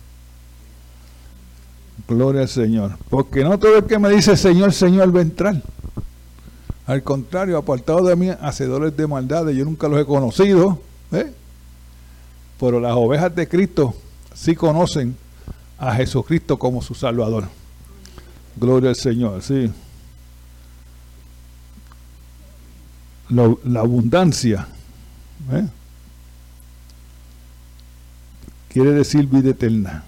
Gloria 2.08 2.42
al 2.42 2.48
Señor. 2.48 2.98
Porque 3.08 3.42
no 3.42 3.58
todo 3.58 3.78
el 3.78 3.84
que 3.84 3.98
me 3.98 4.10
dice 4.10 4.36
Señor, 4.36 4.72
Señor 4.72 5.14
va 5.14 5.20
a 5.20 5.22
entrar. 5.22 5.62
Al 6.86 7.02
contrario, 7.02 7.58
apartado 7.58 8.04
de 8.04 8.14
mí, 8.14 8.30
hacedores 8.30 8.96
de 8.96 9.06
maldades, 9.06 9.56
yo 9.56 9.64
nunca 9.64 9.88
los 9.88 10.00
he 10.00 10.04
conocido. 10.04 10.80
¿eh? 11.10 11.32
Pero 12.60 12.80
las 12.80 12.92
ovejas 12.94 13.34
de 13.34 13.48
Cristo 13.48 13.94
sí 14.34 14.54
conocen 14.54 15.16
a 15.78 15.94
Jesucristo 15.94 16.58
como 16.58 16.80
su 16.82 16.94
Salvador. 16.94 17.48
Gloria 18.56 18.90
al 18.90 18.96
Señor, 18.96 19.42
sí. 19.42 19.70
la 23.28 23.80
abundancia 23.80 24.68
¿eh? 25.50 25.66
quiere 28.68 28.92
decir 28.92 29.26
vida 29.26 29.50
eterna. 29.50 30.04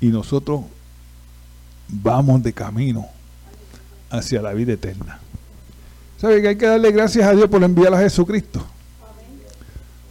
Y 0.00 0.06
nosotros 0.06 0.62
vamos 1.88 2.42
de 2.42 2.52
camino 2.52 3.06
hacia 4.10 4.42
la 4.42 4.52
vida 4.52 4.74
eterna. 4.74 5.20
¿Sabe 6.20 6.42
que 6.42 6.48
hay 6.48 6.56
que 6.56 6.66
darle 6.66 6.90
gracias 6.90 7.26
a 7.26 7.32
Dios 7.32 7.48
por 7.48 7.62
enviar 7.62 7.94
a 7.94 7.98
Jesucristo? 7.98 8.64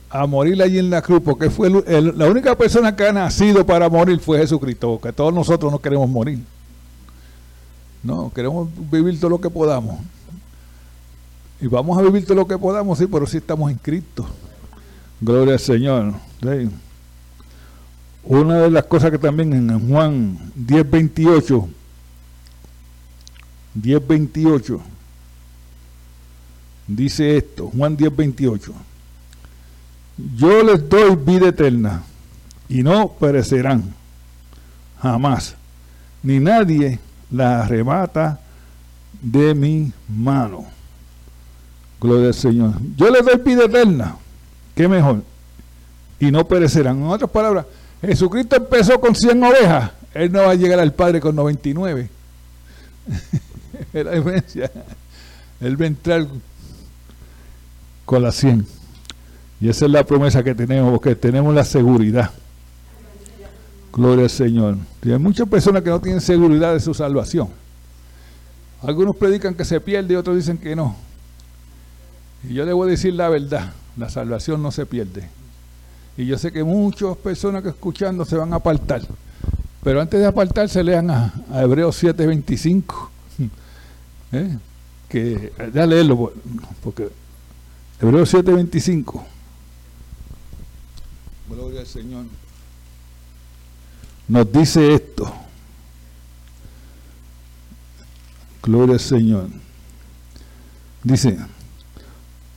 A 0.09 0.25
morir 0.25 0.61
allí 0.61 0.79
en 0.79 0.89
la 0.89 1.01
cruz, 1.01 1.21
porque 1.23 1.49
fue 1.49 1.69
la 1.69 2.27
única 2.27 2.55
persona 2.55 2.95
que 2.95 3.07
ha 3.07 3.11
nacido 3.11 3.65
para 3.65 3.89
morir 3.89 4.19
fue 4.19 4.37
Jesucristo, 4.39 4.99
porque 4.99 5.11
todos 5.11 5.33
nosotros 5.33 5.71
no 5.71 5.79
queremos 5.79 6.09
morir. 6.09 6.39
No, 8.03 8.31
queremos 8.33 8.69
vivir 8.89 9.19
todo 9.19 9.31
lo 9.31 9.41
que 9.41 9.49
podamos. 9.49 9.99
Y 11.59 11.67
vamos 11.67 11.97
a 11.97 12.01
vivir 12.01 12.25
todo 12.25 12.35
lo 12.35 12.47
que 12.47 12.57
podamos, 12.57 12.97
sí, 12.97 13.07
pero 13.07 13.25
sí 13.25 13.37
estamos 13.37 13.69
en 13.69 13.77
Cristo. 13.77 14.25
Gloria 15.19 15.53
al 15.53 15.59
Señor. 15.59 16.13
Una 18.29 18.59
de 18.59 18.71
las 18.71 18.85
cosas 18.85 19.11
que 19.11 19.17
también 19.17 19.53
en 19.53 19.89
Juan 19.89 20.37
10, 20.55 20.89
28 20.89 21.69
10.28 23.81 24.79
dice 26.87 27.37
esto, 27.37 27.69
Juan 27.75 27.97
10.28. 27.97 28.71
Yo 30.35 30.63
les 30.63 30.89
doy 30.89 31.15
vida 31.15 31.49
eterna 31.49 32.03
y 32.67 32.81
no 32.81 33.09
perecerán 33.09 33.93
jamás, 35.01 35.55
ni 36.23 36.39
nadie 36.39 36.99
la 37.29 37.63
arrebata 37.63 38.39
de 39.21 39.53
mi 39.53 39.91
mano. 40.07 40.65
Gloria 42.01 42.27
al 42.27 42.33
Señor. 42.33 42.73
Yo 42.95 43.09
les 43.09 43.23
doy 43.23 43.37
vida 43.37 43.65
eterna, 43.65 44.15
qué 44.75 44.87
mejor, 44.87 45.23
y 46.19 46.31
no 46.31 46.47
perecerán. 46.47 46.97
En 46.97 47.07
otras 47.07 47.29
palabras, 47.29 47.65
Jesucristo 48.01 48.55
empezó 48.55 48.99
con 48.99 49.15
100 49.15 49.43
ovejas, 49.43 49.91
Él 50.13 50.31
no 50.31 50.39
va 50.39 50.51
a 50.51 50.55
llegar 50.55 50.79
al 50.79 50.93
Padre 50.93 51.19
con 51.19 51.35
99. 51.35 52.09
la 53.93 54.11
diferencia. 54.11 54.71
Él 55.59 55.79
va 55.79 55.85
a 55.85 55.87
entrar 55.87 56.27
con 58.05 58.23
la 58.23 58.31
100. 58.31 58.65
Y 59.59 59.69
esa 59.69 59.85
es 59.85 59.91
la 59.91 60.05
promesa 60.05 60.43
que 60.43 60.53
tenemos, 60.53 60.91
porque 60.91 61.15
tenemos 61.15 61.53
la 61.53 61.65
seguridad. 61.65 62.31
Gloria 63.91 64.25
al 64.25 64.29
Señor. 64.29 64.77
Y 65.03 65.11
hay 65.11 65.17
muchas 65.17 65.47
personas 65.47 65.81
que 65.81 65.89
no 65.89 65.99
tienen 65.99 66.21
seguridad 66.21 66.73
de 66.73 66.79
su 66.79 66.93
salvación. 66.93 67.49
Algunos 68.83 69.15
predican 69.15 69.55
que 69.55 69.65
se 69.65 69.81
pierde 69.81 70.13
y 70.13 70.17
otros 70.17 70.35
dicen 70.35 70.59
que 70.59 70.75
no. 70.75 70.95
Y 72.47 72.53
yo 72.53 72.83
a 72.83 72.85
decir 72.85 73.15
la 73.15 73.29
verdad, 73.29 73.73
la 73.97 74.09
salvación 74.09 74.61
no 74.61 74.71
se 74.71 74.85
pierde. 74.85 75.27
Y 76.17 76.25
yo 76.25 76.37
sé 76.37 76.51
que 76.51 76.63
muchas 76.63 77.15
personas 77.17 77.61
que 77.61 77.69
escuchando 77.69 78.25
se 78.25 78.35
van 78.35 78.51
a 78.51 78.57
apartar. 78.57 79.01
Pero 79.83 80.01
antes 80.01 80.19
de 80.19 80.25
apartarse 80.25 80.83
lean 80.83 81.09
a, 81.11 81.33
a 81.51 81.61
Hebreos 81.61 82.03
7:25 82.03 83.09
¿Eh? 84.33 84.57
que 85.07 85.53
ya 85.73 85.85
leerlo 85.85 86.33
porque 86.83 87.09
Hebreos 88.01 88.33
7:25 88.33 89.23
Gloria 91.49 91.79
al 91.81 91.87
Señor. 91.87 92.25
nos 94.27 94.51
dice 94.51 94.93
esto. 94.93 95.33
Gloria 98.61 98.95
al 98.95 98.99
Señor. 98.99 99.47
Dice, 101.03 101.37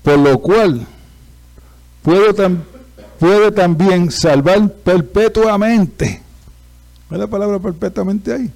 por 0.03 0.19
lo 0.19 0.37
cual 0.41 0.85
puede, 2.03 2.35
puede 3.21 3.53
también 3.53 4.11
salvar 4.11 4.73
perpetuamente. 4.73 6.23
¿Es 7.11 7.19
la 7.19 7.27
palabra 7.27 7.59
perpetuamente 7.59 8.33
ahí? 8.33 8.51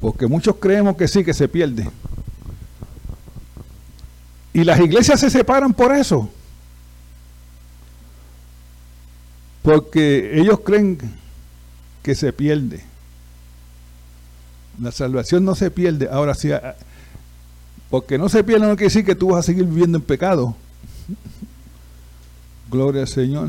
Porque 0.00 0.26
muchos 0.26 0.56
creemos 0.56 0.96
que 0.96 1.06
sí, 1.06 1.24
que 1.24 1.32
se 1.32 1.46
pierde. 1.46 1.88
Y 4.52 4.64
las 4.64 4.80
iglesias 4.80 5.20
se 5.20 5.30
separan 5.30 5.72
por 5.72 5.94
eso. 5.94 6.28
Porque 9.62 10.40
ellos 10.40 10.60
creen 10.64 10.98
que 12.02 12.14
se 12.16 12.32
pierde. 12.32 12.82
La 14.80 14.90
salvación 14.90 15.44
no 15.44 15.54
se 15.54 15.70
pierde. 15.70 16.08
Ahora 16.10 16.34
sí, 16.34 16.50
porque 17.88 18.18
no 18.18 18.28
se 18.28 18.42
pierde 18.42 18.66
no 18.66 18.74
quiere 18.74 18.86
decir 18.86 19.04
que 19.04 19.14
tú 19.14 19.28
vas 19.28 19.40
a 19.40 19.46
seguir 19.46 19.64
viviendo 19.64 19.98
en 19.98 20.02
pecado. 20.02 20.56
Gloria 22.70 23.02
al 23.02 23.08
Señor. 23.08 23.48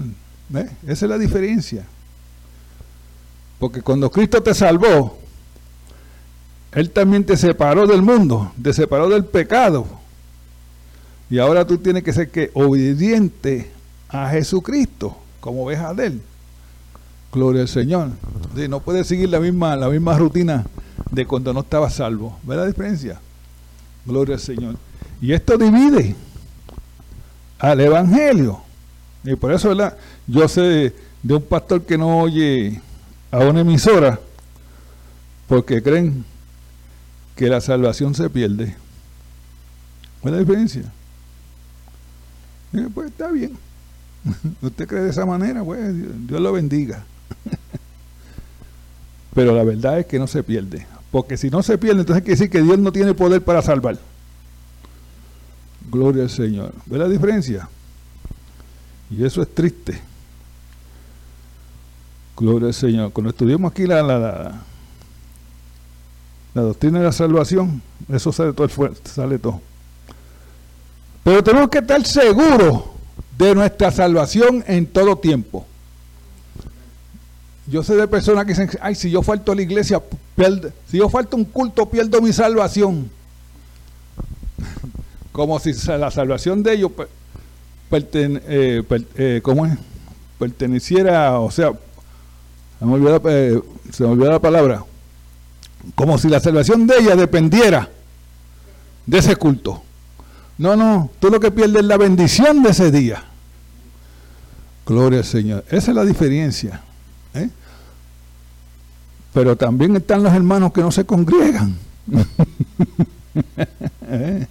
Esa 0.86 1.06
es 1.06 1.10
la 1.10 1.18
diferencia. 1.18 1.86
Porque 3.60 3.82
cuando 3.82 4.10
Cristo 4.10 4.42
te 4.42 4.54
salvó, 4.54 5.18
Él 6.72 6.90
también 6.90 7.24
te 7.24 7.38
separó 7.38 7.86
del 7.86 8.02
mundo, 8.02 8.52
te 8.62 8.74
separó 8.74 9.08
del 9.08 9.26
pecado. 9.26 9.86
Y 11.30 11.38
ahora 11.38 11.66
tú 11.66 11.78
tienes 11.78 12.04
que 12.04 12.12
ser 12.12 12.30
que 12.32 12.50
obediente 12.54 13.72
a 14.10 14.30
Jesucristo, 14.30 15.16
como 15.40 15.66
ves 15.66 15.80
a 15.80 15.92
Él. 15.92 16.22
Gloria 17.32 17.62
al 17.62 17.70
Señor. 17.70 18.10
no 18.68 18.80
puedes 18.82 19.08
seguir 19.08 19.30
la 19.30 19.40
misma, 19.40 19.76
la 19.76 19.88
misma 19.88 20.18
rutina 20.18 20.66
de 21.12 21.26
cuando 21.26 21.54
no 21.54 21.62
estaba 21.62 21.90
salvo. 21.90 22.38
¿Ves 22.44 22.58
la 22.58 22.66
diferencia? 22.66 23.22
Gloria 24.06 24.36
al 24.36 24.42
Señor. 24.42 24.76
Y 25.22 25.34
esto 25.34 25.58
divide 25.58 26.16
al 27.60 27.80
Evangelio. 27.80 28.71
Y 29.24 29.36
por 29.36 29.52
eso, 29.52 29.70
¿verdad? 29.70 29.98
Yo 30.28 30.48
sé 30.48 30.94
de 31.22 31.34
un 31.36 31.44
pastor 31.44 31.84
que 31.84 31.98
no 31.98 32.20
oye 32.20 32.82
a 33.30 33.40
una 33.40 33.62
emisora 33.62 34.20
porque 35.48 35.84
creen 35.84 36.26
que 37.36 37.48
la 37.48 37.62
salvación 37.62 38.16
se 38.16 38.30
pierde. 38.30 38.76
¿Cuál 40.22 40.34
es 40.34 40.40
la 40.40 40.46
diferencia? 40.46 40.84
pues 42.94 43.08
está 43.08 43.30
bien. 43.32 43.58
Usted 44.62 44.88
cree 44.88 45.02
de 45.02 45.10
esa 45.10 45.26
manera, 45.26 45.64
pues 45.64 45.94
Dios 46.28 46.40
lo 46.40 46.54
bendiga. 46.54 47.04
Pero 49.34 49.56
la 49.56 49.64
verdad 49.64 50.00
es 50.00 50.06
que 50.06 50.20
no 50.20 50.28
se 50.28 50.44
pierde. 50.44 50.86
Porque 51.12 51.38
si 51.38 51.50
no 51.50 51.62
se 51.64 51.78
pierde, 51.78 52.02
entonces 52.02 52.24
quiere 52.24 52.40
decir 52.40 52.50
que 52.50 52.62
Dios 52.62 52.80
no 52.80 52.92
tiene 52.92 53.14
poder 53.14 53.44
para 53.44 53.62
salvar. 53.62 53.98
Gloria 55.90 56.24
al 56.24 56.30
Señor. 56.30 56.74
¿Ve 56.86 56.98
la 56.98 57.10
diferencia? 57.10 57.68
Y 59.12 59.26
eso 59.26 59.42
es 59.42 59.54
triste. 59.54 60.00
Gloria 62.38 62.70
al 62.70 62.74
Señor. 62.74 63.12
Cuando 63.12 63.30
estudiamos 63.32 63.72
aquí 63.72 63.86
la, 63.86 64.02
la, 64.02 64.62
doctrina 66.54 67.00
de 67.00 67.06
la 67.06 67.12
salvación, 67.12 67.82
eso 68.10 68.32
sale 68.32 68.54
todo, 68.54 68.70
sale 69.04 69.38
todo. 69.38 69.62
Pero 71.24 71.44
tenemos 71.44 71.70
que 71.70 71.80
estar 71.80 72.04
seguros 72.06 72.84
de 73.38 73.54
nuestra 73.54 73.92
salvación 73.92 74.64
en 74.66 74.88
todo 74.88 75.18
tiempo. 75.18 75.68
Yo 77.68 77.84
sé 77.84 77.96
de 77.96 78.08
personas 78.08 78.46
que 78.46 78.54
dicen, 78.54 78.70
ay, 78.82 78.96
si 78.96 79.12
yo 79.12 79.22
falto 79.22 79.52
a 79.52 79.56
la 79.56 79.62
iglesia, 79.62 80.02
si 80.88 80.98
yo 80.98 81.10
falto 81.10 81.38
un 81.38 81.46
culto, 81.46 81.90
pierdo 81.90 82.22
mi 82.22 82.34
salvación. 82.34 83.12
Como 85.32 85.60
si 85.60 85.74
la 85.88 86.12
salvación 86.12 86.64
de 86.64 86.74
ellos 86.74 86.92
eh, 87.92 88.84
eh, 89.16 89.42
perteneciera, 90.38 91.40
o 91.40 91.52
sea, 91.52 91.72
se 92.80 92.86
me, 92.86 92.94
olvidó, 92.94 93.22
eh, 93.30 93.62
se 93.92 94.04
me 94.04 94.10
olvidó 94.10 94.32
la 94.32 94.40
palabra, 94.40 94.84
como 95.96 96.18
si 96.18 96.30
la 96.30 96.40
salvación 96.40 96.88
de 96.88 96.96
ella 97.00 97.16
dependiera 97.16 97.90
de 99.06 99.18
ese 99.18 99.36
culto. 99.36 99.84
No, 100.58 100.76
no, 100.76 101.10
tú 101.20 101.30
lo 101.30 101.40
que 101.40 101.52
pierdes 101.52 101.82
es 101.82 101.88
la 101.88 101.98
bendición 101.98 102.64
de 102.64 102.70
ese 102.70 102.92
día. 102.92 103.24
Gloria 104.86 105.20
al 105.20 105.26
Señor. 105.26 105.64
Esa 105.70 105.92
es 105.92 105.96
la 105.96 106.06
diferencia. 106.06 106.82
¿eh? 107.34 107.50
Pero 109.34 109.56
también 109.56 109.96
están 109.96 110.24
los 110.24 110.34
hermanos 110.34 110.72
que 110.74 110.82
no 110.82 110.92
se 110.92 111.06
congregan. 111.06 111.78
¿Eh? 114.08 114.48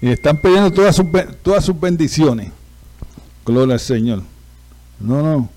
Y 0.00 0.08
están 0.08 0.40
pidiendo 0.40 0.70
todas 0.70 0.94
sus, 0.94 1.06
todas 1.42 1.64
sus 1.64 1.78
bendiciones. 1.78 2.50
Gloria 3.48 3.74
al 3.74 3.80
Señor. 3.80 4.22
No, 5.00 5.22
no. 5.22 5.48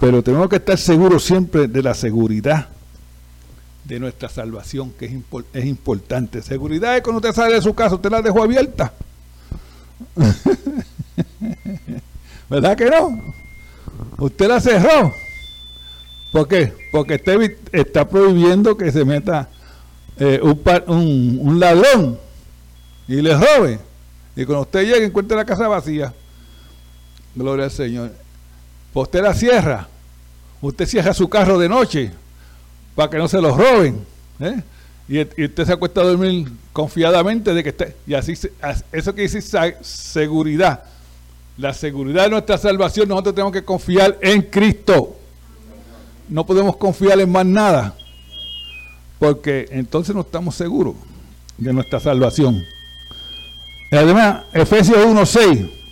Pero 0.00 0.20
tenemos 0.20 0.48
que 0.48 0.56
estar 0.56 0.76
seguros 0.76 1.22
siempre 1.22 1.68
de 1.68 1.80
la 1.80 1.94
seguridad 1.94 2.68
de 3.84 4.00
nuestra 4.00 4.28
salvación, 4.28 4.92
que 4.98 5.06
es, 5.06 5.12
es 5.52 5.64
importante. 5.64 6.42
Seguridad 6.42 6.96
es 6.96 7.02
cuando 7.02 7.18
usted 7.18 7.32
sale 7.32 7.54
de 7.54 7.62
su 7.62 7.72
casa, 7.72 7.94
usted 7.94 8.10
la 8.10 8.20
dejó 8.20 8.42
abierta. 8.42 8.92
¿Verdad 12.50 12.76
que 12.76 12.90
no? 12.90 13.22
Usted 14.18 14.48
la 14.48 14.60
cerró. 14.60 15.14
¿Por 16.32 16.48
qué? 16.48 16.72
Porque 16.90 17.14
usted 17.14 17.58
está 17.70 18.08
prohibiendo 18.08 18.76
que 18.76 18.90
se 18.90 19.04
meta 19.04 19.48
eh, 20.18 20.40
un, 20.42 21.38
un, 21.40 21.60
ladrón 21.60 22.18
y 23.06 23.22
le 23.22 23.34
robe. 23.34 23.78
Y 24.34 24.44
cuando 24.44 24.62
usted 24.62 24.82
llegue 24.82 25.04
encuentre 25.04 25.36
la 25.36 25.44
casa 25.44 25.68
vacía. 25.68 26.12
Gloria 27.34 27.64
al 27.64 27.70
Señor. 27.70 28.12
Pues 28.92 29.08
usted 29.08 29.22
la 29.22 29.34
cierra. 29.34 29.88
Usted 30.60 30.86
cierra 30.86 31.12
su 31.12 31.28
carro 31.28 31.58
de 31.58 31.68
noche 31.68 32.12
para 32.94 33.10
que 33.10 33.18
no 33.18 33.28
se 33.28 33.40
los 33.40 33.56
roben. 33.56 34.04
¿eh? 34.40 34.62
Y, 35.08 35.20
usted 35.20 35.66
se 35.66 35.72
acuesta 35.72 36.00
a 36.00 36.04
dormir 36.04 36.50
confiadamente 36.72 37.52
de 37.52 37.62
que 37.62 37.70
esté. 37.70 37.96
Y 38.06 38.14
así, 38.14 38.34
eso 38.92 39.14
que 39.14 39.22
dice 39.22 39.42
seguridad. 39.82 40.84
La 41.56 41.72
seguridad 41.72 42.24
de 42.24 42.30
nuestra 42.30 42.58
salvación, 42.58 43.08
nosotros 43.08 43.34
tenemos 43.34 43.52
que 43.52 43.64
confiar 43.64 44.16
en 44.20 44.42
Cristo. 44.42 45.16
No 46.28 46.46
podemos 46.46 46.76
confiar 46.76 47.20
en 47.20 47.30
más 47.30 47.46
nada. 47.46 47.96
Porque 49.18 49.68
entonces 49.70 50.14
no 50.14 50.22
estamos 50.22 50.54
seguros 50.54 50.94
de 51.58 51.72
nuestra 51.72 52.00
salvación. 52.00 52.64
Además, 53.92 54.44
Efesios 54.52 54.98
1.6 54.98 55.83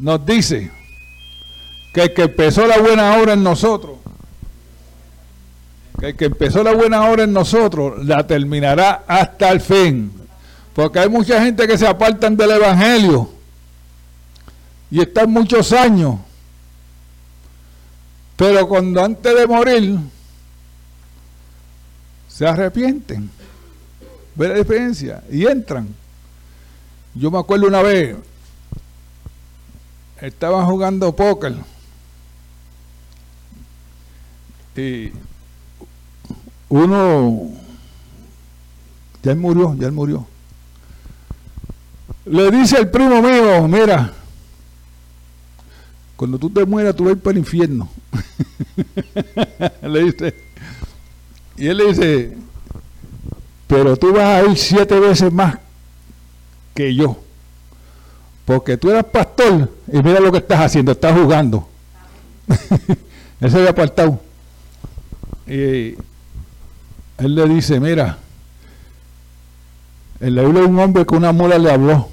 nos 0.00 0.24
dice 0.24 0.70
que 1.92 2.02
el 2.02 2.14
que 2.14 2.22
empezó 2.22 2.66
la 2.66 2.78
buena 2.78 3.18
obra 3.18 3.32
en 3.32 3.42
nosotros 3.42 3.98
que 5.98 6.08
el 6.08 6.16
que 6.16 6.26
empezó 6.26 6.62
la 6.62 6.74
buena 6.74 7.10
obra 7.10 7.24
en 7.24 7.32
nosotros 7.32 8.04
la 8.04 8.26
terminará 8.26 9.04
hasta 9.06 9.50
el 9.50 9.60
fin. 9.60 10.12
Porque 10.72 11.00
hay 11.00 11.08
mucha 11.08 11.42
gente 11.42 11.66
que 11.66 11.76
se 11.76 11.86
apartan 11.86 12.36
del 12.36 12.52
Evangelio 12.52 13.28
y 14.90 15.00
están 15.00 15.30
muchos 15.30 15.72
años. 15.72 16.16
Pero 18.36 18.68
cuando 18.68 19.02
antes 19.02 19.34
de 19.36 19.46
morir 19.46 19.98
se 22.28 22.46
arrepienten. 22.46 23.28
¿Ve 24.36 24.48
la 24.48 24.54
diferencia? 24.54 25.24
Y 25.28 25.44
entran. 25.46 25.88
Yo 27.12 27.32
me 27.32 27.40
acuerdo 27.40 27.66
una 27.66 27.82
vez, 27.82 28.16
estaba 30.20 30.64
jugando 30.64 31.14
póker 31.14 31.54
y 34.78 35.12
uno, 36.68 37.50
ya 39.22 39.32
él 39.32 39.38
murió, 39.38 39.74
ya 39.76 39.86
él 39.86 39.92
murió. 39.92 40.26
Le 42.24 42.50
dice 42.50 42.78
el 42.78 42.90
primo 42.90 43.20
mío, 43.20 43.66
mira, 43.66 44.12
cuando 46.14 46.38
tú 46.38 46.50
te 46.50 46.64
mueras 46.64 46.94
tú 46.94 47.04
vas 47.04 47.14
a 47.14 47.16
ir 47.16 47.22
para 47.22 47.32
el 47.32 47.38
infierno. 47.38 47.88
le 49.82 50.04
dice, 50.04 50.34
y 51.56 51.66
él 51.66 51.76
le 51.76 51.86
dice, 51.88 52.38
pero 53.66 53.96
tú 53.96 54.12
vas 54.12 54.26
a 54.26 54.44
ir 54.48 54.56
siete 54.56 55.00
veces 55.00 55.32
más 55.32 55.58
que 56.74 56.94
yo. 56.94 57.20
Porque 58.48 58.78
tú 58.78 58.88
eras 58.90 59.04
pastor 59.04 59.70
y 59.92 60.02
mira 60.02 60.20
lo 60.20 60.32
que 60.32 60.38
estás 60.38 60.60
haciendo, 60.60 60.92
estás 60.92 61.12
jugando. 61.12 61.68
él 63.40 63.50
se 63.50 63.58
había 63.58 63.68
apartado. 63.68 64.18
Y 65.46 65.96
él 67.18 67.34
le 67.34 67.46
dice, 67.46 67.78
mira, 67.78 68.16
en 70.20 70.34
la 70.34 70.44
Biblia 70.44 70.62
un 70.62 70.78
hombre 70.78 71.04
con 71.04 71.18
una 71.18 71.32
mola 71.32 71.58
le 71.58 71.70
habló. 71.70 72.08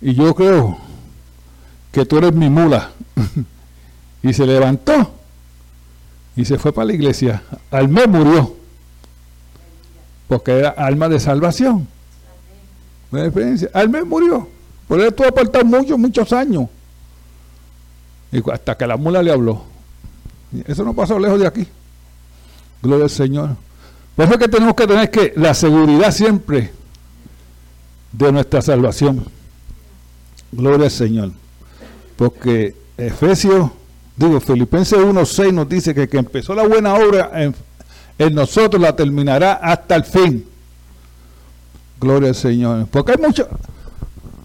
Y 0.00 0.14
yo 0.14 0.34
creo 0.34 0.76
que 1.92 2.04
tú 2.04 2.18
eres 2.18 2.32
mi 2.32 2.50
mula. 2.50 2.90
y 4.24 4.32
se 4.32 4.44
levantó 4.44 5.14
y 6.34 6.46
se 6.46 6.58
fue 6.58 6.72
para 6.72 6.86
la 6.86 6.94
iglesia. 6.94 7.44
Al 7.70 7.86
mes 7.86 8.08
murió, 8.08 8.56
porque 10.26 10.58
era 10.58 10.70
alma 10.70 11.08
de 11.08 11.20
salvación. 11.20 11.86
Al 13.72 13.88
mes 13.88 14.04
murió, 14.04 14.48
por 14.88 14.98
eso 14.98 15.08
estuvo 15.08 15.28
apartado 15.28 15.64
muchos, 15.66 15.98
muchos 15.98 16.32
años. 16.32 16.66
Y 18.32 18.50
hasta 18.50 18.76
que 18.76 18.86
la 18.86 18.96
mula 18.96 19.22
le 19.22 19.30
habló. 19.30 19.62
Eso 20.66 20.82
no 20.82 20.94
pasó 20.94 21.18
lejos 21.18 21.38
de 21.38 21.46
aquí. 21.46 21.66
Gloria 22.82 23.04
al 23.04 23.10
Señor. 23.10 23.50
Por 24.16 24.24
eso 24.24 24.34
es 24.34 24.40
que 24.40 24.48
tenemos 24.48 24.74
que 24.74 24.86
tener 24.86 25.10
que 25.10 25.32
la 25.36 25.52
seguridad 25.52 26.10
siempre 26.10 26.72
de 28.12 28.32
nuestra 28.32 28.62
salvación. 28.62 29.26
Gloria 30.52 30.86
al 30.86 30.90
Señor. 30.90 31.32
Porque 32.16 32.74
Efesios, 32.96 33.70
digo, 34.16 34.40
Filipenses 34.40 34.98
1.6 34.98 35.52
nos 35.52 35.68
dice 35.68 35.94
que 35.94 36.08
que 36.08 36.16
empezó 36.18 36.54
la 36.54 36.66
buena 36.66 36.94
obra 36.94 37.30
en, 37.34 37.54
en 38.18 38.34
nosotros 38.34 38.80
la 38.80 38.96
terminará 38.96 39.52
hasta 39.52 39.96
el 39.96 40.04
fin. 40.04 40.46
Gloria 42.00 42.30
al 42.30 42.34
Señor. 42.34 42.86
Porque 42.90 43.12
hay 43.12 43.18
muchos, 43.18 43.46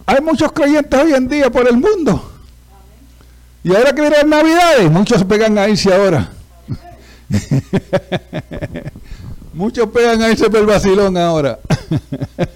hay 0.05 0.21
muchos 0.21 0.51
creyentes 0.51 0.99
hoy 0.99 1.13
en 1.13 1.27
día 1.27 1.49
por 1.49 1.67
el 1.67 1.77
mundo. 1.77 2.31
Y 3.63 3.73
ahora 3.73 3.93
que 3.93 4.01
vienen 4.01 4.29
Navidades, 4.29 4.91
muchos 4.91 5.23
pegan 5.23 5.57
a 5.57 5.69
irse 5.69 5.93
ahora. 5.93 6.29
muchos 9.53 9.89
pegan 9.89 10.21
a 10.21 10.29
irse 10.29 10.49
por 10.49 10.59
el 10.59 10.65
vacilón 10.65 11.17
ahora. 11.17 11.59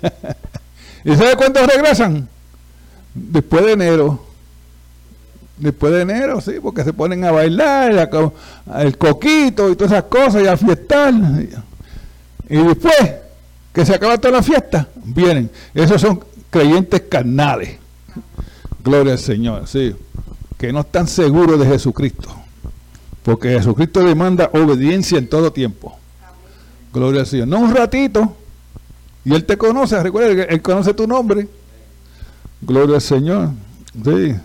¿Y 1.06 1.16
sabe 1.16 1.36
cuántos 1.38 1.66
regresan? 1.66 2.28
Después 3.14 3.66
de 3.66 3.72
enero. 3.72 4.24
Después 5.58 5.94
de 5.94 6.02
enero, 6.02 6.42
sí, 6.42 6.54
porque 6.62 6.84
se 6.84 6.94
ponen 6.94 7.24
a 7.24 7.32
bailar, 7.32 8.10
el 8.76 8.98
coquito 8.98 9.72
y 9.72 9.76
todas 9.76 9.94
esas 9.94 10.04
cosas, 10.04 10.44
y 10.44 10.48
a 10.48 10.56
fiestar. 10.56 11.14
Y 12.50 12.58
después 12.58 13.14
que 13.74 13.86
se 13.86 13.96
acaba 13.96 14.18
toda 14.18 14.34
la 14.34 14.44
fiesta, 14.44 14.88
vienen. 15.04 15.50
Esos 15.74 16.02
son 16.02 16.20
creyentes 16.58 17.02
carnales. 17.02 17.78
Gloria 18.84 19.14
al 19.14 19.20
Señor, 19.20 19.68
sí. 19.68 19.96
Que 20.58 20.74
no 20.74 20.80
están 20.82 21.08
seguros 21.08 21.60
de 21.60 21.68
Jesucristo. 21.68 22.30
Porque 23.24 23.50
Jesucristo 23.50 24.04
demanda 24.04 24.50
obediencia 24.54 25.18
en 25.18 25.28
todo 25.28 25.52
tiempo. 25.52 25.98
Gloria 26.94 27.22
al 27.22 27.28
Señor. 27.28 27.48
No 27.48 27.60
un 27.60 27.76
ratito. 27.76 28.36
Y 29.24 29.34
Él 29.34 29.46
te 29.46 29.58
conoce, 29.58 30.02
recuerda 30.02 30.44
Él 30.44 30.62
conoce 30.62 30.94
tu 30.94 31.06
nombre. 31.06 31.48
Gloria 32.62 32.96
al 32.96 33.02
Señor. 33.02 33.50
Sí. 34.04 34.36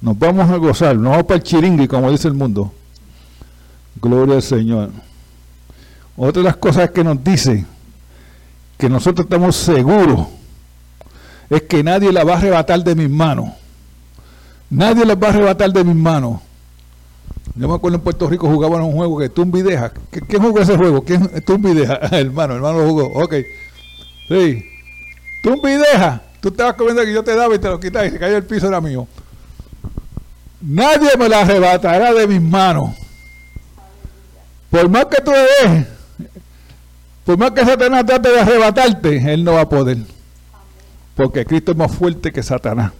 Nos 0.00 0.18
vamos 0.18 0.50
a 0.50 0.56
gozar, 0.56 0.96
no 0.96 1.10
vamos 1.10 1.24
para 1.24 1.36
el 1.36 1.42
chiringui, 1.42 1.88
como 1.88 2.10
dice 2.10 2.28
el 2.28 2.34
mundo. 2.34 2.72
Gloria 4.00 4.36
al 4.36 4.42
Señor. 4.42 4.90
Otra 6.16 6.42
de 6.42 6.48
las 6.48 6.56
cosas 6.56 6.90
que 6.90 7.02
nos 7.02 7.24
dice 7.24 7.64
que 8.76 8.88
nosotros 8.88 9.24
estamos 9.24 9.56
seguros 9.56 10.26
es 11.50 11.62
que 11.62 11.82
nadie 11.82 12.12
la 12.12 12.24
va 12.24 12.34
a 12.34 12.38
arrebatar 12.38 12.82
de 12.82 12.94
mis 12.94 13.10
manos. 13.10 13.50
Nadie 14.70 15.04
la 15.04 15.14
va 15.14 15.28
a 15.28 15.30
arrebatar 15.30 15.72
de 15.72 15.84
mis 15.84 15.96
manos. 15.96 16.40
Yo 17.54 17.68
me 17.68 17.74
acuerdo 17.74 17.98
en 17.98 18.02
Puerto 18.02 18.28
Rico 18.28 18.48
jugaban 18.48 18.82
un 18.82 18.92
juego 18.92 19.18
que 19.18 19.28
tú 19.28 19.44
deja. 19.50 19.92
¿Quién 20.10 20.42
jugó 20.42 20.60
ese 20.60 20.76
juego? 20.76 21.04
¿Quién 21.04 21.30
deja? 21.74 21.94
hermano, 22.12 22.54
hermano 22.54 22.86
jugó. 22.88 23.06
Ok. 23.22 23.34
Sí. 24.28 24.64
Tú 25.42 25.60
deja. 25.62 26.22
Tú 26.40 26.48
estabas 26.48 26.74
comiendo 26.74 27.02
que 27.02 27.12
yo 27.12 27.22
te 27.22 27.36
daba 27.36 27.54
y 27.54 27.58
te 27.58 27.68
lo 27.68 27.78
quitas 27.78 28.06
y 28.06 28.10
se 28.10 28.18
cayó 28.18 28.36
el 28.36 28.44
piso 28.44 28.68
era 28.68 28.80
mío. 28.80 29.06
Nadie 30.60 31.10
me 31.18 31.28
la 31.28 31.40
arrebatará 31.40 32.12
de 32.12 32.26
mis 32.26 32.40
manos. 32.40 32.90
Por 34.70 34.88
más 34.88 35.06
que 35.06 35.22
tú 35.22 35.30
dejes, 35.30 35.86
por 37.24 37.38
más 37.38 37.52
que 37.52 37.64
Satanás 37.64 38.04
trate 38.04 38.30
de 38.30 38.40
arrebatarte, 38.40 39.32
él 39.32 39.44
no 39.44 39.52
va 39.52 39.62
a 39.62 39.68
poder. 39.68 39.98
Porque 41.14 41.44
Cristo 41.44 41.72
es 41.72 41.78
más 41.78 41.94
fuerte 41.94 42.32
que 42.32 42.42
Satanás. 42.42 42.92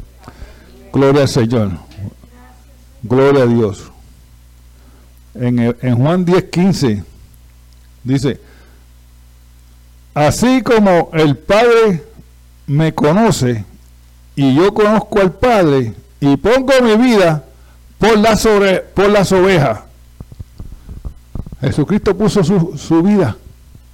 Gloria 0.93 1.23
al 1.23 1.29
Señor. 1.29 1.73
Gloria 3.03 3.43
a 3.43 3.47
Dios. 3.47 3.91
En, 5.35 5.59
en 5.59 5.97
Juan 5.97 6.25
10, 6.25 6.45
15 6.45 7.05
dice, 8.05 8.41
así 10.15 10.63
como 10.63 11.11
el 11.13 11.37
Padre 11.37 12.05
me 12.67 12.95
conoce 12.95 13.65
y 14.37 14.55
yo 14.55 14.73
conozco 14.73 15.21
al 15.21 15.33
Padre 15.33 15.95
y 16.21 16.37
pongo 16.37 16.73
mi 16.83 16.97
vida 16.97 17.45
por 17.99 18.17
las, 18.19 18.47
por 18.95 19.11
las 19.11 19.33
ovejas. 19.33 19.81
Jesucristo 21.61 22.17
puso 22.17 22.45
su, 22.45 22.77
su 22.79 23.03
vida 23.03 23.37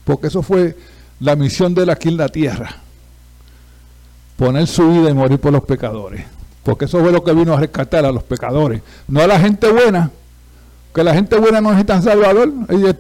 porque 0.05 0.27
eso 0.27 0.43
fue 0.43 0.77
la 1.21 1.37
misión 1.37 1.75
de 1.75 1.85
él 1.85 1.91
aquí 1.91 2.09
en 2.09 2.17
la 2.17 2.29
tierra. 2.29 2.77
Poner 4.41 4.67
su 4.67 4.89
vida 4.89 5.11
y 5.11 5.13
morir 5.13 5.39
por 5.39 5.53
los 5.53 5.63
pecadores. 5.65 6.25
Porque 6.63 6.87
eso 6.87 6.99
fue 7.01 7.13
lo 7.13 7.23
que 7.23 7.35
vino 7.35 7.53
a 7.53 7.61
rescatar 7.61 8.07
a 8.07 8.11
los 8.11 8.23
pecadores. 8.23 8.81
No 9.07 9.21
a 9.21 9.27
la 9.27 9.39
gente 9.39 9.71
buena. 9.71 10.11
Que 10.95 11.05
la 11.05 11.13
gente 11.13 11.37
buena 11.37 11.61
no 11.61 11.69
necesitan 11.69 12.03
salvador. 12.03 12.51
Ellos, 12.71 12.97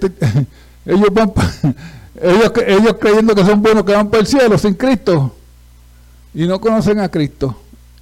ellos, 2.20 2.97
creyendo 3.01 3.34
que 3.34 3.47
son 3.47 3.62
buenos 3.62 3.84
que 3.84 3.95
van 3.95 4.11
para 4.11 4.20
el 4.20 4.26
cielo 4.26 4.59
sin 4.59 4.74
Cristo. 4.74 5.34
Y 6.34 6.47
no 6.47 6.61
conocen 6.61 7.01
a 7.01 7.09
Cristo. 7.09 7.57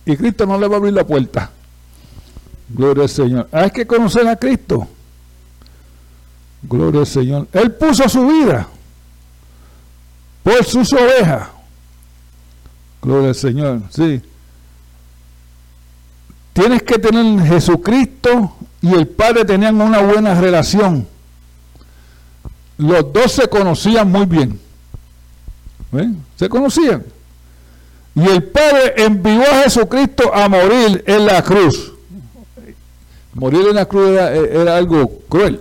Y 0.04 0.16
Cristo 0.16 0.44
no 0.44 0.58
le 0.58 0.66
va 0.66 0.74
a 0.74 0.78
abrir 0.78 0.94
la 0.94 1.06
puerta. 1.06 1.48
Gloria 2.68 3.04
al 3.04 3.08
Señor. 3.08 3.48
Hay 3.52 3.70
que 3.70 3.86
conocer 3.86 4.26
a 4.26 4.34
Cristo. 4.34 4.88
Gloria 6.64 7.02
al 7.02 7.06
Señor. 7.06 7.46
Él 7.52 7.70
puso 7.70 8.08
su 8.08 8.26
vida 8.26 8.66
por 10.42 10.64
sus 10.64 10.92
ovejas. 10.92 11.50
Gloria 13.02 13.28
al 13.28 13.34
Señor, 13.34 13.82
sí. 13.90 14.20
Tienes 16.52 16.82
que 16.82 16.98
tener 16.98 17.46
Jesucristo 17.46 18.56
y 18.82 18.92
el 18.92 19.06
Padre 19.06 19.44
tenían 19.44 19.80
una 19.80 20.00
buena 20.00 20.34
relación. 20.40 21.06
Los 22.76 23.12
dos 23.12 23.32
se 23.32 23.48
conocían 23.48 24.10
muy 24.10 24.26
bien. 24.26 24.60
Se 26.36 26.48
conocían. 26.48 27.04
Y 28.14 28.26
el 28.26 28.42
Padre 28.42 28.94
envió 28.96 29.42
a 29.42 29.62
Jesucristo 29.62 30.34
a 30.34 30.48
morir 30.48 31.04
en 31.06 31.26
la 31.26 31.42
cruz. 31.42 31.92
Morir 33.34 33.66
en 33.68 33.76
la 33.76 33.86
cruz 33.86 34.10
era, 34.10 34.34
era 34.34 34.76
algo 34.76 35.08
cruel. 35.28 35.60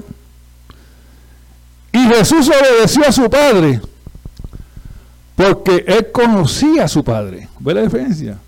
Y 1.92 2.00
Jesús 2.08 2.50
obedeció 2.50 3.08
a 3.08 3.12
su 3.12 3.30
Padre 3.30 3.82
porque 5.38 5.86
él 5.88 6.12
conocía 6.12 6.86
a 6.86 6.88
su 6.88 7.04
padre. 7.04 7.48
¿Ve 7.60 7.76
la 7.76 7.84
diferencia? 7.84 8.40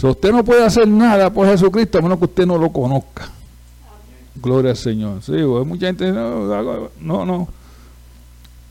usted 0.00 0.32
no 0.32 0.42
puede 0.42 0.64
hacer 0.64 0.88
nada 0.88 1.30
por 1.30 1.46
Jesucristo 1.46 1.98
a 1.98 2.00
menos 2.00 2.18
que 2.18 2.24
usted 2.24 2.46
no 2.46 2.56
lo 2.56 2.72
conozca. 2.72 3.28
Gloria 4.36 4.70
al 4.70 4.76
Señor. 4.76 5.22
Sí, 5.22 5.32
hay 5.34 5.64
mucha 5.66 5.86
gente, 5.88 6.10
no, 6.10 6.88
no, 7.00 7.26
no. 7.26 7.48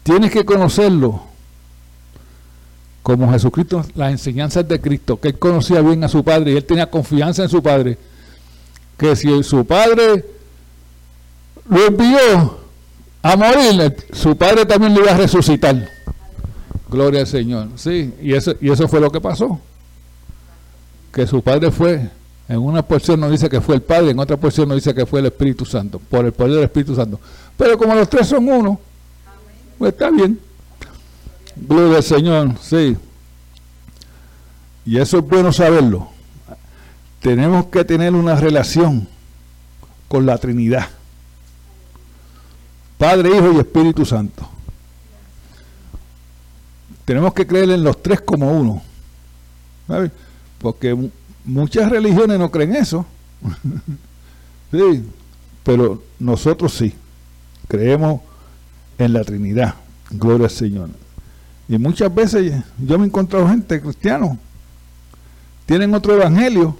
Tienes 0.01 0.31
que 0.31 0.43
conocerlo. 0.43 1.21
Como 3.03 3.31
Jesucristo, 3.31 3.85
las 3.93 4.11
enseñanzas 4.11 4.67
de 4.67 4.81
Cristo, 4.81 5.19
que 5.19 5.27
él 5.27 5.37
conocía 5.37 5.81
bien 5.81 6.03
a 6.03 6.07
su 6.07 6.23
padre 6.23 6.53
y 6.53 6.55
él 6.55 6.65
tenía 6.65 6.89
confianza 6.89 7.43
en 7.43 7.49
su 7.49 7.61
padre. 7.61 7.99
Que 8.97 9.15
si 9.15 9.43
su 9.43 9.63
padre 9.63 10.25
lo 11.69 11.85
envió 11.85 12.57
a 13.21 13.35
morir, 13.35 13.95
su 14.11 14.35
padre 14.35 14.65
también 14.65 14.95
lo 14.95 15.01
iba 15.01 15.11
a 15.11 15.17
resucitar. 15.17 15.96
Gloria 16.89 17.21
al 17.21 17.27
Señor. 17.27 17.69
Sí, 17.75 18.13
y 18.21 18.33
eso, 18.33 18.55
y 18.61 18.69
eso 18.69 18.87
fue 18.87 18.99
lo 18.99 19.11
que 19.11 19.21
pasó. 19.21 19.59
Que 21.11 21.27
su 21.27 21.41
padre 21.41 21.71
fue, 21.71 22.09
en 22.47 22.59
una 22.59 22.81
porción 22.81 23.19
nos 23.19 23.31
dice 23.31 23.49
que 23.49 23.59
fue 23.59 23.75
el 23.75 23.81
Padre, 23.81 24.11
en 24.11 24.19
otra 24.19 24.37
porción 24.37 24.69
nos 24.69 24.77
dice 24.77 24.93
que 24.93 25.05
fue 25.05 25.19
el 25.19 25.25
Espíritu 25.25 25.65
Santo, 25.65 25.99
por 25.99 26.25
el 26.25 26.31
poder 26.31 26.55
del 26.55 26.63
Espíritu 26.63 26.95
Santo. 26.95 27.19
Pero 27.57 27.77
como 27.77 27.93
los 27.93 28.09
tres 28.09 28.27
son 28.27 28.47
uno, 28.47 28.79
pues 29.77 29.91
está 29.93 30.09
bien. 30.09 30.39
Gloria 31.55 31.97
al 31.97 32.03
Señor, 32.03 32.51
sí. 32.61 32.95
Y 34.85 34.97
eso 34.97 35.17
es 35.17 35.27
bueno 35.27 35.51
saberlo. 35.51 36.07
Tenemos 37.21 37.65
que 37.65 37.83
tener 37.83 38.13
una 38.13 38.35
relación 38.35 39.07
con 40.07 40.25
la 40.25 40.37
Trinidad. 40.37 40.87
Padre, 42.97 43.35
Hijo 43.35 43.51
y 43.53 43.57
Espíritu 43.57 44.05
Santo. 44.05 44.47
Tenemos 47.07 47.33
que 47.33 47.47
creer 47.47 47.69
en 47.69 47.85
los 47.85 48.03
tres 48.03 48.19
como 48.19 48.51
uno. 48.51 48.81
Porque 50.59 51.09
muchas 51.45 51.89
religiones 51.89 52.37
no 52.37 52.51
creen 52.51 52.75
eso. 52.75 53.05
sí, 54.71 55.05
pero 55.63 56.03
nosotros 56.19 56.73
sí. 56.73 56.93
Creemos 57.69 58.19
en 58.97 59.13
la 59.13 59.23
Trinidad. 59.23 59.75
Gloria 60.11 60.47
al 60.47 60.51
Señor. 60.51 60.89
Y 61.69 61.77
muchas 61.77 62.13
veces 62.13 62.61
yo 62.77 62.99
me 62.99 63.05
he 63.05 63.07
encontrado 63.07 63.47
gente 63.47 63.81
cristiano. 63.81 64.37
Tienen 65.65 65.93
otro 65.93 66.13
evangelio. 66.13 66.77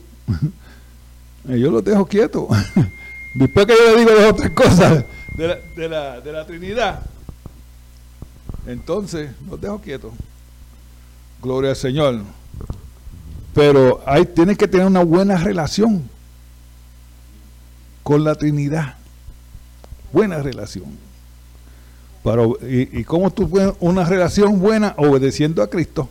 Eh, 1.47 1.57
yo 1.57 1.71
los 1.71 1.86
dejo 1.86 2.05
quietos. 2.05 2.49
Después 3.34 3.65
que 3.65 3.75
yo 3.78 3.95
le 3.95 3.99
digo 4.01 4.11
las 4.13 4.34
otras 4.34 4.49
cosas 4.49 5.05
de 5.38 5.47
la, 5.47 5.57
de 5.73 5.88
la, 5.88 6.19
de 6.19 6.32
la 6.34 6.45
Trinidad, 6.45 6.99
entonces 8.68 9.32
los 9.49 9.59
dejo 9.59 9.80
quietos. 9.80 10.11
Gloria 11.41 11.72
al 11.72 11.76
Señor. 11.76 12.22
Pero 13.53 14.03
hay, 14.05 14.26
tienes 14.26 14.57
que 14.57 14.68
tener 14.68 14.86
una 14.86 15.03
buena 15.03 15.38
relación 15.38 16.07
con 18.03 18.24
la 18.24 18.36
Trinidad. 18.36 18.95
Buena 20.11 20.41
relación. 20.41 20.86
Pero, 22.24 22.57
y, 22.61 22.99
¿Y 22.99 23.03
cómo 23.03 23.32
tú 23.32 23.49
puedes 23.49 23.74
una 23.80 24.03
relación 24.03 24.59
buena? 24.59 24.93
Obedeciendo 24.97 25.63
a 25.63 25.70
Cristo. 25.70 26.09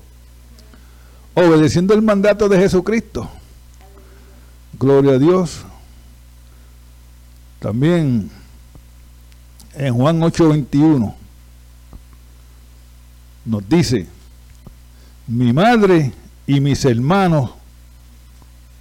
Obedeciendo 1.35 1.93
el 1.93 2.03
mandato 2.03 2.49
de 2.49 2.59
Jesucristo. 2.59 3.29
Gloria 4.79 5.13
a 5.13 5.19
Dios. 5.19 5.65
También 7.61 8.31
en 9.75 9.95
Juan 9.95 10.21
8:21 10.21 11.26
nos 13.47 13.67
dice, 13.69 14.07
mi 15.27 15.53
madre 15.53 16.13
y 16.47 16.61
mis 16.61 16.85
hermanos 16.85 17.51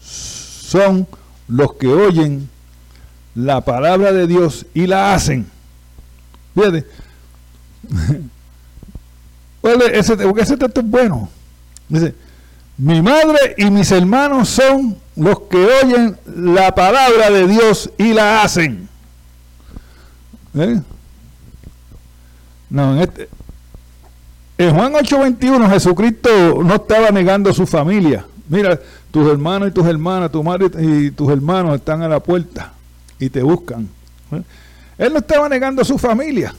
son 0.02 1.08
los 1.48 1.74
que 1.76 1.88
oyen 1.88 2.50
la 3.36 3.62
palabra 3.62 4.12
de 4.12 4.28
Dios 4.28 4.66
y 4.74 4.88
la 4.88 5.14
hacen. 5.14 5.46
Fíjate, 6.54 6.86
ese, 9.94 10.18
porque 10.18 10.42
ese 10.42 10.58
texto 10.58 10.82
es 10.82 10.88
bueno. 10.88 11.30
Dice, 11.88 12.16
mi 12.78 13.02
madre 13.02 13.56
y 13.58 13.70
mis 13.70 13.92
hermanos 13.92 14.50
son 14.50 14.98
los 15.16 15.42
que 15.42 15.66
oyen 15.84 16.18
la 16.36 16.74
palabra 16.74 17.30
de 17.30 17.48
Dios 17.48 17.90
y 17.98 18.14
la 18.14 18.42
hacen. 18.42 18.90
¿Eh? 20.56 20.82
No, 22.70 22.96
en, 22.96 23.02
este, 23.02 23.30
en 24.58 24.74
Juan 24.74 24.94
8:21 24.94 25.70
Jesucristo 25.70 26.64
no 26.64 26.76
estaba 26.76 27.12
negando 27.12 27.50
a 27.50 27.54
su 27.54 27.66
familia. 27.66 28.26
Mira, 28.48 28.80
tus 29.12 29.28
hermanos 29.28 29.70
y 29.70 29.72
tus 29.72 29.86
hermanas, 29.86 30.32
tu 30.32 30.44
madre 30.44 30.70
y 30.80 31.12
tus 31.12 31.30
hermanos 31.30 31.76
están 31.76 32.02
a 32.02 32.08
la 32.08 32.20
puerta 32.20 32.74
y 33.20 33.30
te 33.30 33.42
buscan. 33.42 33.88
Él 34.98 35.14
no 35.14 35.20
estaba 35.20 35.50
negando 35.50 35.82
a 35.82 35.86
su 35.86 35.98
familia. 35.98 36.54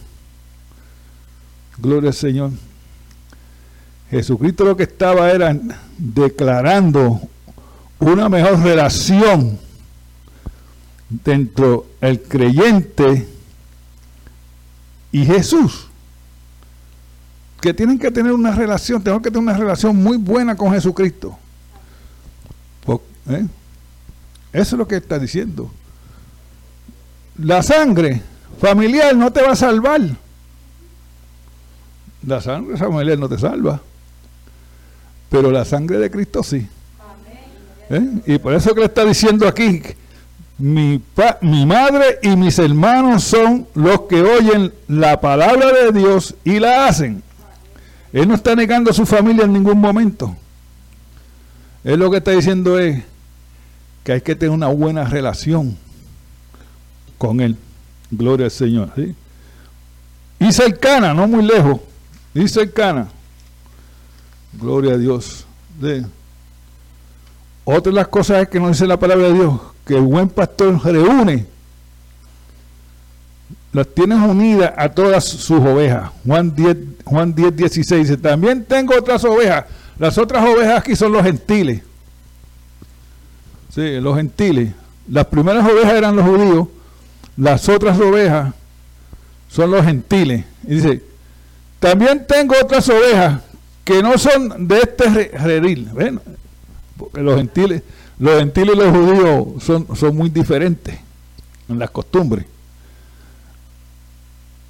Gloria 1.79 2.11
al 2.11 2.15
Señor. 2.15 2.51
Jesucristo 4.11 4.65
lo 4.65 4.77
que 4.77 4.85
estaba 4.85 5.31
era 5.31 5.57
declarando 5.99 7.21
una 7.99 8.29
mejor 8.29 8.61
relación 8.63 9.59
dentro 11.09 11.87
el 12.01 12.23
creyente 12.23 13.27
y 15.13 15.25
Jesús. 15.25 15.89
Que 17.67 17.75
tienen 17.75 17.99
que 17.99 18.13
tener 18.13 18.31
una 18.31 18.53
relación, 18.53 19.03
tenemos 19.03 19.25
que 19.25 19.29
tener 19.29 19.43
una 19.43 19.57
relación 19.59 19.97
muy 19.97 20.19
buena 20.19 20.57
con 20.57 20.71
Jesucristo. 20.73 21.37
¿eh? 23.29 23.45
Eso 24.53 24.77
es 24.77 24.79
lo 24.79 24.87
que 24.87 24.95
está 24.95 25.19
diciendo. 25.19 25.69
La 27.37 27.65
sangre 27.65 28.23
familiar 28.61 29.17
no 29.17 29.33
te 29.33 29.43
va 29.43 29.51
a 29.51 29.57
salvar. 29.57 30.01
La 32.25 32.41
sangre 32.41 32.77
familiar 32.77 33.19
no 33.19 33.29
te 33.29 33.37
salva. 33.37 33.81
Pero 35.29 35.51
la 35.51 35.65
sangre 35.65 35.99
de 35.99 36.09
Cristo 36.09 36.45
sí. 36.45 36.69
¿Eh? 37.91 38.21
Y 38.27 38.39
por 38.39 38.55
eso 38.55 38.77
que 38.77 38.81
le 38.83 38.87
está 38.87 39.05
diciendo 39.05 39.49
aquí, 39.49 39.83
mi, 40.59 41.03
mi 41.41 41.67
madre 41.67 42.21
y 42.23 42.37
mis 42.37 42.61
hermanos 42.61 43.25
son 43.25 43.67
los 43.75 44.03
que 44.03 44.23
oyen 44.23 44.73
la 44.87 45.21
palabra 45.21 45.73
de 45.73 45.91
Dios 45.91 46.37
y 46.45 46.61
la 46.61 46.87
hacen. 46.87 47.26
Él 48.17 48.27
no 48.27 48.35
está 48.35 48.57
negando 48.57 48.91
a 48.91 48.95
su 48.95 49.05
familia 49.05 49.45
en 49.45 49.53
ningún 49.53 49.79
momento. 49.79 50.35
Él 51.85 52.01
lo 52.01 52.11
que 52.11 52.17
está 52.17 52.31
diciendo 52.31 52.79
es 52.79 53.05
que 54.03 54.13
hay 54.13 54.23
que 54.23 54.35
tener 54.35 54.55
una 54.55 54.69
buena 54.69 55.05
relación 55.05 55.77
con 57.19 57.43
Él. 57.43 57.59
Gloria 58.11 58.47
al 58.47 58.51
Señor. 58.51 58.91
Y 60.39 60.51
cercana, 60.51 61.13
no 61.13 61.29
muy 61.29 61.45
lejos. 61.45 61.79
Y 62.33 62.49
cercana. 62.49 63.07
Gloria 64.55 64.95
a 64.95 64.97
Dios. 64.97 65.45
Otra 67.67 67.93
de 67.93 67.97
las 67.97 68.09
cosas 68.09 68.45
es 68.45 68.49
que 68.49 68.59
nos 68.59 68.71
dice 68.71 68.87
la 68.87 68.99
palabra 68.99 69.27
de 69.27 69.35
Dios, 69.35 69.61
que 69.85 69.95
el 69.95 70.05
buen 70.05 70.31
pastor 70.31 70.83
reúne, 70.83 71.47
las 73.77 73.89
tiene 73.89 74.15
unidas 74.15 74.73
a 74.75 74.89
todas 74.89 75.23
sus 75.23 75.61
ovejas. 75.61 76.11
Juan 76.25 76.55
10, 76.55 76.77
Juan 77.05 77.35
10, 77.35 77.57
16 77.57 78.09
dice, 78.09 78.17
también 78.17 78.65
tengo 78.65 78.95
otras 78.97 79.23
ovejas. 79.25 79.67
Las 79.99 80.17
otras 80.17 80.43
ovejas 80.47 80.79
aquí 80.79 80.97
son 80.97 81.13
los 81.13 81.23
gentiles. 81.23 81.83
Sí, 83.69 84.01
los 84.01 84.17
gentiles. 84.17 84.73
Las 85.07 85.27
primeras 85.27 85.63
ovejas 85.63 85.93
eran 85.93 86.17
los 86.17 86.25
judíos, 86.25 86.69
las 87.37 87.69
otras 87.69 88.01
ovejas 88.01 88.55
son 89.51 89.71
los 89.71 89.85
gentiles. 89.85 90.47
Y 90.67 90.77
dice, 90.77 91.03
también 91.79 92.27
tengo 92.27 92.55
otras 92.59 92.89
ovejas 92.89 93.43
que 93.85 94.03
no 94.03 94.17
son 94.17 94.67
de 94.67 94.79
este 94.79 95.29
redil. 95.37 95.91
Bueno, 95.93 96.23
los 97.13 97.37
gentiles, 97.37 97.83
los 98.19 98.39
gentiles 98.39 98.75
y 98.75 98.79
los 98.79 98.89
judíos 98.89 99.63
son, 99.63 99.95
son 99.95 100.17
muy 100.17 100.31
diferentes 100.31 100.99
en 101.69 101.79
las 101.79 101.91
costumbres. 101.91 102.47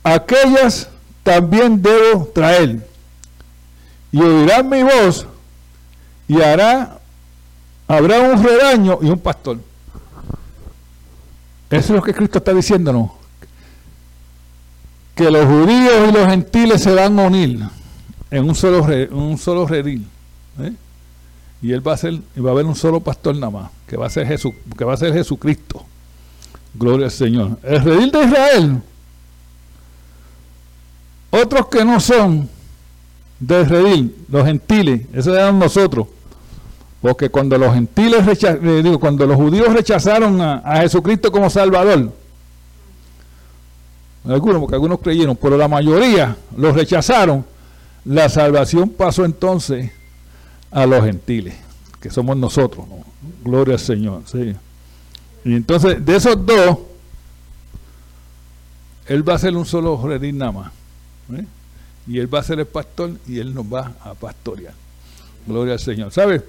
Aquellas 0.06 0.88
también 1.24 1.82
debo 1.82 2.26
traer. 2.32 2.88
Y 4.12 4.20
oirán 4.20 4.68
mi 4.68 4.84
voz 4.84 5.26
y 6.28 6.40
hará, 6.40 7.00
habrá 7.88 8.20
un 8.20 8.40
rebaño 8.40 9.00
y 9.02 9.06
un 9.06 9.18
pastor. 9.18 9.58
Eso 11.68 11.80
es 11.80 11.90
lo 11.90 12.02
que 12.02 12.14
Cristo 12.14 12.38
está 12.38 12.54
diciéndonos. 12.54 13.10
Que 15.16 15.28
los 15.28 15.44
judíos 15.44 16.08
y 16.08 16.12
los 16.12 16.28
gentiles 16.28 16.84
se 16.84 16.94
van 16.94 17.18
a 17.18 17.26
unir 17.26 17.64
en 18.30 18.48
un 18.48 18.54
solo, 18.54 18.86
un 19.10 19.36
solo 19.38 19.66
redil. 19.66 20.06
¿eh? 20.60 20.72
Y 21.62 21.72
él 21.72 21.84
va 21.84 21.94
a 21.94 21.96
ser, 21.96 22.14
va 22.38 22.50
a 22.50 22.52
haber 22.52 22.66
un 22.66 22.76
solo 22.76 23.00
pastor 23.00 23.34
nada 23.34 23.50
más, 23.50 23.70
que 23.88 23.96
va 23.96 24.06
a 24.06 24.10
ser 24.10 24.28
Jesús, 24.28 24.54
que 24.78 24.84
va 24.84 24.94
a 24.94 24.98
ser 24.98 25.12
Jesucristo. 25.12 25.84
Gloria 26.74 27.06
al 27.06 27.10
Señor. 27.10 27.58
El 27.64 27.82
redil 27.82 28.12
de 28.12 28.24
Israel, 28.24 28.82
otros 31.36 31.68
que 31.68 31.84
no 31.84 32.00
son 32.00 32.48
del 33.38 33.66
redil, 33.66 34.14
los 34.28 34.44
gentiles, 34.44 35.02
esos 35.12 35.34
eran 35.34 35.58
nosotros. 35.58 36.06
Porque 37.00 37.28
cuando 37.28 37.58
los 37.58 37.74
gentiles 37.74 38.42
eh, 38.42 38.80
digo, 38.82 38.98
cuando 38.98 39.26
los 39.26 39.36
judíos 39.36 39.72
rechazaron 39.72 40.40
a, 40.40 40.56
a 40.58 40.80
Jesucristo 40.80 41.30
como 41.30 41.48
Salvador, 41.50 42.12
algunos, 44.26 44.60
porque 44.60 44.74
algunos 44.74 44.98
creyeron, 45.00 45.36
pero 45.36 45.56
la 45.56 45.68
mayoría 45.68 46.36
los 46.56 46.74
rechazaron 46.74 47.44
la 48.06 48.28
salvación 48.28 48.90
pasó 48.90 49.24
entonces 49.24 49.90
a 50.70 50.86
los 50.86 51.04
gentiles, 51.04 51.54
que 52.00 52.08
somos 52.08 52.36
nosotros. 52.36 52.86
Gloria 53.42 53.74
al 53.74 53.80
Señor. 53.80 54.22
Y 55.44 55.54
entonces, 55.54 56.04
de 56.04 56.16
esos 56.16 56.46
dos, 56.46 56.78
Él 59.06 59.28
va 59.28 59.34
a 59.34 59.38
ser 59.38 59.56
un 59.56 59.66
solo 59.66 60.00
redil 60.06 60.38
nada 60.38 60.52
más. 60.52 60.72
¿Eh? 61.32 61.44
Y 62.06 62.18
Él 62.18 62.32
va 62.32 62.40
a 62.40 62.42
ser 62.42 62.58
el 62.58 62.66
pastor 62.66 63.12
y 63.26 63.38
Él 63.38 63.54
nos 63.54 63.64
va 63.66 63.92
a 64.00 64.14
pastorear. 64.14 64.74
Gloria 65.46 65.74
al 65.74 65.80
Señor. 65.80 66.12
¿Sabe? 66.12 66.42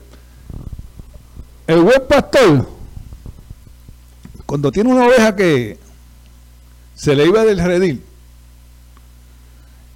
El 1.65 1.82
buen 1.82 2.01
pastor, 2.07 2.67
cuando 4.45 4.71
tiene 4.71 4.91
una 4.91 5.05
oveja 5.05 5.36
que 5.36 5.78
se 6.95 7.15
le 7.15 7.25
iba 7.25 7.43
del 7.43 7.59
redil, 7.59 8.01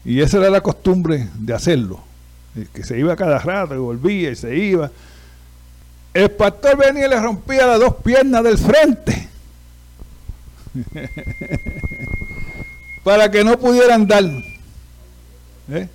y 0.03 0.21
esa 0.21 0.37
era 0.37 0.49
la 0.49 0.61
costumbre 0.61 1.29
de 1.35 1.53
hacerlo. 1.53 2.01
Que 2.73 2.83
se 2.83 2.99
iba 2.99 3.15
cada 3.15 3.39
rato 3.39 3.75
y 3.75 3.77
volvía 3.77 4.31
y 4.31 4.35
se 4.35 4.55
iba. 4.57 4.91
El 6.13 6.31
pastor 6.31 6.77
venía 6.77 7.05
y 7.05 7.09
le 7.09 7.19
rompía 7.19 7.65
las 7.65 7.79
dos 7.79 7.95
piernas 7.97 8.43
del 8.43 8.57
frente. 8.57 9.29
para 13.03 13.29
que 13.31 13.43
no 13.43 13.57
pudieran 13.59 14.01
andar. 14.01 14.23
¿Eh? 15.71 15.87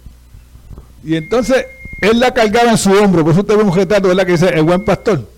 Y 1.05 1.17
entonces 1.17 1.67
él 2.01 2.19
la 2.19 2.33
cargaba 2.33 2.71
en 2.71 2.79
su 2.79 2.91
hombro. 2.91 3.23
Por 3.23 3.33
eso 3.33 3.41
usted 3.41 3.57
ve 3.57 3.63
un 3.63 3.75
retrato, 3.75 4.09
¿verdad? 4.09 4.27
Que 4.27 4.33
dice 4.33 4.49
el 4.49 4.63
buen 4.63 4.85
pastor. 4.85 5.29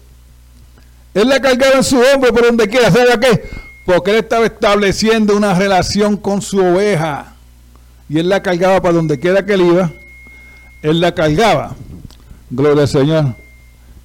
Él 1.14 1.28
la 1.28 1.41
cargaba 1.41 1.74
en 1.76 1.84
su 1.84 1.99
hombro 1.99 2.32
por 2.32 2.47
donde 2.47 2.68
quiera. 2.68 2.91
¿Sabe 2.91 3.18
qué? 3.20 3.51
Porque 3.84 4.12
él 4.12 4.16
estaba 4.18 4.47
estableciendo 4.47 5.36
una 5.36 5.55
relación 5.55 6.16
con 6.16 6.41
su 6.43 6.59
oveja 6.59 7.34
y 8.09 8.18
él 8.18 8.28
la 8.28 8.43
cargaba 8.43 8.80
para 8.80 8.95
donde 8.95 9.18
quiera 9.18 9.45
que 9.45 9.55
él 9.55 9.62
iba, 9.62 9.91
él 10.82 11.01
la 11.01 11.14
cargaba. 11.14 11.74
Gloria 12.51 12.82
al 12.82 12.89
Señor. 12.89 13.34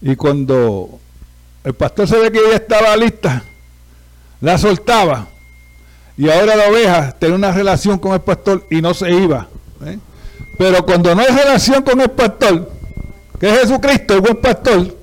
Y 0.01 0.15
cuando 0.15 0.99
el 1.63 1.73
pastor 1.73 2.07
se 2.07 2.17
ve 2.17 2.31
que 2.31 2.39
ya 2.49 2.55
estaba 2.55 2.95
lista, 2.97 3.43
la 4.41 4.57
soltaba. 4.57 5.27
Y 6.17 6.29
ahora 6.29 6.55
la 6.55 6.67
oveja 6.67 7.15
tiene 7.17 7.35
una 7.35 7.51
relación 7.51 7.97
con 7.97 8.13
el 8.13 8.21
pastor 8.21 8.65
y 8.69 8.81
no 8.81 8.93
se 8.93 9.11
iba. 9.11 9.47
¿eh? 9.85 9.97
Pero 10.57 10.85
cuando 10.85 11.15
no 11.15 11.21
hay 11.21 11.27
relación 11.27 11.83
con 11.83 11.99
el 12.01 12.11
pastor, 12.11 12.71
que 13.39 13.49
es 13.49 13.59
Jesucristo, 13.61 14.15
el 14.15 14.21
buen 14.21 14.37
pastor, 14.37 14.95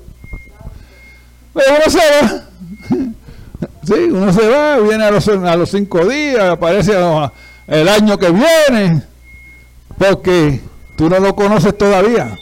pues 1.53 1.65
uno 1.69 1.89
se 1.89 1.97
va. 1.97 2.43
Sí, 3.83 3.93
uno 3.93 4.31
se 4.31 4.47
va, 4.47 4.77
viene 4.77 5.03
a 5.03 5.11
los, 5.11 5.27
a 5.27 5.55
los 5.55 5.69
cinco 5.69 6.05
días, 6.05 6.51
aparece 6.51 6.93
el 7.67 7.89
año 7.89 8.17
que 8.17 8.29
viene, 8.29 9.03
porque 9.97 10.61
tú 10.95 11.09
no 11.09 11.19
lo 11.19 11.35
conoces 11.35 11.75
todavía. 11.75 12.37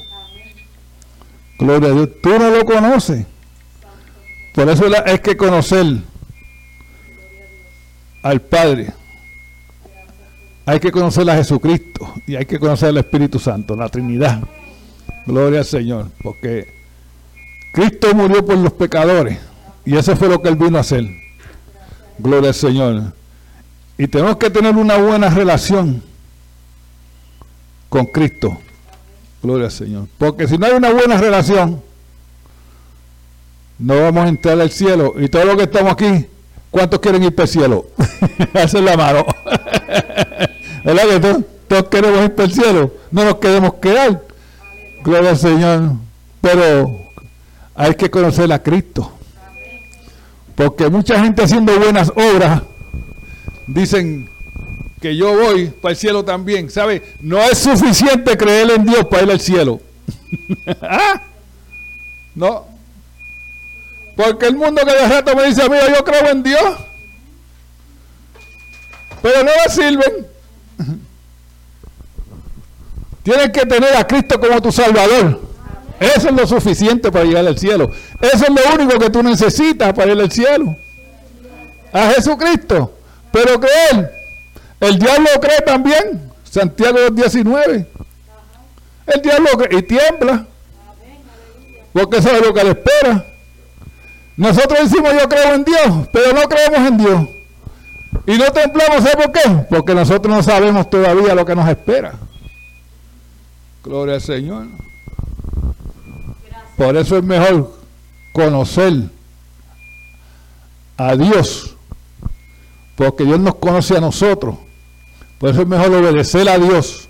Gloria 1.57 1.89
a 1.89 1.93
Dios, 1.93 2.09
tú 2.21 2.37
no 2.37 2.49
lo 2.49 2.65
conoces. 2.65 3.25
Por 4.53 4.69
eso 4.69 4.85
es 5.05 5.19
que 5.21 5.37
conocer 5.37 5.85
al 8.23 8.41
Padre. 8.41 8.93
Hay 10.69 10.79
que 10.79 10.91
conocer 10.91 11.27
a 11.27 11.35
Jesucristo 11.35 12.13
y 12.27 12.35
hay 12.35 12.45
que 12.45 12.59
conocer 12.59 12.89
al 12.89 12.97
Espíritu 12.97 13.39
Santo, 13.39 13.75
la 13.75 13.89
Trinidad. 13.89 14.39
Gloria 15.25 15.61
al 15.61 15.65
Señor, 15.65 16.09
porque 16.21 16.71
Cristo 17.73 18.13
murió 18.13 18.45
por 18.45 18.55
los 18.55 18.73
pecadores 18.73 19.39
y 19.83 19.97
eso 19.97 20.15
fue 20.15 20.29
lo 20.29 20.39
que 20.39 20.49
Él 20.49 20.57
vino 20.57 20.77
a 20.77 20.81
hacer. 20.81 21.05
Gloria 22.19 22.49
al 22.49 22.53
Señor. 22.53 23.13
Y 23.97 24.05
tenemos 24.05 24.37
que 24.37 24.51
tener 24.51 24.75
una 24.75 24.97
buena 24.97 25.31
relación 25.31 26.03
con 27.89 28.05
Cristo. 28.05 28.55
Gloria 29.41 29.65
al 29.65 29.71
Señor. 29.71 30.07
Porque 30.19 30.47
si 30.47 30.59
no 30.59 30.67
hay 30.67 30.73
una 30.73 30.91
buena 30.91 31.17
relación, 31.17 31.81
no 33.79 33.99
vamos 34.03 34.23
a 34.23 34.27
entrar 34.27 34.61
al 34.61 34.69
cielo. 34.69 35.15
Y 35.19 35.29
todos 35.29 35.47
los 35.47 35.55
que 35.55 35.63
estamos 35.63 35.93
aquí, 35.93 36.27
¿cuántos 36.69 36.99
quieren 36.99 37.23
ir 37.23 37.33
para 37.33 37.45
el 37.45 37.49
cielo? 37.49 37.87
Hacen 38.53 38.85
la 38.85 38.95
mano. 38.95 39.25
¿Verdad 40.93 41.03
que 41.07 41.43
todos, 41.67 41.87
queremos 41.89 42.23
ir 42.23 42.33
para 42.33 42.47
el 42.47 42.53
cielo? 42.53 42.93
No 43.11 43.23
nos 43.23 43.35
queremos 43.35 43.75
quedar. 43.75 44.23
Gloria 45.03 45.29
al 45.29 45.37
Señor. 45.37 45.91
Pero 46.41 47.11
hay 47.75 47.93
que 47.93 48.09
conocer 48.09 48.51
a 48.51 48.63
Cristo. 48.63 49.11
Porque 50.55 50.89
mucha 50.89 51.23
gente 51.23 51.43
haciendo 51.43 51.77
buenas 51.77 52.09
obras 52.09 52.63
dicen 53.67 54.27
que 54.99 55.15
yo 55.15 55.37
voy 55.37 55.67
para 55.67 55.91
el 55.91 55.95
cielo 55.95 56.25
también. 56.25 56.71
¿Sabe? 56.71 57.03
No 57.21 57.37
es 57.37 57.59
suficiente 57.59 58.35
creer 58.35 58.71
en 58.71 58.85
Dios 58.85 59.05
para 59.05 59.23
ir 59.23 59.31
al 59.31 59.39
cielo. 59.39 59.79
¿Ah? 60.81 61.21
No. 62.33 62.65
Porque 64.15 64.47
el 64.47 64.55
mundo 64.55 64.81
que 64.83 64.91
de 64.91 65.07
rato 65.07 65.35
me 65.35 65.45
dice, 65.45 65.61
amigo, 65.61 65.83
yo 65.95 66.03
creo 66.03 66.31
en 66.31 66.41
Dios. 66.41 66.77
Pero 69.21 69.43
no 69.43 69.51
le 69.51 69.71
sirven. 69.71 70.38
Tienes 73.23 73.49
que 73.49 73.65
tener 73.65 73.95
a 73.95 74.07
Cristo 74.07 74.39
como 74.39 74.61
tu 74.61 74.71
Salvador. 74.71 75.41
Eso 75.99 76.29
es 76.29 76.33
lo 76.33 76.47
suficiente 76.47 77.11
para 77.11 77.25
llegar 77.25 77.45
al 77.45 77.57
cielo. 77.57 77.91
Eso 78.21 78.45
es 78.45 78.49
lo 78.49 78.73
único 78.73 78.97
que 78.97 79.09
tú 79.09 79.21
necesitas 79.21 79.93
para 79.93 80.13
ir 80.13 80.19
al 80.19 80.31
cielo. 80.31 80.75
A 81.91 82.11
Jesucristo. 82.11 82.93
Pero 83.31 83.59
creer. 83.59 84.11
El 84.79 84.97
diablo 84.97 85.27
cree 85.41 85.61
también. 85.65 86.31
Santiago 86.43 87.09
19. 87.11 87.87
El 89.07 89.21
diablo 89.21 89.49
cree 89.57 89.79
y 89.79 89.83
tiembla. 89.83 90.47
Porque 91.91 92.21
sabe 92.21 92.41
lo 92.41 92.53
que 92.53 92.63
le 92.63 92.69
espera. 92.71 93.25
Nosotros 94.37 94.89
decimos 94.89 95.11
yo 95.21 95.27
creo 95.27 95.53
en 95.53 95.65
Dios, 95.65 96.07
pero 96.13 96.31
no 96.33 96.43
creemos 96.47 96.87
en 96.87 96.97
Dios. 96.97 97.27
Y 98.29 98.37
no 98.37 98.45
temblamos, 98.51 98.97
¿sabe 98.97 99.25
por 99.25 99.31
qué? 99.31 99.65
Porque 99.71 99.95
nosotros 99.95 100.35
no 100.35 100.43
sabemos 100.43 100.87
todavía 100.87 101.33
lo 101.33 101.43
que 101.47 101.55
nos 101.55 101.67
espera. 101.67 102.13
Gloria 103.83 104.15
al 104.15 104.21
Señor. 104.21 104.67
Por 106.77 106.95
eso 106.95 107.17
es 107.17 107.23
mejor 107.23 107.73
conocer 108.31 108.93
a 110.95 111.15
Dios, 111.15 111.75
porque 112.95 113.23
Dios 113.23 113.39
nos 113.39 113.55
conoce 113.55 113.97
a 113.97 113.99
nosotros. 113.99 114.57
Por 115.39 115.49
eso 115.49 115.63
es 115.63 115.67
mejor 115.67 115.91
obedecer 115.91 116.47
a 116.49 116.59
Dios, 116.59 117.09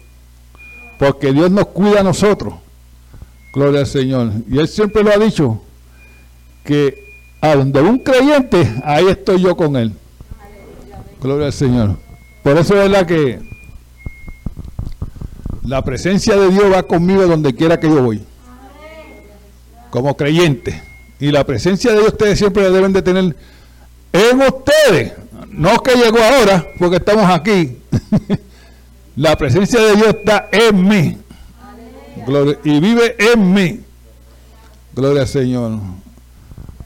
porque 0.97 1.33
Dios 1.33 1.51
nos 1.51 1.67
cuida 1.67 1.99
a 1.99 2.03
nosotros. 2.03 2.53
Gloria 3.53 3.81
al 3.81 3.87
Señor. 3.87 4.31
Y 4.49 4.57
Él 4.57 4.69
siempre 4.69 5.03
lo 5.03 5.11
ha 5.11 5.17
dicho, 5.17 5.61
que 6.63 7.11
a 7.41 7.57
donde 7.57 7.81
un 7.81 7.99
creyente, 7.99 8.73
ahí 8.85 9.09
estoy 9.09 9.41
yo 9.41 9.57
con 9.57 9.75
Él. 9.75 9.93
Gloria 11.21 11.47
al 11.47 11.53
Señor. 11.53 11.97
Por 12.43 12.57
eso 12.57 12.75
es 12.75 12.89
verdad 12.89 13.05
que 13.05 13.39
la 15.63 15.83
presencia 15.83 16.35
de 16.35 16.49
Dios 16.49 16.71
va 16.71 16.83
conmigo 16.83 17.27
donde 17.27 17.53
quiera 17.53 17.79
que 17.79 17.87
yo 17.87 18.01
voy 18.01 18.23
como 19.89 20.15
creyentes. 20.15 20.75
Y 21.19 21.31
la 21.31 21.45
presencia 21.45 21.91
de 21.91 21.97
Dios 21.97 22.13
ustedes 22.13 22.39
siempre 22.39 22.69
deben 22.71 22.93
de 22.93 23.01
tener 23.01 23.35
en 24.13 24.41
ustedes. 24.41 25.13
No 25.49 25.81
que 25.83 25.95
llegó 25.95 26.19
ahora, 26.19 26.65
porque 26.77 26.97
estamos 26.97 27.25
aquí. 27.29 27.77
la 29.15 29.35
presencia 29.35 29.81
de 29.81 29.95
Dios 29.95 30.07
está 30.09 30.47
en 30.51 30.87
mí. 30.87 31.17
y 32.63 32.79
vive 32.79 33.15
en 33.19 33.53
mí. 33.53 33.79
Gloria 34.93 35.23
al 35.23 35.27
Señor. 35.27 35.79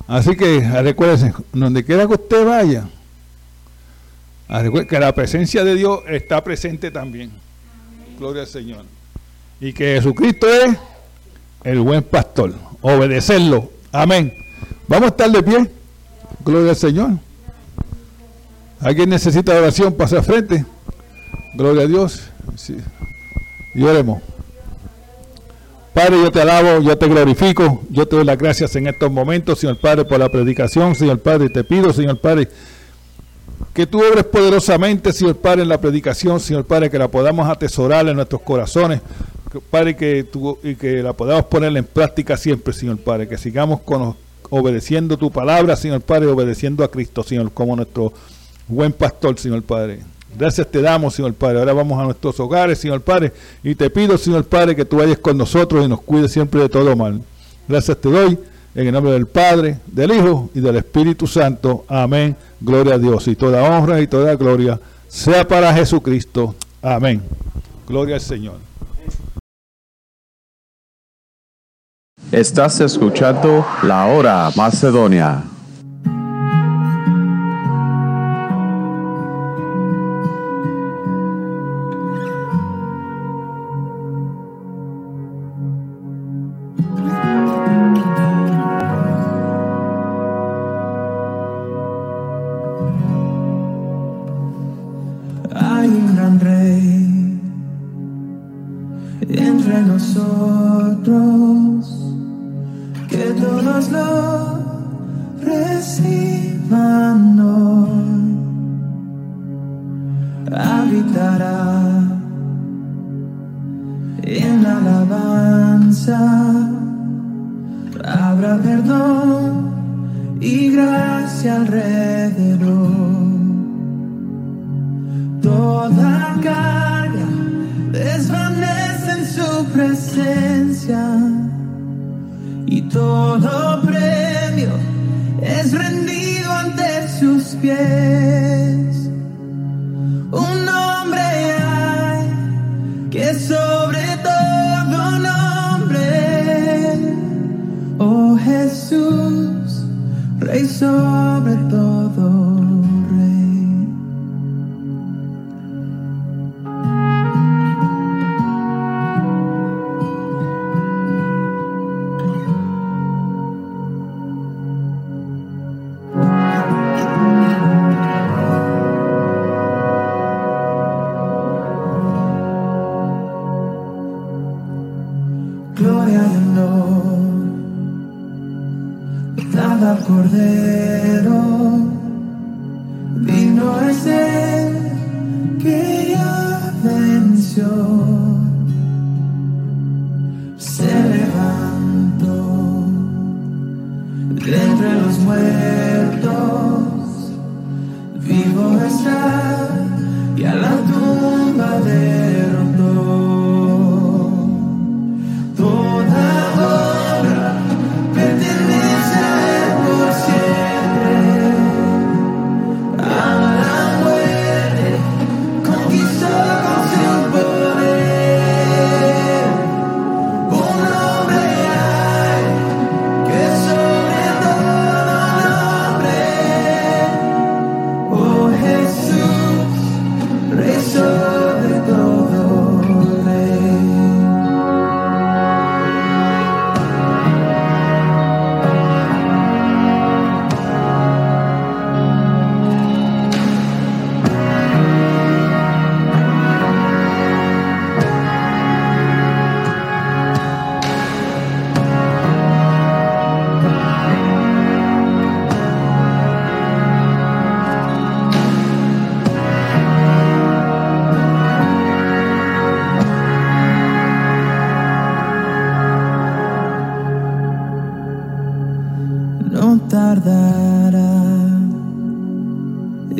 Así 0.07 0.35
que 0.35 0.59
recuérdense, 0.81 1.33
donde 1.51 1.83
quiera 1.83 2.07
que 2.07 2.13
usted 2.13 2.45
vaya, 2.45 2.87
que 4.87 4.99
la 4.99 5.15
presencia 5.15 5.63
de 5.63 5.75
Dios 5.75 6.01
está 6.07 6.43
presente 6.43 6.91
también. 6.91 7.31
Gloria 8.19 8.43
al 8.43 8.47
Señor. 8.47 8.85
Y 9.59 9.73
que 9.73 9.95
Jesucristo 9.95 10.47
es 10.47 10.77
el 11.63 11.79
buen 11.79 12.03
pastor 12.03 12.53
obedecerlo. 12.83 13.71
Amén. 13.91 14.31
Vamos 14.87 15.05
a 15.05 15.09
estar 15.09 15.31
de 15.31 15.41
pie. 15.41 15.71
Gloria 16.45 16.71
al 16.71 16.75
Señor. 16.75 17.11
¿Alguien 18.79 19.09
necesita 19.09 19.57
oración? 19.57 19.93
Pasa 19.93 20.21
frente. 20.21 20.65
Gloria 21.55 21.83
a 21.83 21.87
Dios. 21.87 22.21
Y 23.73 23.83
oremos. 23.83 24.21
Padre, 25.93 26.21
yo 26.21 26.31
te 26.31 26.41
alabo, 26.41 26.81
yo 26.81 26.97
te 26.97 27.07
glorifico, 27.07 27.83
yo 27.91 28.07
te 28.07 28.15
doy 28.15 28.25
las 28.25 28.37
gracias 28.37 28.75
en 28.75 28.87
estos 28.87 29.11
momentos, 29.11 29.59
Señor 29.59 29.77
Padre, 29.77 30.05
por 30.05 30.19
la 30.19 30.27
predicación, 30.27 30.95
Señor 30.95 31.19
Padre. 31.19 31.49
Te 31.49 31.63
pido, 31.63 31.93
Señor 31.93 32.19
Padre, 32.19 32.49
que 33.73 33.87
tú 33.87 33.99
obres 33.99 34.23
poderosamente, 34.25 35.13
Señor 35.13 35.37
Padre, 35.37 35.63
en 35.63 35.69
la 35.69 35.79
predicación, 35.79 36.39
Señor 36.39 36.65
Padre, 36.65 36.89
que 36.89 36.99
la 36.99 37.07
podamos 37.07 37.47
atesorar 37.47 38.07
en 38.07 38.15
nuestros 38.15 38.41
corazones. 38.41 39.01
Padre, 39.69 39.95
que 39.95 40.23
tú, 40.23 40.57
y 40.63 40.75
que 40.75 41.03
la 41.03 41.13
podamos 41.13 41.45
poner 41.45 41.75
en 41.77 41.85
práctica 41.85 42.37
siempre, 42.37 42.73
Señor 42.73 42.97
Padre, 42.97 43.27
que 43.27 43.37
sigamos 43.37 43.81
con, 43.81 44.15
obedeciendo 44.49 45.17
tu 45.17 45.31
palabra, 45.31 45.75
Señor 45.75 46.01
Padre, 46.01 46.27
obedeciendo 46.27 46.83
a 46.83 46.89
Cristo, 46.89 47.23
Señor, 47.23 47.51
como 47.51 47.75
nuestro 47.75 48.13
buen 48.67 48.91
pastor, 48.91 49.37
Señor 49.37 49.61
Padre. 49.63 49.99
Gracias 50.37 50.69
te 50.69 50.81
damos, 50.81 51.13
Señor 51.13 51.33
Padre. 51.33 51.59
Ahora 51.59 51.73
vamos 51.73 51.99
a 51.99 52.05
nuestros 52.05 52.39
hogares, 52.39 52.79
Señor 52.79 53.01
Padre, 53.01 53.31
y 53.63 53.75
te 53.75 53.89
pido, 53.89 54.17
Señor 54.17 54.45
Padre, 54.45 54.75
que 54.75 54.85
tú 54.85 54.97
vayas 54.97 55.19
con 55.19 55.37
nosotros 55.37 55.85
y 55.85 55.87
nos 55.87 56.01
cuides 56.01 56.31
siempre 56.31 56.61
de 56.61 56.69
todo 56.69 56.95
mal. 56.95 57.21
Gracias 57.67 57.97
te 57.97 58.09
doy, 58.09 58.39
en 58.75 58.87
el 58.87 58.93
nombre 58.93 59.13
del 59.13 59.27
Padre, 59.27 59.79
del 59.85 60.11
Hijo 60.11 60.49
y 60.53 60.59
del 60.59 60.77
Espíritu 60.77 61.27
Santo. 61.27 61.85
Amén. 61.87 62.35
Gloria 62.59 62.95
a 62.95 62.97
Dios. 62.97 63.27
Y 63.27 63.35
toda 63.35 63.63
honra 63.63 64.01
y 64.01 64.07
toda 64.07 64.35
gloria 64.35 64.79
sea 65.07 65.47
para 65.47 65.73
Jesucristo. 65.73 66.55
Amén. 66.81 67.21
Gloria 67.87 68.15
al 68.15 68.21
Señor. 68.21 68.55
Estás 72.31 72.81
escuchando 72.81 73.63
La 73.83 74.07
Hora 74.07 74.49
Macedonia. 74.55 75.43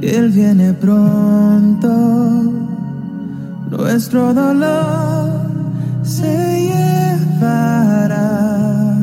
Él 0.10 0.30
viene 0.30 0.74
pronto. 0.74 1.88
Nuestro 3.70 4.34
dolor 4.34 5.30
se 6.04 6.70
llevará 6.70 8.98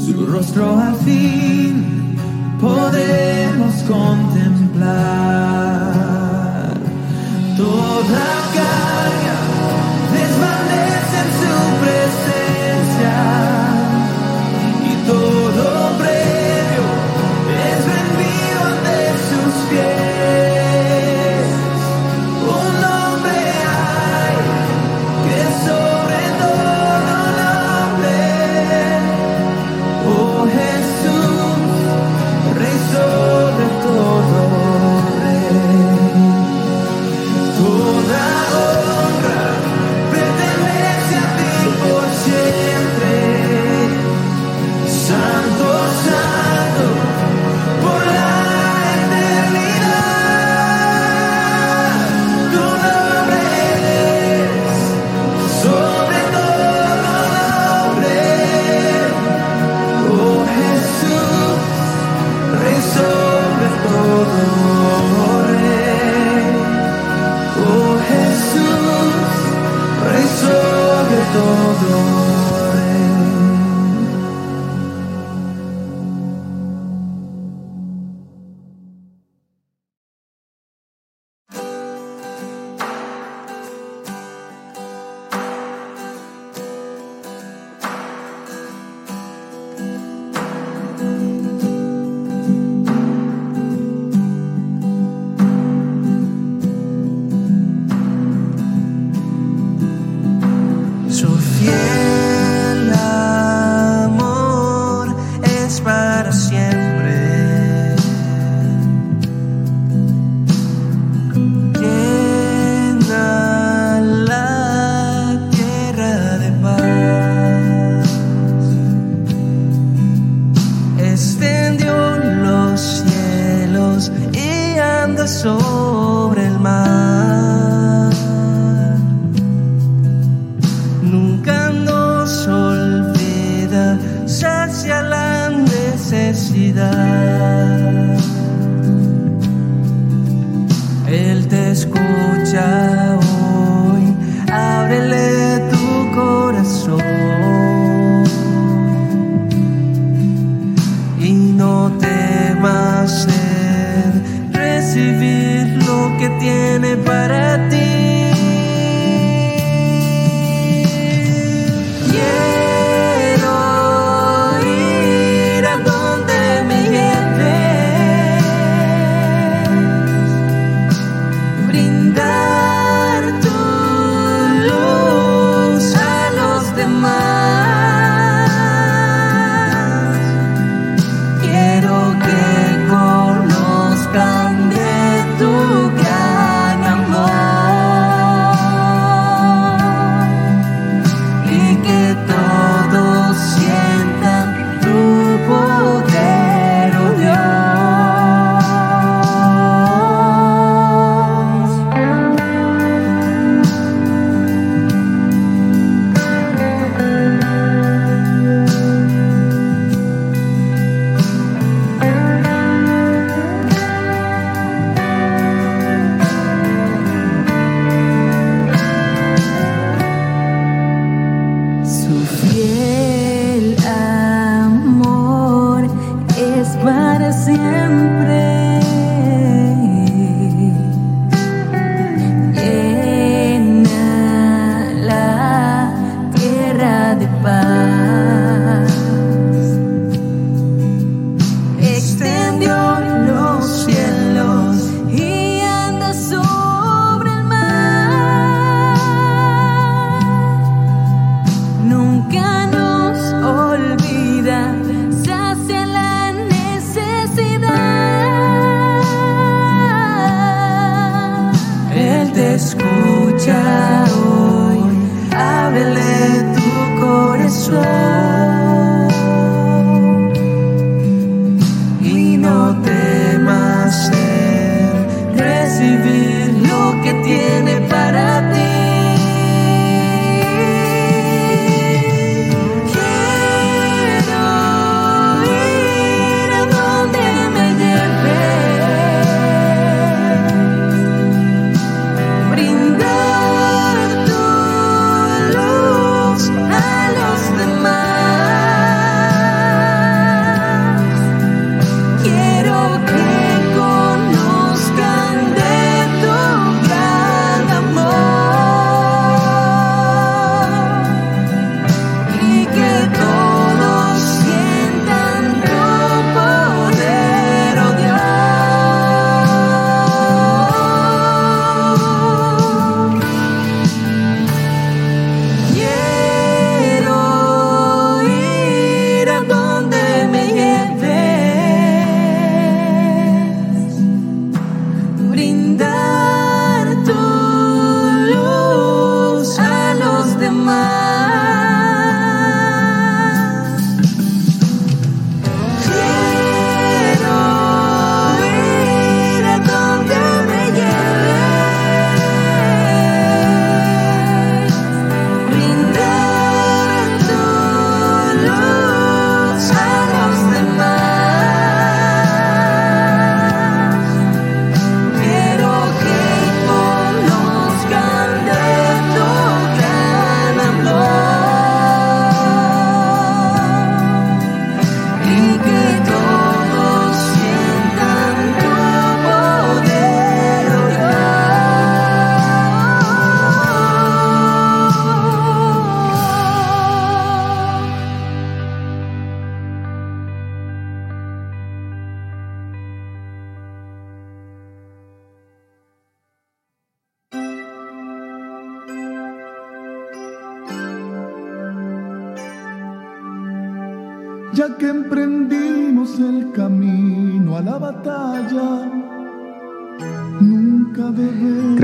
su 0.05 0.27
rostro 0.27 0.81
al 0.81 0.97
fin 0.97 1.85
podemos 2.61 3.75
contemplar. 3.89 4.67
Toda 7.57 8.27
cara 8.55 9.16
to 11.27 11.79
present. 11.81 12.36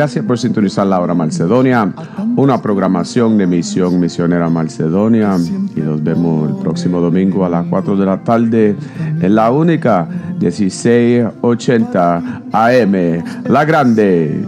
Gracias 0.03 0.25
por 0.25 0.37
sintonizar 0.37 0.85
La 0.85 0.99
Hora 0.99 1.15
Macedonia, 1.15 1.93
una 2.35 2.61
programación 2.61 3.39
de 3.39 3.47
Misión 3.47 4.01
Misionera 4.01 4.51
Macedonia. 4.51 5.37
Y 5.77 5.81
nos 5.81 6.03
vemos 6.03 6.51
el 6.51 6.57
próximo 6.57 7.01
domingo 7.01 7.45
a 7.45 7.49
las 7.49 7.69
4 7.69 7.97
de 7.97 8.05
la 8.05 8.25
tarde 8.25 8.75
en 9.21 9.33
la 9.33 9.53
única 9.53 10.09
1680 10.41 12.43
AM, 12.51 13.23
La 13.45 13.65
Grande. 13.65 14.45